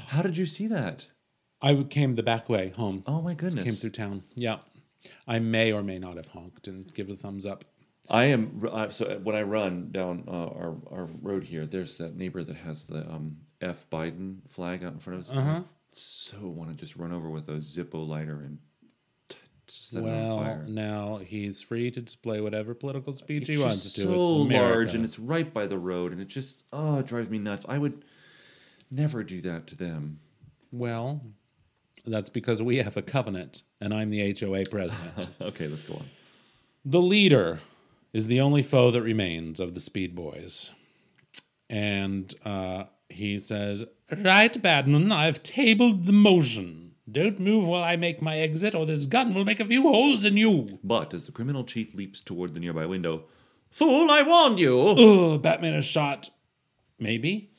How 0.08 0.22
did 0.22 0.38
you 0.38 0.46
see 0.46 0.68
that? 0.68 1.08
I 1.62 1.76
came 1.84 2.16
the 2.16 2.24
back 2.24 2.50
way 2.50 2.74
home. 2.76 3.04
Oh 3.08 3.22
my 3.22 3.34
goodness! 3.34 3.64
Came 3.64 3.74
through 3.74 3.92
town. 3.92 4.24
Yeah, 4.36 4.58
I 5.28 5.40
may 5.40 5.72
or 5.72 5.84
may 5.84 6.00
not 6.00 6.18
have 6.18 6.28
honked 6.30 6.68
and 6.68 6.92
give 6.94 7.10
a 7.10 7.16
thumbs 7.16 7.46
up. 7.46 7.66
I 8.10 8.26
am 8.26 8.62
uh, 8.70 8.90
so 8.90 9.20
when 9.24 9.36
I 9.36 9.44
run 9.44 9.92
down 9.92 10.26
uh, 10.28 10.32
our 10.32 10.76
our 10.92 11.10
road 11.22 11.44
here. 11.44 11.66
There's 11.66 11.98
that 12.00 12.18
neighbor 12.18 12.44
that 12.44 12.58
has 12.58 12.86
the 12.86 13.00
um, 13.10 13.38
F 13.62 13.90
Biden 13.90 14.40
flag 14.50 14.84
out 14.84 14.94
in 14.94 15.00
front 15.00 15.16
of 15.16 15.20
us. 15.22 15.32
Uh-huh. 15.32 15.60
I 15.60 15.64
so 15.92 16.38
want 16.42 16.70
to 16.72 16.76
just 16.76 16.96
run 16.98 17.14
over 17.14 17.30
with 17.30 17.48
a 17.50 17.54
Zippo 17.54 18.06
lighter 18.08 18.42
and 18.44 18.58
t- 19.30 19.38
set 19.68 20.04
it 20.04 20.08
on 20.08 20.12
Well, 20.12 20.38
fire. 20.40 20.66
now 20.68 21.18
he's 21.24 21.62
free 21.62 21.92
to 21.92 22.02
display 22.02 22.42
whatever 22.42 22.74
political 22.74 23.14
speech 23.14 23.44
It's 23.44 23.50
he 23.50 23.58
wants 23.58 23.94
to. 23.94 24.02
so 24.02 24.10
it's 24.46 24.54
large 24.54 24.94
and 24.96 25.06
it's 25.06 25.18
right 25.20 25.54
by 25.54 25.66
the 25.68 25.78
road, 25.78 26.12
and 26.12 26.20
it 26.20 26.28
just 26.28 26.64
oh, 26.74 27.00
it 27.00 27.06
drives 27.06 27.30
me 27.30 27.38
nuts. 27.40 27.66
I 27.70 27.78
would 27.78 28.04
never 28.92 29.24
do 29.24 29.40
that 29.42 29.68
to 29.68 29.76
them. 29.78 30.20
well, 30.72 31.22
that's 32.06 32.30
because 32.30 32.62
we 32.62 32.78
have 32.78 32.98
a 32.98 33.02
covenant, 33.02 33.64
and 33.80 33.94
I'm 33.94 34.10
the 34.10 34.36
HOA 34.40 34.64
president. 34.70 35.30
okay, 35.42 35.68
let's 35.68 35.84
go 35.84 35.96
on. 35.96 36.06
The 36.84 37.02
leader 37.02 37.62
is 38.12 38.28
the 38.28 38.42
only 38.42 38.62
foe 38.62 38.92
that 38.92 39.02
remains 39.02 39.60
of 39.60 39.74
the 39.74 39.80
Speed 39.80 40.16
Boys. 40.16 40.74
And 41.70 42.34
uh, 42.46 42.86
he 43.10 43.38
says, 43.38 43.86
Right, 44.12 44.62
Badman, 44.62 45.12
I've 45.12 45.42
tabled 45.44 46.06
the 46.06 46.14
motion. 46.14 46.96
Don't 47.10 47.40
move 47.40 47.68
while 47.68 47.84
I 47.84 47.96
make 47.96 48.22
my 48.22 48.38
exit, 48.38 48.76
or 48.76 48.86
this 48.86 49.06
gun 49.06 49.34
will 49.34 49.46
make 49.46 49.60
a 49.60 49.66
few 49.66 49.84
holes 49.84 50.26
in 50.26 50.38
you. 50.38 50.80
But 50.84 51.14
as 51.14 51.26
the 51.26 51.32
criminal 51.32 51.64
chief 51.64 51.96
leaps 51.96 52.22
toward 52.22 52.54
the 52.54 52.60
nearby 52.60 52.86
window, 52.86 53.24
Fool, 53.72 54.12
I 54.12 54.22
warned 54.22 54.60
you! 54.60 54.80
Ugh, 54.80 55.42
Batman 55.42 55.74
is 55.74 55.86
shot. 55.86 56.30
Maybe. 57.00 57.53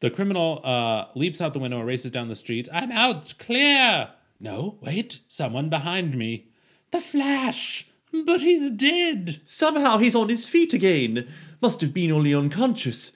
The 0.00 0.10
criminal 0.10 0.60
uh, 0.64 1.06
leaps 1.14 1.40
out 1.40 1.52
the 1.52 1.58
window 1.58 1.78
and 1.78 1.86
races 1.86 2.10
down 2.10 2.28
the 2.28 2.36
street. 2.36 2.68
I'm 2.72 2.92
out, 2.92 3.34
clear. 3.38 4.10
No, 4.40 4.78
wait, 4.80 5.20
someone 5.26 5.68
behind 5.68 6.16
me. 6.16 6.46
The 6.92 7.00
Flash! 7.00 7.88
But 8.24 8.40
he's 8.40 8.70
dead. 8.70 9.40
Somehow 9.44 9.98
he's 9.98 10.14
on 10.14 10.28
his 10.28 10.48
feet 10.48 10.72
again. 10.72 11.28
Must 11.60 11.80
have 11.80 11.92
been 11.92 12.10
only 12.12 12.34
unconscious. 12.34 13.12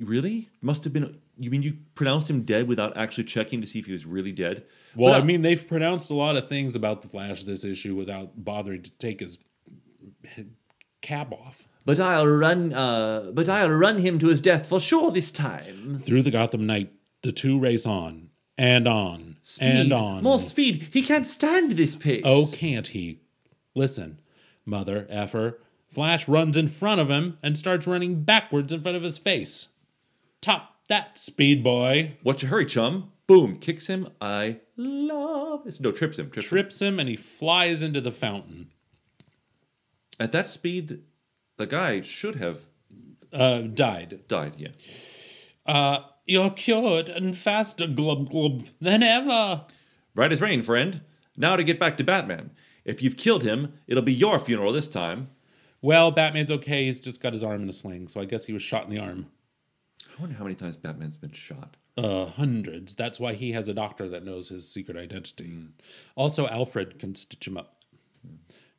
Really? 0.00 0.48
Must 0.60 0.82
have 0.84 0.92
been. 0.92 1.18
You 1.36 1.50
mean 1.50 1.62
you 1.62 1.76
pronounced 1.94 2.28
him 2.28 2.42
dead 2.42 2.66
without 2.66 2.96
actually 2.96 3.24
checking 3.24 3.60
to 3.60 3.66
see 3.66 3.78
if 3.78 3.86
he 3.86 3.92
was 3.92 4.06
really 4.06 4.32
dead? 4.32 4.64
Well, 4.96 5.12
But 5.12 5.22
I 5.22 5.24
mean, 5.24 5.42
they've 5.42 5.64
pronounced 5.68 6.10
a 6.10 6.14
lot 6.14 6.36
of 6.36 6.48
things 6.48 6.74
about 6.74 7.02
the 7.02 7.08
Flash 7.08 7.44
this 7.44 7.64
issue 7.64 7.94
without 7.94 8.44
bothering 8.44 8.82
to 8.82 8.90
take 8.98 9.20
his 9.20 9.38
cap 11.00 11.32
off. 11.32 11.68
But 11.88 12.00
I'll 12.00 12.26
run. 12.26 12.74
Uh, 12.74 13.30
but 13.32 13.48
I'll 13.48 13.70
run 13.70 13.96
him 13.96 14.18
to 14.18 14.26
his 14.28 14.42
death 14.42 14.68
for 14.68 14.78
sure 14.78 15.10
this 15.10 15.30
time. 15.30 15.98
Through 15.98 16.20
the 16.20 16.30
Gotham 16.30 16.66
night, 16.66 16.92
the 17.22 17.32
two 17.32 17.58
race 17.58 17.86
on 17.86 18.28
and 18.58 18.86
on 18.86 19.38
and 19.58 19.90
on. 19.90 20.22
more 20.22 20.38
speed. 20.38 20.90
He 20.92 21.00
can't 21.00 21.26
stand 21.26 21.70
this 21.70 21.96
pace. 21.96 22.24
Oh, 22.26 22.50
can't 22.52 22.88
he? 22.88 23.20
Listen, 23.74 24.20
mother 24.66 25.06
effer. 25.08 25.60
Flash 25.90 26.28
runs 26.28 26.58
in 26.58 26.66
front 26.66 27.00
of 27.00 27.08
him 27.08 27.38
and 27.42 27.56
starts 27.56 27.86
running 27.86 28.22
backwards 28.22 28.70
in 28.70 28.82
front 28.82 28.98
of 28.98 29.02
his 29.02 29.16
face. 29.16 29.68
Top 30.42 30.74
that, 30.88 31.16
speed 31.16 31.64
boy. 31.64 32.18
What's 32.22 32.42
your 32.42 32.50
hurry, 32.50 32.66
chum? 32.66 33.12
Boom! 33.26 33.56
Kicks 33.56 33.86
him. 33.86 34.08
I 34.20 34.58
love 34.76 35.64
this. 35.64 35.80
No, 35.80 35.90
trips 35.90 36.18
him. 36.18 36.28
Trips, 36.28 36.44
him. 36.44 36.50
Trips 36.50 36.82
him 36.82 37.00
and 37.00 37.08
he 37.08 37.16
flies 37.16 37.82
into 37.82 38.02
the 38.02 38.12
fountain. 38.12 38.72
At 40.20 40.32
that 40.32 40.50
speed, 40.50 41.00
the 41.58 41.66
guy 41.66 42.00
should 42.00 42.36
have 42.36 42.68
Uh, 43.32 43.60
died. 43.60 44.20
died. 44.26 44.54
Yeah. 44.56 44.68
Uh, 45.66 46.04
you're 46.24 46.50
cured 46.50 47.08
and 47.10 47.36
faster, 47.36 47.86
glub 47.86 48.30
glub, 48.30 48.66
than 48.80 49.02
ever. 49.02 49.66
Right 50.14 50.32
as 50.32 50.40
rain, 50.40 50.62
friend. 50.62 51.02
Now 51.36 51.56
to 51.56 51.62
get 51.64 51.78
back 51.78 51.96
to 51.98 52.04
Batman. 52.04 52.50
If 52.84 53.02
you've 53.02 53.16
killed 53.18 53.42
him, 53.42 53.74
it'll 53.86 54.02
be 54.02 54.14
your 54.14 54.38
funeral 54.38 54.72
this 54.72 54.88
time. 54.88 55.28
Well, 55.82 56.10
Batman's 56.10 56.50
okay. 56.50 56.86
He's 56.86 57.00
just 57.00 57.20
got 57.20 57.32
his 57.32 57.44
arm 57.44 57.62
in 57.62 57.68
a 57.68 57.72
sling, 57.72 58.08
so 58.08 58.20
I 58.20 58.24
guess 58.24 58.46
he 58.46 58.52
was 58.52 58.62
shot 58.62 58.84
in 58.84 58.90
the 58.90 58.98
arm. 58.98 59.26
I 60.16 60.20
wonder 60.20 60.34
how 60.36 60.44
many 60.44 60.56
times 60.56 60.76
Batman's 60.76 61.16
been 61.16 61.32
shot. 61.32 61.76
Uh, 61.96 62.26
hundreds. 62.26 62.94
That's 62.94 63.20
why 63.20 63.34
he 63.34 63.52
has 63.52 63.68
a 63.68 63.74
doctor 63.74 64.08
that 64.08 64.24
knows 64.24 64.48
his 64.48 64.68
secret 64.68 64.96
identity. 64.96 65.52
Also, 66.16 66.46
Alfred 66.48 66.98
can 66.98 67.14
stitch 67.14 67.46
him 67.46 67.56
up 67.56 67.84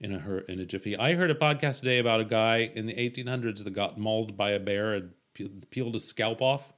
in 0.01 0.13
a 0.13 0.19
hur- 0.19 0.39
in 0.47 0.59
a 0.59 0.65
jiffy. 0.65 0.95
I 0.97 1.13
heard 1.15 1.29
a 1.31 1.35
podcast 1.35 1.79
today 1.79 1.99
about 1.99 2.19
a 2.19 2.25
guy 2.25 2.71
in 2.73 2.85
the 2.85 2.93
1800s 2.93 3.63
that 3.63 3.71
got 3.71 3.97
mauled 3.97 4.37
by 4.37 4.51
a 4.51 4.59
bear 4.59 4.93
and 4.93 5.11
pe- 5.33 5.49
peeled 5.69 5.93
his 5.93 6.05
scalp 6.05 6.41
off, 6.41 6.73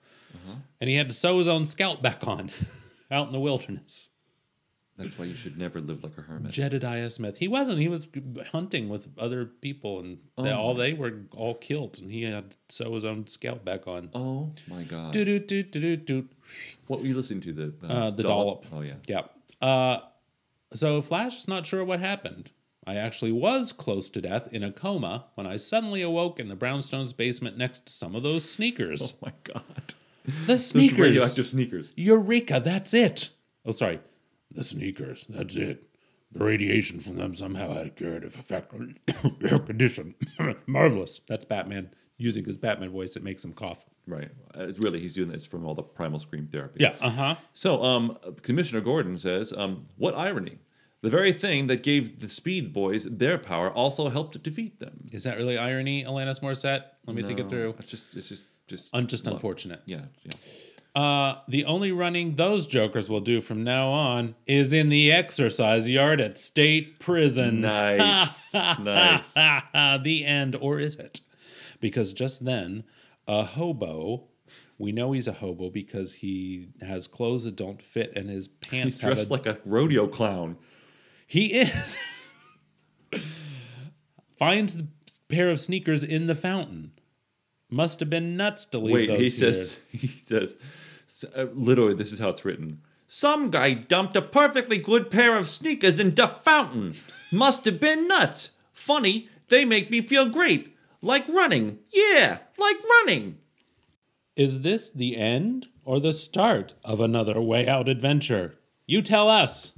and 0.80 0.90
he 0.90 0.96
had 0.96 1.10
to 1.10 1.16
sew 1.16 1.38
his 1.38 1.48
own 1.48 1.66
scalp 1.66 2.02
back 2.02 2.26
on 2.28 2.50
out 3.12 3.28
in 3.28 3.34
the 3.34 3.40
wilderness. 3.40 4.10
That's 4.98 5.18
why 5.18 5.26
you 5.26 5.36
should 5.36 5.58
never 5.58 5.82
live 5.82 6.04
like 6.04 6.16
a 6.18 6.22
hermit. 6.22 6.52
Jedediah 6.52 7.10
Smith. 7.10 7.38
He 7.38 7.48
wasn't. 7.48 7.80
He 7.80 7.88
was 7.88 8.08
hunting 8.52 8.88
with 8.88 9.08
other 9.18 9.46
people, 9.46 10.00
and 10.00 10.20
they, 10.38 10.52
all 10.52 10.76
they 10.76 10.94
were 10.94 11.22
all 11.32 11.56
killed, 11.56 11.98
and 12.00 12.12
he 12.12 12.24
had 12.24 12.52
to 12.52 12.58
sew 12.70 12.94
his 12.94 13.04
own 13.06 13.26
scalp 13.28 13.66
back 13.66 13.88
on. 13.88 14.10
Oh 14.14 14.52
my 14.68 14.84
god. 14.84 15.12
Do 15.14 15.26
do 15.26 15.40
do 15.40 15.64
do 15.64 15.80
do 15.80 15.96
do. 15.98 16.30
What 16.88 17.00
were 17.00 17.08
you 17.08 17.16
listening 17.16 17.42
to? 17.42 17.54
The 17.54 17.74
Uh, 17.88 18.12
the 18.12 18.24
dollop. 18.24 18.66
Oh 18.72 18.82
yeah. 18.82 18.96
Yeah. 19.08 19.22
Uh, 19.66 20.00
so 20.76 21.02
Flash 21.02 21.38
is 21.38 21.48
not 21.48 21.66
sure 21.66 21.84
what 21.84 22.00
happened. 22.00 22.52
I 22.86 22.96
actually 22.96 23.32
was 23.32 23.72
close 23.72 24.10
to 24.10 24.22
death 24.22 24.48
in 24.52 24.64
a 24.64 24.72
coma 24.72 25.26
when 25.36 25.46
I 25.46 25.58
suddenly 25.58 26.02
awoke 26.02 26.40
in 26.40 26.48
the 26.48 26.56
brownstones 26.56 27.16
basement 27.16 27.58
next 27.58 27.86
to 27.86 27.92
some 27.94 28.16
of 28.16 28.24
those 28.24 28.50
sneakers. 28.50 29.14
Oh 29.24 29.28
my 29.28 29.34
god. 29.44 29.94
the 30.26 30.32
Those 30.48 30.66
sneakers. 30.68 31.00
radioactive 31.00 31.48
sneakers. 31.48 31.94
Eureka, 31.96 32.60
that's 32.64 32.94
it. 32.94 33.30
Oh, 33.66 33.72
sorry. 33.72 34.00
The 34.52 34.64
sneakers, 34.64 35.26
that's 35.30 35.56
it. 35.56 35.86
The 36.32 36.44
radiation 36.44 37.00
from 37.00 37.18
them 37.18 37.36
somehow 37.36 37.74
had 37.74 37.88
a 37.88 37.90
curative 37.90 38.36
effect 38.38 38.74
on 38.74 38.98
your 39.40 39.60
condition. 39.60 40.16
Marvelous. 40.66 41.20
That's 41.28 41.46
Batman 41.46 41.92
using 42.18 42.46
his 42.46 42.58
Batman 42.58 42.90
voice. 42.90 43.16
It 43.16 43.24
makes 43.24 43.44
him 43.46 43.54
cough. 43.54 43.86
Right. 44.08 44.30
It's 44.56 44.80
really 44.80 45.00
he's 45.00 45.14
doing 45.14 45.30
this 45.30 45.46
from 45.46 45.66
all 45.66 45.76
the 45.76 45.84
primal 45.84 46.20
scream 46.20 46.48
therapy. 46.52 46.78
Yeah, 46.82 46.96
uh 47.02 47.10
huh. 47.10 47.36
So, 47.54 47.84
um, 47.84 48.18
Commissioner 48.42 48.82
Gordon 48.82 49.18
says, 49.18 49.54
um, 49.56 49.86
what 49.98 50.16
irony. 50.16 50.58
The 51.02 51.10
very 51.10 51.34
thing 51.34 51.68
that 51.68 51.82
gave 51.82 52.20
the 52.20 52.30
Speed 52.30 52.74
Boys 52.74 53.06
their 53.06 53.40
power 53.40 53.72
also 53.72 54.10
helped 54.10 54.42
defeat 54.44 54.80
them. 54.80 55.08
Is 55.12 55.24
that 55.24 55.38
really 55.38 55.58
irony, 55.58 56.04
Alanis 56.04 56.42
Morissette? 56.42 56.84
Let 57.08 57.16
me 57.16 57.24
think 57.24 57.40
it 57.40 57.50
through. 57.50 57.76
It's 57.80 57.90
just, 57.90 58.16
it's 58.16 58.30
just, 58.30 58.52
just, 58.68 58.94
Un- 58.94 59.08
just 59.08 59.26
luck. 59.26 59.34
unfortunate. 59.36 59.82
Yeah, 59.86 60.06
yeah. 60.24 60.34
Uh, 60.94 61.40
the 61.48 61.66
only 61.66 61.92
running 61.92 62.36
those 62.36 62.68
jokers 62.68 63.10
will 63.10 63.22
do 63.22 63.40
from 63.42 63.64
now 63.64 63.90
on 63.90 64.36
is 64.46 64.74
in 64.74 64.90
the 64.90 65.12
exercise 65.12 65.88
yard 65.90 66.20
at 66.20 66.38
state 66.38 67.00
prison. 67.00 67.62
Nice, 67.62 68.54
nice. 68.54 69.34
the 70.04 70.24
end, 70.26 70.56
or 70.60 70.80
is 70.80 70.96
it? 70.96 71.22
Because 71.80 72.14
just 72.14 72.46
then, 72.46 72.84
a 73.28 73.44
hobo. 73.44 74.26
We 74.78 74.92
know 74.92 75.12
he's 75.12 75.28
a 75.28 75.34
hobo 75.34 75.70
because 75.70 76.14
he 76.14 76.70
has 76.82 77.08
clothes 77.08 77.44
that 77.46 77.56
don't 77.56 77.82
fit 77.82 78.14
and 78.16 78.30
his 78.30 78.48
pants 78.48 78.96
He's 78.96 79.00
have 79.04 79.14
dressed 79.14 79.30
a, 79.30 79.34
like 79.34 79.46
a 79.46 79.60
rodeo 79.64 80.08
clown. 80.08 80.58
He 81.32 81.54
is. 81.54 81.98
Finds 84.38 84.76
the 84.76 84.88
pair 85.30 85.50
of 85.50 85.62
sneakers 85.62 86.04
in 86.04 86.28
the 86.28 86.36
fountain. 86.36 86.92
Must 87.70 88.02
have 88.02 88.10
been 88.10 88.36
nuts 88.36 88.66
to 88.66 88.80
leave 88.80 88.94
Wait, 88.94 89.08
those 89.08 89.18
he 89.18 89.24
here. 89.24 89.54
says, 89.54 89.80
he 89.92 90.08
says, 90.10 90.58
uh, 91.34 91.46
literally, 91.54 91.94
this 91.94 92.12
is 92.12 92.20
how 92.20 92.28
it's 92.28 92.44
written. 92.44 92.82
Some 93.08 93.50
guy 93.50 93.74
dumped 93.74 94.18
a 94.18 94.22
perfectly 94.22 94.78
good 94.78 95.10
pair 95.10 95.38
of 95.38 95.48
sneakers 95.48 96.02
in 96.02 96.16
the 96.16 96.28
fountain. 96.28 96.96
Must 97.32 97.64
have 97.64 97.80
been 97.80 98.10
nuts. 98.10 98.52
Funny, 98.74 99.30
they 99.48 99.64
make 99.64 99.90
me 99.90 100.02
feel 100.02 100.26
great. 100.26 100.76
Like 101.02 101.26
running. 101.30 101.80
Yeah, 101.94 102.40
like 102.58 102.78
running. 102.84 103.38
Is 104.36 104.64
this 104.64 104.90
the 104.90 105.16
end 105.16 105.68
or 105.86 106.02
the 106.02 106.12
start 106.12 106.74
of 106.84 107.00
another 107.00 107.40
way 107.40 107.70
out 107.70 107.88
adventure? 107.88 108.58
You 108.86 109.02
tell 109.02 109.30
us. 109.30 109.72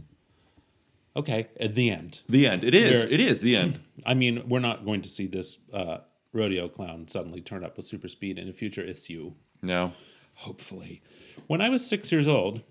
Okay, 1.15 1.47
at 1.59 1.75
the 1.75 1.89
end. 1.91 2.21
The 2.27 2.47
end. 2.47 2.63
It 2.63 2.73
is. 2.73 3.03
We're- 3.05 3.13
It 3.13 3.19
is 3.19 3.41
the 3.41 3.55
end. 3.55 3.79
I 4.05 4.13
mean, 4.15 4.47
we're 4.49 4.59
not 4.59 4.83
going 4.85 5.01
to 5.03 5.09
see 5.09 5.27
this 5.27 5.57
uh, 5.71 5.99
rodeo 6.31 6.67
clown 6.67 7.07
suddenly 7.07 7.39
turn 7.41 7.63
up 7.63 7.77
with 7.77 7.85
super 7.85 8.07
speed 8.07 8.39
in 8.39 8.49
a 8.49 8.53
future 8.53 8.81
issue. 8.81 9.33
No. 9.61 9.93
Hopefully. 10.35 11.01
When 11.47 11.61
I 11.61 11.69
was 11.69 11.85
six 11.85 12.11
years 12.11 12.27
old, 12.27 12.61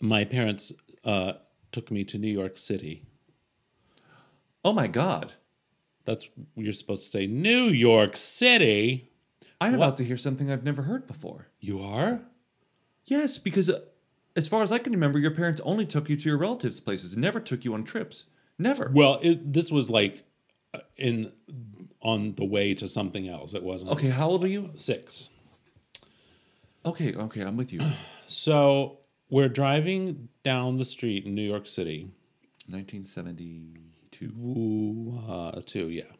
my 0.00 0.24
parents 0.24 0.72
uh, 1.04 1.32
took 1.72 1.90
me 1.90 2.04
to 2.04 2.18
New 2.18 2.32
York 2.32 2.56
City. 2.56 3.04
Oh 4.64 4.72
my 4.72 4.86
God. 4.86 5.34
That's 6.04 6.28
you're 6.56 6.72
supposed 6.72 7.02
to 7.04 7.10
say 7.10 7.26
New 7.26 7.64
York 7.66 8.16
City. 8.16 9.10
I'm 9.60 9.74
about 9.74 9.96
to 9.98 10.04
hear 10.04 10.16
something 10.16 10.50
I've 10.50 10.64
never 10.64 10.82
heard 10.82 11.06
before. 11.06 11.48
You 11.60 11.82
are? 11.82 12.22
Yes, 13.04 13.36
because 13.38 13.68
uh, 13.68 13.80
as 14.38 14.46
far 14.46 14.62
as 14.62 14.70
I 14.70 14.78
can 14.78 14.92
remember, 14.92 15.18
your 15.18 15.32
parents 15.32 15.60
only 15.64 15.84
took 15.84 16.08
you 16.08 16.16
to 16.16 16.28
your 16.28 16.38
relatives' 16.38 16.78
places, 16.80 17.16
never 17.16 17.40
took 17.40 17.64
you 17.64 17.74
on 17.74 17.82
trips. 17.82 18.26
Never. 18.58 18.90
Well, 18.94 19.18
it, 19.20 19.52
this 19.52 19.70
was 19.70 19.90
like 19.90 20.24
uh, 20.72 20.78
in 20.96 21.32
on 22.00 22.34
the 22.36 22.44
way 22.44 22.72
to 22.74 22.86
something 22.86 23.28
else. 23.28 23.52
It 23.52 23.64
wasn't 23.64 23.90
Okay, 23.92 24.10
how 24.10 24.28
old 24.28 24.44
are 24.44 24.48
you? 24.48 24.70
six. 24.76 25.30
Okay, 26.86 27.12
okay, 27.14 27.42
I'm 27.42 27.56
with 27.56 27.72
you. 27.72 27.80
So 28.30 28.98
we're 29.30 29.48
driving 29.48 30.28
down 30.42 30.76
the 30.76 30.84
street 30.84 31.24
in 31.24 31.34
New 31.34 31.48
York 31.54 31.66
City. 31.66 32.10
1972. 32.68 34.26
Ooh, 34.26 35.18
uh, 35.26 35.62
two, 35.64 35.88
yeah. 35.88 36.12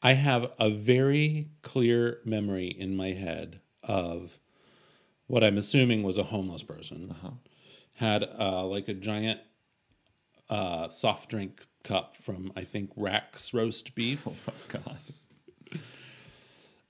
I 0.00 0.14
have 0.14 0.50
a 0.58 0.70
very 0.70 1.50
clear 1.60 2.20
memory 2.24 2.68
in 2.68 2.96
my 2.96 3.08
head 3.12 3.60
of 3.82 4.38
what 5.28 5.42
I'm 5.44 5.56
assuming 5.56 6.02
was 6.02 6.18
a 6.18 6.24
homeless 6.24 6.62
person. 6.64 7.14
Had 7.94 8.24
uh, 8.38 8.64
like 8.66 8.88
a 8.88 8.94
giant 8.94 9.40
uh, 10.50 10.88
soft 10.88 11.28
drink 11.30 11.66
cup 11.84 12.16
from 12.16 12.52
I 12.56 12.64
think 12.64 12.90
Rax 12.96 13.54
roast 13.54 13.94
beef. 13.94 14.26
Oh 14.48 14.52
God. 14.68 14.98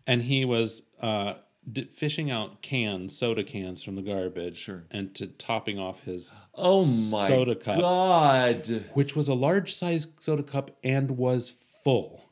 and 0.06 0.22
he 0.22 0.44
was 0.44 0.82
uh, 1.00 1.34
d- 1.70 1.84
fishing 1.84 2.30
out 2.30 2.62
cans, 2.62 3.16
soda 3.16 3.44
cans 3.44 3.82
from 3.82 3.94
the 3.96 4.02
garbage, 4.02 4.56
Sure. 4.56 4.84
and 4.90 5.14
to 5.16 5.26
topping 5.26 5.78
off 5.78 6.00
his 6.04 6.32
Oh 6.54 6.84
my 7.10 7.26
soda 7.26 7.54
cup, 7.54 7.80
God. 7.80 8.84
which 8.94 9.14
was 9.14 9.28
a 9.28 9.34
large 9.34 9.74
size 9.74 10.06
soda 10.20 10.42
cup 10.42 10.70
and 10.82 11.12
was 11.12 11.54
full. 11.84 12.24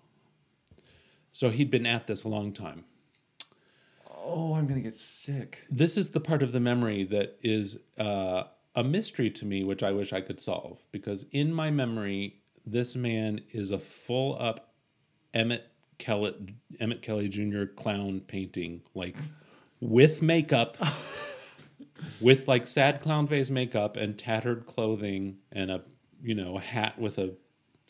So 1.32 1.50
he'd 1.50 1.70
been 1.70 1.86
at 1.86 2.06
this 2.06 2.24
a 2.24 2.28
long 2.28 2.52
time. 2.52 2.84
Oh, 4.28 4.54
I'm 4.54 4.66
gonna 4.66 4.80
get 4.80 4.96
sick. 4.96 5.64
This 5.70 5.96
is 5.96 6.10
the 6.10 6.20
part 6.20 6.42
of 6.42 6.50
the 6.50 6.58
memory 6.58 7.04
that 7.04 7.38
is 7.44 7.78
uh, 7.96 8.44
a 8.74 8.82
mystery 8.82 9.30
to 9.30 9.46
me, 9.46 9.62
which 9.62 9.84
I 9.84 9.92
wish 9.92 10.12
I 10.12 10.20
could 10.20 10.40
solve. 10.40 10.80
Because 10.90 11.26
in 11.30 11.52
my 11.52 11.70
memory, 11.70 12.40
this 12.66 12.96
man 12.96 13.40
is 13.52 13.70
a 13.70 13.78
full 13.78 14.36
up 14.40 14.74
Emmett 15.32 15.70
Kelly, 15.98 16.34
Emmett 16.80 17.02
Kelly 17.02 17.28
Jr. 17.28 17.66
clown 17.66 18.20
painting, 18.26 18.82
like 18.94 19.14
with 19.80 20.22
makeup, 20.22 20.76
with 22.20 22.48
like 22.48 22.66
sad 22.66 23.00
clown 23.00 23.28
face 23.28 23.48
makeup 23.48 23.96
and 23.96 24.18
tattered 24.18 24.66
clothing 24.66 25.36
and 25.52 25.70
a 25.70 25.82
you 26.20 26.34
know 26.34 26.56
a 26.56 26.60
hat 26.60 26.98
with 26.98 27.18
a 27.18 27.34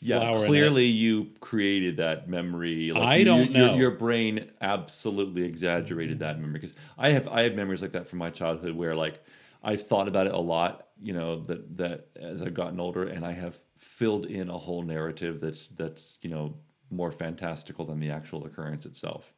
Yeah, 0.00 0.20
flower. 0.20 0.36
in 0.38 0.42
it. 0.42 0.46
clearly 0.46 0.86
you 0.86 1.30
created 1.40 1.96
that 1.98 2.28
memory. 2.28 2.90
Like, 2.90 3.02
I 3.02 3.16
you- 3.16 3.24
don't 3.24 3.50
your- 3.52 3.66
know. 3.68 3.76
Your, 3.76 3.90
brain 3.92 4.50
absolutely 4.60 5.44
exaggerated 5.44 6.18
that 6.18 6.38
memory 6.38 6.60
because 6.60 6.74
I 6.98 7.10
have 7.12 7.26
I 7.28 7.42
have 7.42 7.54
memories 7.54 7.80
like 7.82 7.92
that 7.92 8.06
from 8.08 8.18
my 8.18 8.30
childhood 8.30 8.74
where 8.76 8.94
like 8.94 9.22
I've 9.64 9.86
thought 9.86 10.06
about 10.08 10.26
it 10.26 10.34
a 10.34 10.38
lot. 10.40 10.86
You 11.02 11.12
know 11.14 11.40
that 11.44 11.76
that 11.78 12.08
as 12.16 12.42
I've 12.42 12.54
gotten 12.54 12.78
older, 12.80 13.04
and 13.04 13.24
I 13.24 13.32
have 13.32 13.56
filled 13.76 14.26
in 14.26 14.48
a 14.50 14.56
whole 14.58 14.82
narrative 14.82 15.40
that's 15.40 15.68
that's 15.68 16.18
you 16.22 16.30
know 16.30 16.56
more 16.90 17.10
fantastical 17.10 17.84
than 17.84 17.98
the 18.00 18.10
actual 18.10 18.44
occurrence 18.46 18.86
itself. 18.86 19.32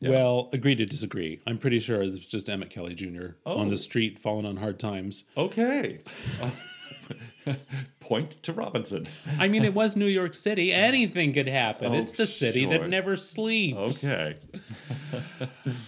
Well, 0.00 0.50
agree 0.52 0.74
to 0.74 0.84
disagree. 0.84 1.40
I'm 1.46 1.56
pretty 1.56 1.80
sure 1.80 2.02
it 2.02 2.10
was 2.10 2.26
just 2.26 2.50
Emmett 2.50 2.68
Kelly 2.68 2.94
Jr. 2.94 3.36
on 3.46 3.66
Oh. 3.66 3.70
the 3.70 3.78
street 3.78 4.18
falling 4.18 4.44
on 4.44 4.58
hard 4.58 4.78
times. 4.78 5.24
Okay. 5.36 6.00
Point 8.00 8.30
to 8.42 8.52
Robinson. 8.52 9.06
I 9.38 9.48
mean, 9.48 9.64
it 9.64 9.74
was 9.74 9.96
New 9.96 10.06
York 10.06 10.34
City. 10.34 10.72
Anything 10.90 11.32
could 11.32 11.48
happen. 11.48 11.92
Oh, 11.94 11.98
it's 11.98 12.12
the 12.12 12.26
city 12.26 12.62
sure. 12.62 12.70
that 12.78 12.88
never 12.88 13.16
sleeps. 13.16 14.04
Okay. 14.04 14.36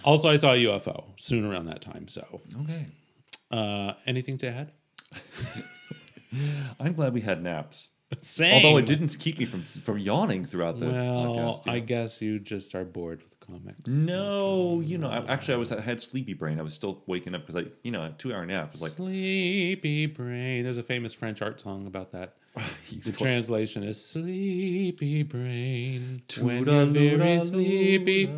Also, 0.03 0.29
I 0.29 0.35
saw 0.37 0.53
a 0.53 0.57
UFO 0.65 1.03
soon 1.17 1.45
around 1.45 1.65
that 1.67 1.81
time. 1.81 2.07
So, 2.07 2.41
Okay. 2.61 2.87
uh, 3.51 3.93
anything 4.05 4.37
to 4.39 4.47
add? 4.47 4.71
I'm 6.79 6.93
glad 6.93 7.13
we 7.13 7.21
had 7.21 7.41
naps. 7.43 7.89
Same. 8.21 8.65
Although 8.65 8.77
it 8.77 8.85
didn't 8.85 9.17
keep 9.19 9.37
me 9.37 9.45
from 9.45 9.63
from 9.63 9.99
yawning 9.99 10.45
throughout 10.45 10.79
the 10.79 10.87
Well, 10.87 11.35
podcast. 11.35 11.65
you 11.65 11.71
I 11.73 11.79
guess 11.79 12.21
you 12.21 12.39
just 12.39 12.73
are 12.75 12.85
bored 12.85 13.21
with 13.21 13.36
comics. 13.47 13.87
No, 13.87 14.81
you 14.81 14.97
know, 14.97 15.09
I, 15.09 15.25
actually, 15.31 15.55
I 15.55 15.57
was 15.57 15.71
I 15.71 15.81
had 15.81 16.01
sleepy 16.01 16.33
brain. 16.33 16.59
I 16.59 16.63
was 16.63 16.73
still 16.73 17.01
waking 17.07 17.35
up 17.35 17.45
because 17.45 17.63
I, 17.63 17.69
you 17.83 17.91
know, 17.91 18.03
a 18.03 18.09
two 18.17 18.33
hour 18.33 18.45
nap 18.45 18.71
was 18.71 18.81
like 18.81 18.93
Sleepy 18.93 20.05
brain. 20.05 20.63
There's 20.63 20.77
a 20.77 20.83
famous 20.83 21.13
French 21.13 21.41
art 21.41 21.59
song 21.59 21.87
about 21.87 22.11
that. 22.11 22.35
The 23.03 23.11
translation 23.11 23.83
is 23.83 24.03
sleepy 24.03 25.21
brain 25.23 26.23
when 26.41 26.65
you're 26.65 26.85
very 27.17 27.41
sleepy. 27.41 28.33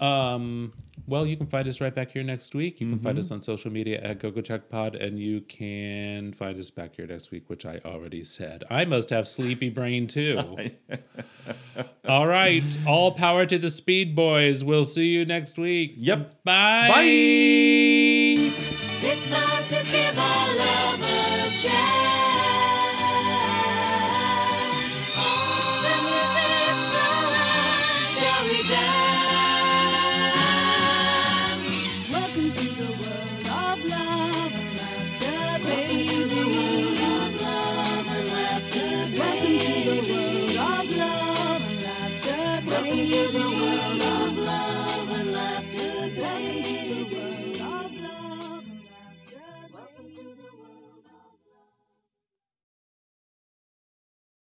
Um, 0.00 0.72
well, 1.06 1.26
you 1.26 1.36
can 1.36 1.46
find 1.46 1.68
us 1.68 1.80
right 1.80 1.94
back 1.94 2.10
here 2.12 2.22
next 2.22 2.54
week. 2.54 2.80
You 2.80 2.88
can 2.88 2.98
find 2.98 3.18
us 3.18 3.26
mm-hmm. 3.26 3.34
on 3.34 3.42
social 3.42 3.70
media 3.70 4.00
at 4.00 4.18
GoGoCheckPod, 4.20 5.02
and 5.02 5.18
you 5.18 5.42
can 5.42 6.32
find 6.32 6.58
us 6.58 6.70
back 6.70 6.96
here 6.96 7.06
next 7.06 7.30
week, 7.30 7.44
which 7.48 7.66
I 7.66 7.80
already 7.84 8.24
said. 8.24 8.64
I 8.70 8.84
must 8.84 9.10
have 9.10 9.28
sleepy 9.28 9.68
brain 9.68 10.06
too. 10.06 10.40
all 12.08 12.26
right, 12.26 12.64
all 12.86 13.12
power 13.12 13.44
to 13.44 13.58
the 13.58 13.70
Speed 13.70 14.16
Boys. 14.16 14.64
We'll 14.64 14.86
see 14.86 15.08
you 15.08 15.26
next 15.26 15.58
week. 15.58 15.94
Yep. 15.96 16.42
Bye. 16.44 16.88
Bye. 16.88 17.02
It's 19.06 19.30
time 19.30 19.64
to 19.68 19.90
give 19.92 20.18
our 20.18 20.56
love 20.56 21.00
a 21.00 21.50
chance. 21.50 22.23